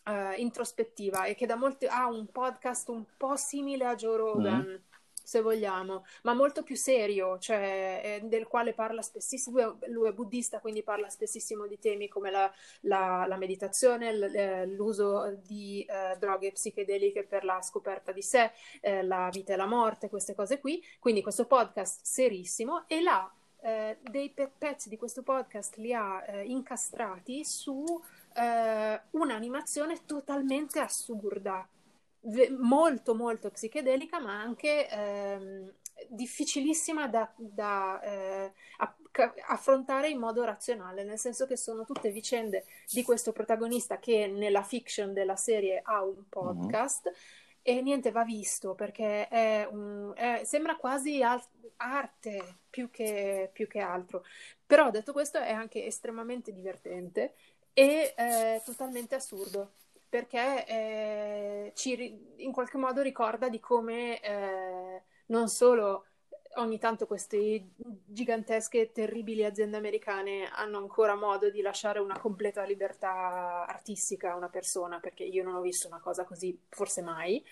uh, 0.04 0.38
introspettiva 0.38 1.24
e 1.24 1.34
che 1.34 1.46
da 1.46 1.56
molti 1.56 1.86
ha 1.86 2.08
un 2.08 2.26
podcast 2.30 2.88
un 2.90 3.04
po' 3.16 3.36
simile 3.36 3.86
a 3.86 3.94
Joe 3.94 4.16
Rogan. 4.16 4.66
Mm 4.68 4.88
se 5.30 5.42
vogliamo, 5.42 6.04
ma 6.24 6.34
molto 6.34 6.64
più 6.64 6.74
serio, 6.74 7.38
cioè 7.38 8.18
eh, 8.20 8.26
del 8.26 8.48
quale 8.48 8.72
parla 8.72 9.00
spessissimo, 9.00 9.78
lui 9.86 10.08
è 10.08 10.12
buddista, 10.12 10.58
quindi 10.58 10.82
parla 10.82 11.08
spessissimo 11.08 11.68
di 11.68 11.78
temi 11.78 12.08
come 12.08 12.32
la, 12.32 12.52
la, 12.80 13.26
la 13.28 13.36
meditazione, 13.36 14.12
l, 14.12 14.22
eh, 14.24 14.66
l'uso 14.66 15.38
di 15.40 15.86
eh, 15.88 16.16
droghe 16.18 16.50
psichedeliche 16.50 17.22
per 17.22 17.44
la 17.44 17.62
scoperta 17.62 18.10
di 18.10 18.22
sé, 18.22 18.50
eh, 18.80 19.04
la 19.04 19.28
vita 19.32 19.52
e 19.52 19.56
la 19.56 19.66
morte, 19.66 20.08
queste 20.08 20.34
cose 20.34 20.58
qui, 20.58 20.84
quindi 20.98 21.22
questo 21.22 21.46
podcast 21.46 22.00
serissimo 22.02 22.88
e 22.88 23.00
là 23.00 23.32
eh, 23.60 23.98
dei 24.02 24.30
pe- 24.30 24.50
pezzi 24.58 24.88
di 24.88 24.96
questo 24.96 25.22
podcast 25.22 25.76
li 25.76 25.94
ha 25.94 26.24
eh, 26.26 26.42
incastrati 26.42 27.44
su 27.44 27.84
un'animazione 29.10 30.06
totalmente 30.06 30.78
assurda 30.78 31.68
molto 32.58 33.14
molto 33.14 33.50
psichedelica 33.50 34.20
ma 34.20 34.40
anche 34.40 34.88
ehm, 34.88 35.72
difficilissima 36.08 37.08
da, 37.08 37.32
da 37.36 38.00
eh, 38.02 38.52
affrontare 39.48 40.08
in 40.08 40.18
modo 40.18 40.44
razionale, 40.44 41.04
nel 41.04 41.18
senso 41.18 41.46
che 41.46 41.56
sono 41.56 41.84
tutte 41.84 42.10
vicende 42.10 42.64
di 42.90 43.02
questo 43.02 43.32
protagonista 43.32 43.98
che 43.98 44.26
nella 44.26 44.62
fiction 44.62 45.12
della 45.12 45.36
serie 45.36 45.80
ha 45.82 46.02
un 46.02 46.28
podcast 46.28 47.08
mm-hmm. 47.08 47.78
e 47.78 47.82
niente 47.82 48.10
va 48.10 48.24
visto 48.24 48.74
perché 48.74 49.28
è 49.28 49.68
un, 49.70 50.12
è, 50.14 50.42
sembra 50.44 50.76
quasi 50.76 51.22
al- 51.22 51.42
arte 51.76 52.58
più 52.68 52.90
che, 52.90 53.50
più 53.52 53.66
che 53.66 53.80
altro, 53.80 54.24
però 54.64 54.90
detto 54.90 55.12
questo 55.12 55.38
è 55.38 55.52
anche 55.52 55.84
estremamente 55.84 56.52
divertente 56.52 57.34
e 57.72 58.14
eh, 58.16 58.62
totalmente 58.64 59.14
assurdo 59.14 59.72
perché 60.10 60.66
eh, 60.66 61.72
ci 61.74 62.34
in 62.38 62.52
qualche 62.52 62.76
modo 62.76 63.00
ricorda 63.00 63.48
di 63.48 63.60
come 63.60 64.20
eh, 64.20 65.02
non 65.26 65.48
solo 65.48 66.06
ogni 66.56 66.78
tanto 66.78 67.06
queste 67.06 67.70
gigantesche 67.76 68.80
e 68.80 68.92
terribili 68.92 69.44
aziende 69.44 69.76
americane 69.76 70.48
hanno 70.52 70.78
ancora 70.78 71.14
modo 71.14 71.48
di 71.48 71.60
lasciare 71.62 72.00
una 72.00 72.18
completa 72.18 72.64
libertà 72.64 73.64
artistica 73.66 74.32
a 74.32 74.36
una 74.36 74.48
persona, 74.48 74.98
perché 74.98 75.22
io 75.22 75.44
non 75.44 75.54
ho 75.54 75.60
visto 75.60 75.86
una 75.86 76.00
cosa 76.00 76.24
così 76.24 76.58
forse 76.68 77.02
mai, 77.02 77.44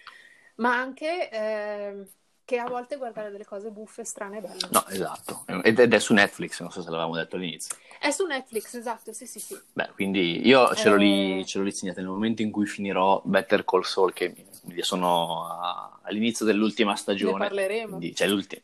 ma 0.57 0.77
anche 0.77 1.31
eh, 1.31 2.07
che 2.49 2.57
a 2.57 2.67
volte 2.67 2.97
guardare 2.97 3.31
delle 3.31 3.45
cose 3.45 3.69
buffe, 3.69 4.05
strane 4.05 4.39
e 4.39 4.41
belle. 4.41 4.69
No, 4.71 4.87
esatto. 4.87 5.45
Ed 5.63 5.79
è 5.93 5.99
su 5.99 6.15
Netflix, 6.15 6.63
non 6.63 6.71
so 6.71 6.81
se 6.81 6.89
l'avevamo 6.89 7.15
detto 7.15 7.37
all'inizio. 7.37 7.77
È 8.01 8.11
su 8.11 8.25
Netflix, 8.25 8.73
esatto, 8.73 9.13
sì, 9.13 9.27
sì, 9.27 9.39
sì. 9.39 9.61
Beh, 9.75 9.91
quindi 9.93 10.47
io 10.47 10.75
ce 10.75 10.89
l'ho, 10.89 10.97
lì, 10.97 11.41
eh. 11.41 11.45
ce 11.45 11.59
l'ho 11.59 11.65
lì 11.65 11.73
segnato 11.73 12.01
nel 12.01 12.09
momento 12.09 12.41
in 12.41 12.51
cui 12.51 12.65
finirò 12.65 13.21
Better 13.23 13.67
Call 13.67 13.83
Saul, 13.83 14.15
che 14.15 14.47
sono 14.79 15.45
a, 15.45 15.99
all'inizio 16.05 16.47
dell'ultima 16.47 16.97
stagione. 16.97 17.35
Ne 17.35 17.49
parleremo. 17.49 17.97
Quindi, 17.99 18.15
cioè 18.15 18.27
l'ultima. 18.29 18.63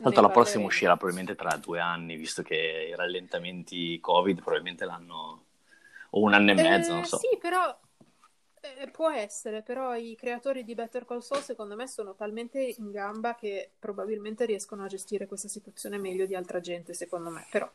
Tanto 0.00 0.20
la 0.20 0.28
prossima 0.28 0.64
uscirà 0.64 0.96
probabilmente 0.96 1.34
tra 1.34 1.56
due 1.56 1.80
anni, 1.80 2.14
visto 2.14 2.42
che 2.42 2.86
i 2.90 2.94
rallentamenti 2.94 3.98
Covid 3.98 4.42
probabilmente 4.42 4.84
l'hanno... 4.84 5.42
o 6.10 6.20
un 6.20 6.34
anno 6.34 6.52
e 6.52 6.54
mezzo, 6.54 6.92
eh, 6.92 6.94
non 6.94 7.04
so. 7.04 7.16
Sì, 7.16 7.36
però 7.40 7.76
eh, 8.64 8.88
può 8.90 9.10
essere, 9.10 9.62
però 9.62 9.94
i 9.94 10.16
creatori 10.16 10.64
di 10.64 10.74
Better 10.74 11.04
Call 11.04 11.20
Saul 11.20 11.42
secondo 11.42 11.76
me 11.76 11.86
sono 11.86 12.14
talmente 12.14 12.60
in 12.60 12.90
gamba 12.90 13.34
che 13.34 13.70
probabilmente 13.78 14.44
riescono 14.46 14.84
a 14.84 14.88
gestire 14.88 15.26
questa 15.26 15.48
situazione 15.48 15.98
meglio 15.98 16.26
di 16.26 16.34
altra 16.34 16.60
gente, 16.60 16.94
secondo 16.94 17.30
me. 17.30 17.46
Però 17.50 17.70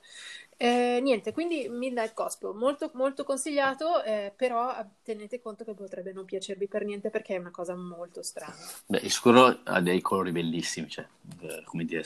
eh, 0.58 1.00
niente, 1.02 1.32
quindi 1.32 1.70
Midnight 1.70 2.14
Gospel, 2.14 2.54
molto, 2.56 2.90
molto 2.94 3.24
consigliato, 3.24 4.04
eh, 4.04 4.34
però 4.36 4.76
tenete 5.04 5.40
conto 5.40 5.64
che 5.64 5.74
potrebbe 5.74 6.12
non 6.12 6.26
piacervi 6.26 6.68
per 6.68 6.84
niente 6.84 7.10
perché 7.10 7.36
è 7.36 7.40
una 7.40 7.52
cosa 7.52 7.76
molto 7.76 8.24
strana. 8.24 8.56
Beh, 8.86 9.08
sicuro 9.10 9.60
ha 9.64 9.82
dei 9.82 10.02
colori 10.02 10.32
bellissimi, 10.32 10.90
cioè, 10.90 11.06
eh, 11.42 11.64
come 11.66 11.86
dire 11.86 12.04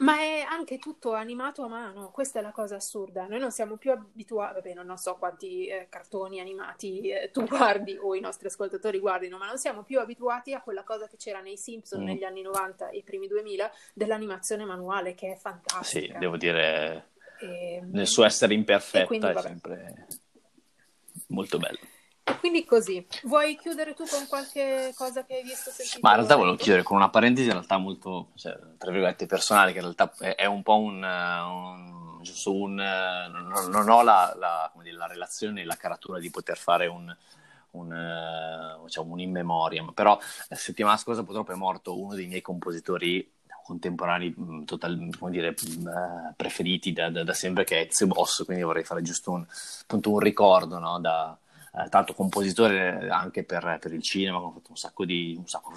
ma 0.00 0.18
è 0.18 0.40
anche 0.40 0.78
tutto 0.78 1.12
animato 1.12 1.62
a 1.62 1.68
mano, 1.68 2.10
questa 2.10 2.38
è 2.38 2.42
la 2.42 2.52
cosa 2.52 2.76
assurda. 2.76 3.26
Noi 3.26 3.38
non 3.38 3.50
siamo 3.50 3.76
più 3.76 3.90
abituati, 3.90 4.54
vabbè, 4.54 4.82
non 4.82 4.96
so 4.96 5.16
quanti 5.16 5.66
eh, 5.66 5.88
cartoni 5.88 6.40
animati 6.40 7.10
eh, 7.10 7.30
tu 7.30 7.44
guardi 7.48 7.98
o 8.00 8.14
i 8.14 8.20
nostri 8.20 8.46
ascoltatori 8.48 8.98
guardino, 8.98 9.36
ma 9.36 9.46
non 9.46 9.58
siamo 9.58 9.82
più 9.82 10.00
abituati 10.00 10.54
a 10.54 10.62
quella 10.62 10.84
cosa 10.84 11.06
che 11.06 11.16
c'era 11.16 11.40
nei 11.40 11.56
Simpson 11.56 12.02
mm. 12.02 12.06
negli 12.06 12.24
anni 12.24 12.42
90 12.42 12.90
e 12.90 12.98
i 12.98 13.02
primi 13.02 13.26
2000 13.26 13.70
dell'animazione 13.94 14.64
manuale, 14.64 15.14
che 15.14 15.32
è 15.32 15.36
fantastica. 15.36 16.14
Sì, 16.14 16.18
devo 16.18 16.36
dire, 16.36 17.10
e... 17.40 17.74
Ehm, 17.74 17.90
nel 17.92 18.06
suo 18.06 18.24
essere 18.24 18.54
imperfetta 18.54 19.06
quindi, 19.06 19.26
è 19.26 19.40
sempre 19.40 20.06
molto 21.28 21.58
bello. 21.58 21.78
Quindi 22.38 22.64
così, 22.64 23.06
vuoi 23.24 23.56
chiudere 23.56 23.94
tu 23.94 24.04
con 24.06 24.26
qualche 24.28 24.92
cosa 24.94 25.24
che 25.24 25.36
hai 25.36 25.42
visto? 25.42 25.70
Sentito, 25.70 25.98
Ma 26.02 26.10
in 26.10 26.16
realtà 26.16 26.36
volevo 26.36 26.56
chiudere 26.56 26.82
con 26.82 26.96
una 26.96 27.10
parentesi 27.10 27.46
in 27.46 27.54
realtà 27.54 27.78
molto, 27.78 28.28
cioè, 28.34 28.58
tra 28.78 28.90
virgolette, 28.90 29.26
personale, 29.26 29.72
che 29.72 29.78
in 29.78 29.84
realtà 29.84 30.12
è, 30.36 30.46
un 30.46 30.62
po' 30.62 30.78
un, 30.78 31.02
un 31.02 32.18
giusto 32.22 32.54
un... 32.54 32.74
Non, 32.74 33.70
non 33.70 33.88
ho 33.88 34.02
la, 34.02 34.34
la, 34.38 34.72
dire, 34.82 34.96
la 34.96 35.06
relazione 35.06 35.62
e 35.62 35.64
la 35.64 35.76
caratura 35.76 36.18
di 36.18 36.30
poter 36.30 36.56
fare 36.56 36.86
un, 36.86 37.14
un, 37.72 38.78
diciamo, 38.84 39.12
un 39.12 39.20
in 39.20 39.30
memoriam, 39.30 39.92
però 39.92 40.18
la 40.48 40.56
settimana 40.56 40.96
scorsa 40.96 41.22
purtroppo 41.22 41.52
è 41.52 41.56
morto 41.56 41.98
uno 41.98 42.14
dei 42.14 42.26
miei 42.26 42.42
compositori 42.42 43.38
contemporanei 43.70 44.34
total, 44.64 45.10
come 45.16 45.30
dire, 45.30 45.54
preferiti 46.34 46.92
da, 46.92 47.08
da, 47.08 47.22
da, 47.22 47.32
sempre 47.32 47.62
che 47.62 47.78
è 47.78 47.86
Ezio 47.88 48.08
Boss, 48.08 48.44
quindi 48.44 48.64
vorrei 48.64 48.82
fare 48.82 49.00
giusto 49.00 49.30
un, 49.30 49.46
appunto 49.82 50.10
un 50.10 50.18
ricordo 50.18 50.78
no? 50.80 50.98
da, 50.98 51.38
eh, 51.72 51.88
tanto 51.88 52.14
compositore 52.14 53.08
anche 53.10 53.44
per, 53.44 53.78
per, 53.80 53.92
il 53.92 54.02
cinema, 54.02 54.38
ho 54.38 54.50
fatto 54.50 54.70
un 54.70 54.76
sacco 54.76 55.04
di... 55.04 55.34
Un 55.38 55.46
sacco, 55.46 55.72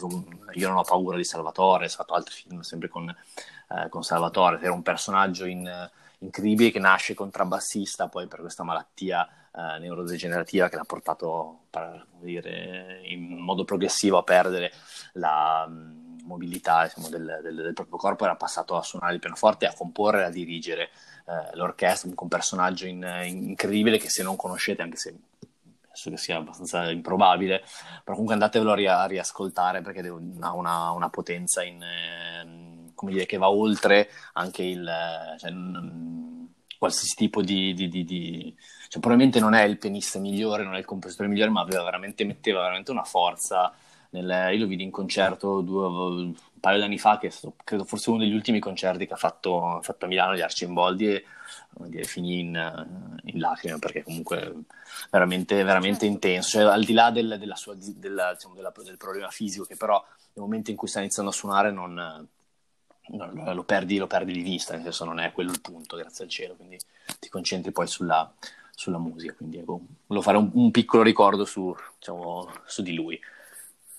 io 0.53 0.67
non 0.67 0.77
ho 0.77 0.83
paura 0.83 1.17
di 1.17 1.23
Salvatore, 1.23 1.85
ho 1.85 1.89
fatto 1.89 2.13
altri 2.13 2.33
film 2.33 2.61
sempre 2.61 2.89
con, 2.89 3.09
eh, 3.09 3.89
con 3.89 4.03
Salvatore, 4.03 4.59
era 4.61 4.73
un 4.73 4.81
personaggio 4.81 5.45
in, 5.45 5.89
incredibile 6.19 6.71
che 6.71 6.79
nasce 6.79 7.13
contrabbassista 7.13 8.07
poi 8.07 8.27
per 8.27 8.39
questa 8.39 8.63
malattia 8.63 9.27
eh, 9.55 9.79
neurodegenerativa 9.79 10.69
che 10.69 10.77
l'ha 10.77 10.83
portato 10.83 11.65
per, 11.69 12.07
dire, 12.19 13.01
in 13.03 13.37
modo 13.37 13.65
progressivo 13.65 14.17
a 14.17 14.23
perdere 14.23 14.71
la 15.13 15.67
mh, 15.67 16.21
mobilità 16.23 16.83
diciamo, 16.85 17.09
del, 17.09 17.39
del, 17.43 17.55
del, 17.55 17.73
proprio 17.73 17.97
corpo, 17.97 18.23
era 18.23 18.35
passato 18.35 18.75
a 18.75 18.81
suonare 18.81 19.13
il 19.13 19.19
pianoforte, 19.19 19.67
a 19.67 19.73
comporre 19.73 20.21
e 20.21 20.25
a 20.25 20.29
dirigere 20.29 20.89
eh, 21.27 21.55
l'orchestra, 21.55 22.09
un 22.15 22.27
personaggio 22.27 22.87
in, 22.87 23.03
incredibile 23.25 23.97
che 23.97 24.09
se 24.09 24.23
non 24.23 24.35
conoscete, 24.35 24.81
anche 24.81 24.97
se 24.97 25.15
penso 25.93 26.09
che 26.09 26.17
sia 26.17 26.37
abbastanza 26.37 26.89
improbabile, 26.89 27.59
però 28.03 28.13
comunque 28.13 28.33
andatevelo 28.33 28.71
a, 28.71 28.75
ri- 28.75 28.87
a 28.87 29.05
riascoltare 29.05 29.81
perché 29.81 29.99
ha 30.39 30.53
una, 30.53 30.89
una 30.89 31.09
potenza 31.09 31.63
in, 31.63 31.81
eh, 31.83 32.91
come 32.95 33.11
dire, 33.11 33.27
che 33.27 33.37
va 33.37 33.49
oltre 33.49 34.09
anche 34.33 34.63
il... 34.63 34.91
Cioè, 35.37 35.51
n- 35.51 36.47
qualsiasi 36.79 37.13
tipo 37.15 37.43
di, 37.43 37.73
di, 37.75 37.87
di, 37.87 38.03
di... 38.03 38.55
Cioè, 38.89 38.99
probabilmente 38.99 39.39
non 39.39 39.53
è 39.53 39.61
il 39.63 39.77
pianista 39.77 40.19
migliore, 40.19 40.63
non 40.63 40.73
è 40.73 40.79
il 40.79 40.85
compositore 40.85 41.29
migliore, 41.29 41.51
ma 41.51 41.63
veramente, 41.63 42.25
metteva 42.25 42.61
veramente 42.61 42.89
una 42.89 43.03
forza. 43.03 43.71
Nel... 44.09 44.53
Io 44.53 44.59
lo 44.59 44.67
vidi 44.67 44.83
in 44.83 44.91
concerto 44.91 45.61
due, 45.61 46.33
paio 46.63 46.77
di 46.77 46.85
anni 46.85 46.97
fa, 46.97 47.17
che 47.17 47.27
è 47.27 47.29
stato, 47.29 47.55
credo 47.65 47.83
forse 47.83 48.09
uno 48.09 48.19
degli 48.19 48.33
ultimi 48.33 48.59
concerti 48.59 49.05
che 49.05 49.11
ha 49.11 49.17
fatto, 49.17 49.81
fatto 49.81 50.05
a 50.05 50.07
Milano, 50.07 50.33
gli 50.33 50.39
Arcimboldi, 50.39 51.13
e 51.13 51.25
dire, 51.89 52.05
finì 52.05 52.39
in, 52.39 53.19
in, 53.23 53.39
lacrime 53.39 53.79
perché 53.79 54.01
comunque 54.01 54.61
veramente, 55.11 55.61
veramente 55.61 56.05
certo. 56.05 56.13
intenso. 56.13 56.49
Cioè, 56.51 56.63
al 56.63 56.85
di 56.85 56.93
là 56.93 57.11
del, 57.11 57.35
della 57.37 57.57
sua, 57.57 57.75
della, 57.77 58.31
diciamo, 58.31 58.55
della, 58.55 58.71
del 58.81 58.95
problema 58.95 59.29
fisico, 59.29 59.65
che 59.65 59.75
però 59.75 60.01
nel 60.05 60.45
momento 60.45 60.71
in 60.71 60.77
cui 60.77 60.87
sta 60.87 61.01
iniziando 61.01 61.31
a 61.31 61.33
suonare 61.33 61.69
non, 61.69 61.95
non, 63.07 63.53
lo, 63.53 63.63
perdi, 63.65 63.97
lo, 63.97 64.07
perdi, 64.07 64.31
di 64.31 64.41
vista, 64.41 64.71
nel 64.73 64.83
senso 64.83 65.03
non 65.03 65.19
è 65.19 65.33
quello 65.33 65.51
il 65.51 65.59
punto, 65.59 65.97
grazie 65.97 66.23
al 66.23 66.29
cielo, 66.29 66.55
quindi 66.55 66.79
ti 67.19 67.27
concentri 67.27 67.73
poi 67.73 67.87
sulla, 67.87 68.33
sulla 68.73 68.99
musica. 68.99 69.33
Quindi 69.33 69.57
ecco, 69.57 69.81
volevo 70.07 70.25
fare 70.25 70.37
un, 70.37 70.49
un 70.53 70.71
piccolo 70.71 71.03
ricordo 71.03 71.43
su, 71.43 71.75
diciamo, 71.99 72.49
su 72.65 72.81
di 72.81 72.93
lui. 72.93 73.19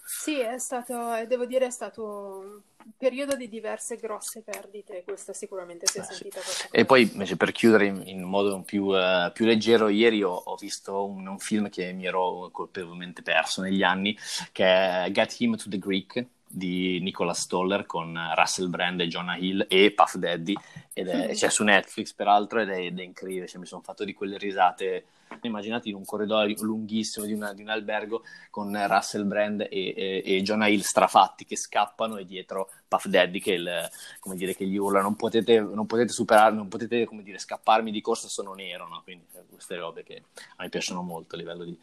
Sì, 0.07 0.39
è 0.39 0.59
stato, 0.59 1.25
devo 1.27 1.47
dire, 1.47 1.67
è 1.67 1.71
stato 1.71 2.63
un 2.85 2.91
periodo 2.95 3.37
di 3.37 3.49
diverse 3.49 3.97
grosse 3.97 4.43
perdite, 4.43 5.03
questa 5.03 5.33
sicuramente 5.33 5.87
si 5.87 5.97
è 5.97 6.03
eh, 6.03 6.05
sentita. 6.05 6.41
Sì. 6.41 6.67
E 6.71 6.85
poi 6.85 7.11
invece 7.11 7.39
per 7.39 7.53
chiudere 7.53 7.87
in, 7.87 8.03
in 8.07 8.23
modo 8.23 8.61
più, 8.61 8.85
uh, 8.85 9.33
più, 9.33 9.47
leggero, 9.47 9.89
ieri 9.89 10.23
ho, 10.23 10.35
ho 10.35 10.57
visto 10.57 11.07
un, 11.07 11.27
un, 11.27 11.39
film 11.39 11.71
che 11.71 11.93
mi 11.93 12.05
ero 12.05 12.51
colpevolmente 12.53 13.23
perso 13.23 13.63
negli 13.63 13.83
anni, 13.83 14.15
che 14.53 14.65
è 14.65 15.11
Get 15.11 15.41
Him 15.41 15.57
to 15.57 15.71
the 15.71 15.79
Greek 15.79 16.27
di 16.47 17.01
Nicola 17.01 17.33
Stoller 17.33 17.87
con 17.87 18.17
Russell 18.35 18.69
Brand 18.69 19.01
e 19.01 19.09
Jonah 19.09 19.37
Hill 19.37 19.65
e 19.69 19.91
Puff 19.93 20.17
Daddy, 20.17 20.55
ed 20.93 21.09
è, 21.09 21.33
c'è 21.33 21.49
su 21.49 21.65
Netflix 21.65 22.13
peraltro 22.13 22.61
ed 22.61 22.69
è, 22.69 22.79
ed 22.79 22.99
è 22.99 23.03
incredibile, 23.03 23.49
cioè, 23.49 23.59
mi 23.59 23.67
sono 23.67 23.81
fatto 23.81 24.05
di 24.05 24.13
quelle 24.13 24.37
risate 24.37 25.05
immaginate 25.43 25.89
in 25.89 25.95
un 25.95 26.05
corridoio 26.05 26.55
lunghissimo 26.61 27.26
di, 27.26 27.32
una, 27.32 27.53
di 27.53 27.62
un 27.62 27.68
albergo 27.68 28.22
con 28.51 28.76
Russell 28.89 29.26
Brand 29.26 29.61
e, 29.61 29.68
e, 29.70 30.22
e 30.24 30.43
Jonah 30.43 30.68
Hill 30.68 30.80
strafatti 30.80 31.45
che 31.45 31.57
scappano 31.57 32.16
e 32.16 32.24
dietro 32.24 32.70
Puff 32.95 33.07
Daddy 33.07 33.40
che, 33.40 33.53
il, 33.53 33.90
dire, 34.34 34.55
che 34.55 34.66
gli 34.66 34.76
urla 34.76 35.01
non 35.01 35.16
potete, 35.16 35.61
non 35.61 35.86
potete 35.86 36.12
superare, 36.12 36.55
non 36.55 36.68
potete 36.68 37.09
dire, 37.22 37.38
scapparmi 37.38 37.90
di 37.90 38.01
corsa, 38.01 38.28
sono 38.28 38.55
nero, 38.55 38.86
no? 38.86 39.03
quindi 39.03 39.24
eh, 39.32 39.42
queste 39.51 39.76
robe 39.76 40.05
che 40.05 40.24
a 40.57 40.62
me 40.62 40.68
piacciono 40.68 41.03
molto 41.03 41.34
a 41.34 41.38
livello 41.38 41.64
di, 41.64 41.78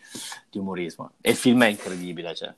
di 0.49 0.57
umorismo 0.57 1.13
e 1.19 1.31
il 1.31 1.35
film 1.35 1.63
è 1.63 1.67
incredibile 1.67 2.35
cioè. 2.35 2.53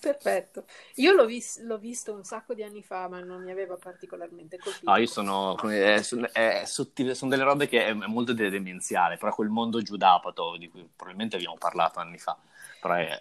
perfetto 0.00 0.64
io 0.96 1.12
l'ho, 1.12 1.26
vis- 1.26 1.60
l'ho, 1.62 1.78
visto 1.78 2.12
un 2.12 2.24
sacco 2.24 2.54
di 2.54 2.62
anni 2.62 2.82
fa 2.82 3.08
ma 3.08 3.20
non 3.20 3.42
mi 3.42 3.50
aveva 3.50 3.76
particolarmente 3.76 4.58
colpito 4.58 4.90
no, 4.90 4.96
io 4.96 5.06
sono 5.06 5.56
è, 5.68 6.00
è 6.32 6.64
sottile, 6.64 7.14
sono 7.14 7.30
delle 7.30 7.44
robe 7.44 7.68
che 7.68 7.86
è, 7.86 7.88
è 7.88 8.06
molto 8.06 8.32
demenziale 8.32 9.16
però 9.16 9.34
quel 9.34 9.48
mondo 9.48 9.82
giudapato 9.82 10.56
di 10.56 10.68
cui 10.68 10.86
probabilmente 10.94 11.36
abbiamo 11.36 11.56
parlato 11.58 11.98
anni 11.98 12.18
fa 12.18 12.36
però 12.80 12.94
è 12.94 13.20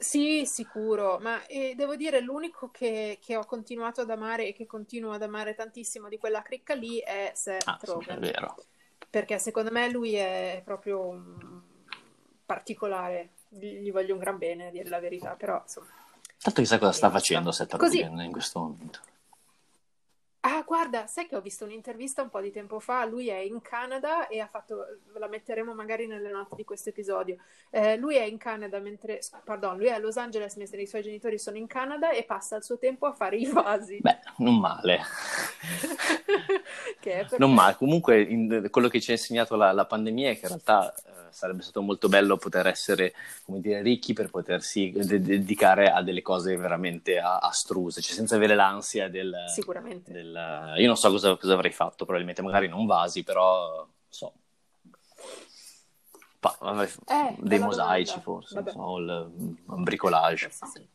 sì, 0.00 0.46
sicuro, 0.46 1.18
ma 1.18 1.44
eh, 1.46 1.74
devo 1.74 1.96
dire 1.96 2.20
l'unico 2.20 2.70
che, 2.70 3.18
che, 3.20 3.36
ho 3.36 3.44
continuato 3.44 4.02
ad 4.02 4.10
amare 4.10 4.46
e 4.46 4.52
che 4.52 4.64
continuo 4.64 5.10
ad 5.10 5.22
amare 5.22 5.56
tantissimo 5.56 6.08
di 6.08 6.18
quella 6.18 6.40
cricca 6.40 6.74
lì 6.74 6.98
è 6.98 7.32
Seth 7.34 7.66
ah, 7.66 7.78
Rogen. 7.82 8.22
Sì, 8.22 8.28
è 8.28 8.32
vero. 8.32 8.56
Perché 9.10 9.40
secondo 9.40 9.72
me 9.72 9.90
lui 9.90 10.14
è 10.14 10.62
proprio 10.64 11.04
un 11.04 11.60
particolare, 12.46 13.30
gli 13.48 13.90
voglio 13.90 14.14
un 14.14 14.20
gran 14.20 14.38
bene 14.38 14.68
a 14.68 14.70
dire 14.70 14.88
la 14.88 15.00
verità, 15.00 15.34
però 15.34 15.60
insomma... 15.60 15.88
Tanto 16.40 16.60
chissà 16.60 16.78
cosa 16.78 16.92
sta 16.92 17.10
facendo 17.10 17.50
Seth 17.50 17.74
Rogen 17.74 18.20
in 18.20 18.30
questo 18.30 18.60
momento. 18.60 19.00
Ah, 20.50 20.62
guarda, 20.62 21.06
sai 21.06 21.26
che 21.26 21.36
ho 21.36 21.42
visto 21.42 21.66
un'intervista 21.66 22.22
un 22.22 22.30
po' 22.30 22.40
di 22.40 22.50
tempo 22.50 22.80
fa, 22.80 23.04
lui 23.04 23.28
è 23.28 23.36
in 23.36 23.60
Canada 23.60 24.28
e 24.28 24.40
ha 24.40 24.46
fatto, 24.46 24.82
la 25.18 25.28
metteremo 25.28 25.74
magari 25.74 26.06
nelle 26.06 26.30
note 26.30 26.56
di 26.56 26.64
questo 26.64 26.88
episodio, 26.88 27.36
eh, 27.68 27.98
lui 27.98 28.16
è 28.16 28.22
in 28.22 28.38
Canada 28.38 28.78
mentre, 28.78 29.20
pardon, 29.44 29.76
lui 29.76 29.88
è 29.88 29.90
a 29.90 29.98
Los 29.98 30.16
Angeles 30.16 30.56
mentre 30.56 30.80
i 30.80 30.86
suoi 30.86 31.02
genitori 31.02 31.38
sono 31.38 31.58
in 31.58 31.66
Canada 31.66 32.12
e 32.12 32.24
passa 32.24 32.56
il 32.56 32.64
suo 32.64 32.78
tempo 32.78 33.04
a 33.04 33.12
fare 33.12 33.36
i 33.36 33.44
vasi. 33.44 33.98
Beh, 34.00 34.20
non 34.38 34.58
male. 34.58 35.00
non 37.36 37.52
male, 37.52 37.74
comunque 37.76 38.22
in, 38.22 38.68
quello 38.70 38.88
che 38.88 39.02
ci 39.02 39.10
ha 39.10 39.14
insegnato 39.14 39.54
la, 39.54 39.70
la 39.72 39.84
pandemia 39.84 40.30
è 40.30 40.34
che 40.38 40.46
in 40.46 40.48
realtà 40.48 40.94
sarebbe 41.30 41.62
stato 41.62 41.82
molto 41.82 42.08
bello 42.08 42.36
poter 42.36 42.66
essere, 42.66 43.14
come 43.44 43.60
dire, 43.60 43.82
ricchi 43.82 44.12
per 44.12 44.30
potersi 44.30 44.90
de- 44.94 45.20
dedicare 45.20 45.90
a 45.90 46.02
delle 46.02 46.22
cose 46.22 46.56
veramente 46.56 47.18
a- 47.18 47.38
astruse, 47.38 48.00
cioè 48.00 48.14
senza 48.14 48.36
avere 48.36 48.54
l'ansia 48.54 49.08
del... 49.08 49.34
Sicuramente. 49.46 50.12
Del, 50.12 50.74
io 50.76 50.86
non 50.86 50.96
so 50.96 51.10
cosa, 51.10 51.36
cosa, 51.36 51.54
avrei 51.54 51.72
fatto, 51.72 52.04
probabilmente 52.04 52.42
magari 52.42 52.68
non 52.68 52.86
vasi, 52.86 53.22
però 53.24 53.86
so. 54.08 54.32
Pa, 56.40 56.56
eh, 57.06 57.34
dei 57.38 57.58
mosaici 57.58 58.20
domanda. 58.20 58.22
forse, 58.22 58.54
Vabbè. 58.54 58.70
so, 58.70 58.98
il, 58.98 59.56
un 59.66 59.82
bricolage. 59.82 60.50
Sì. 60.50 60.88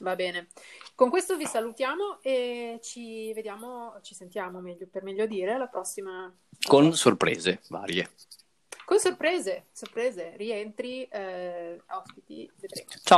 Va 0.00 0.14
bene. 0.14 0.48
Con 0.94 1.10
questo 1.10 1.36
vi 1.36 1.46
salutiamo 1.46 2.18
e 2.22 2.80
ci 2.82 3.32
vediamo, 3.32 3.98
ci 4.02 4.14
sentiamo 4.14 4.60
meglio, 4.60 4.88
per 4.90 5.04
meglio 5.04 5.26
dire, 5.26 5.52
alla 5.52 5.68
prossima. 5.68 6.32
Con 6.66 6.92
sorprese 6.92 7.60
varie. 7.68 8.08
Con 8.88 8.98
sorprese, 8.98 9.66
sorprese, 9.70 10.32
rientri, 10.38 11.06
eh, 11.12 11.78
ospiti, 11.90 12.50
vedremo. 12.58 12.88
Ciao. 13.02 13.16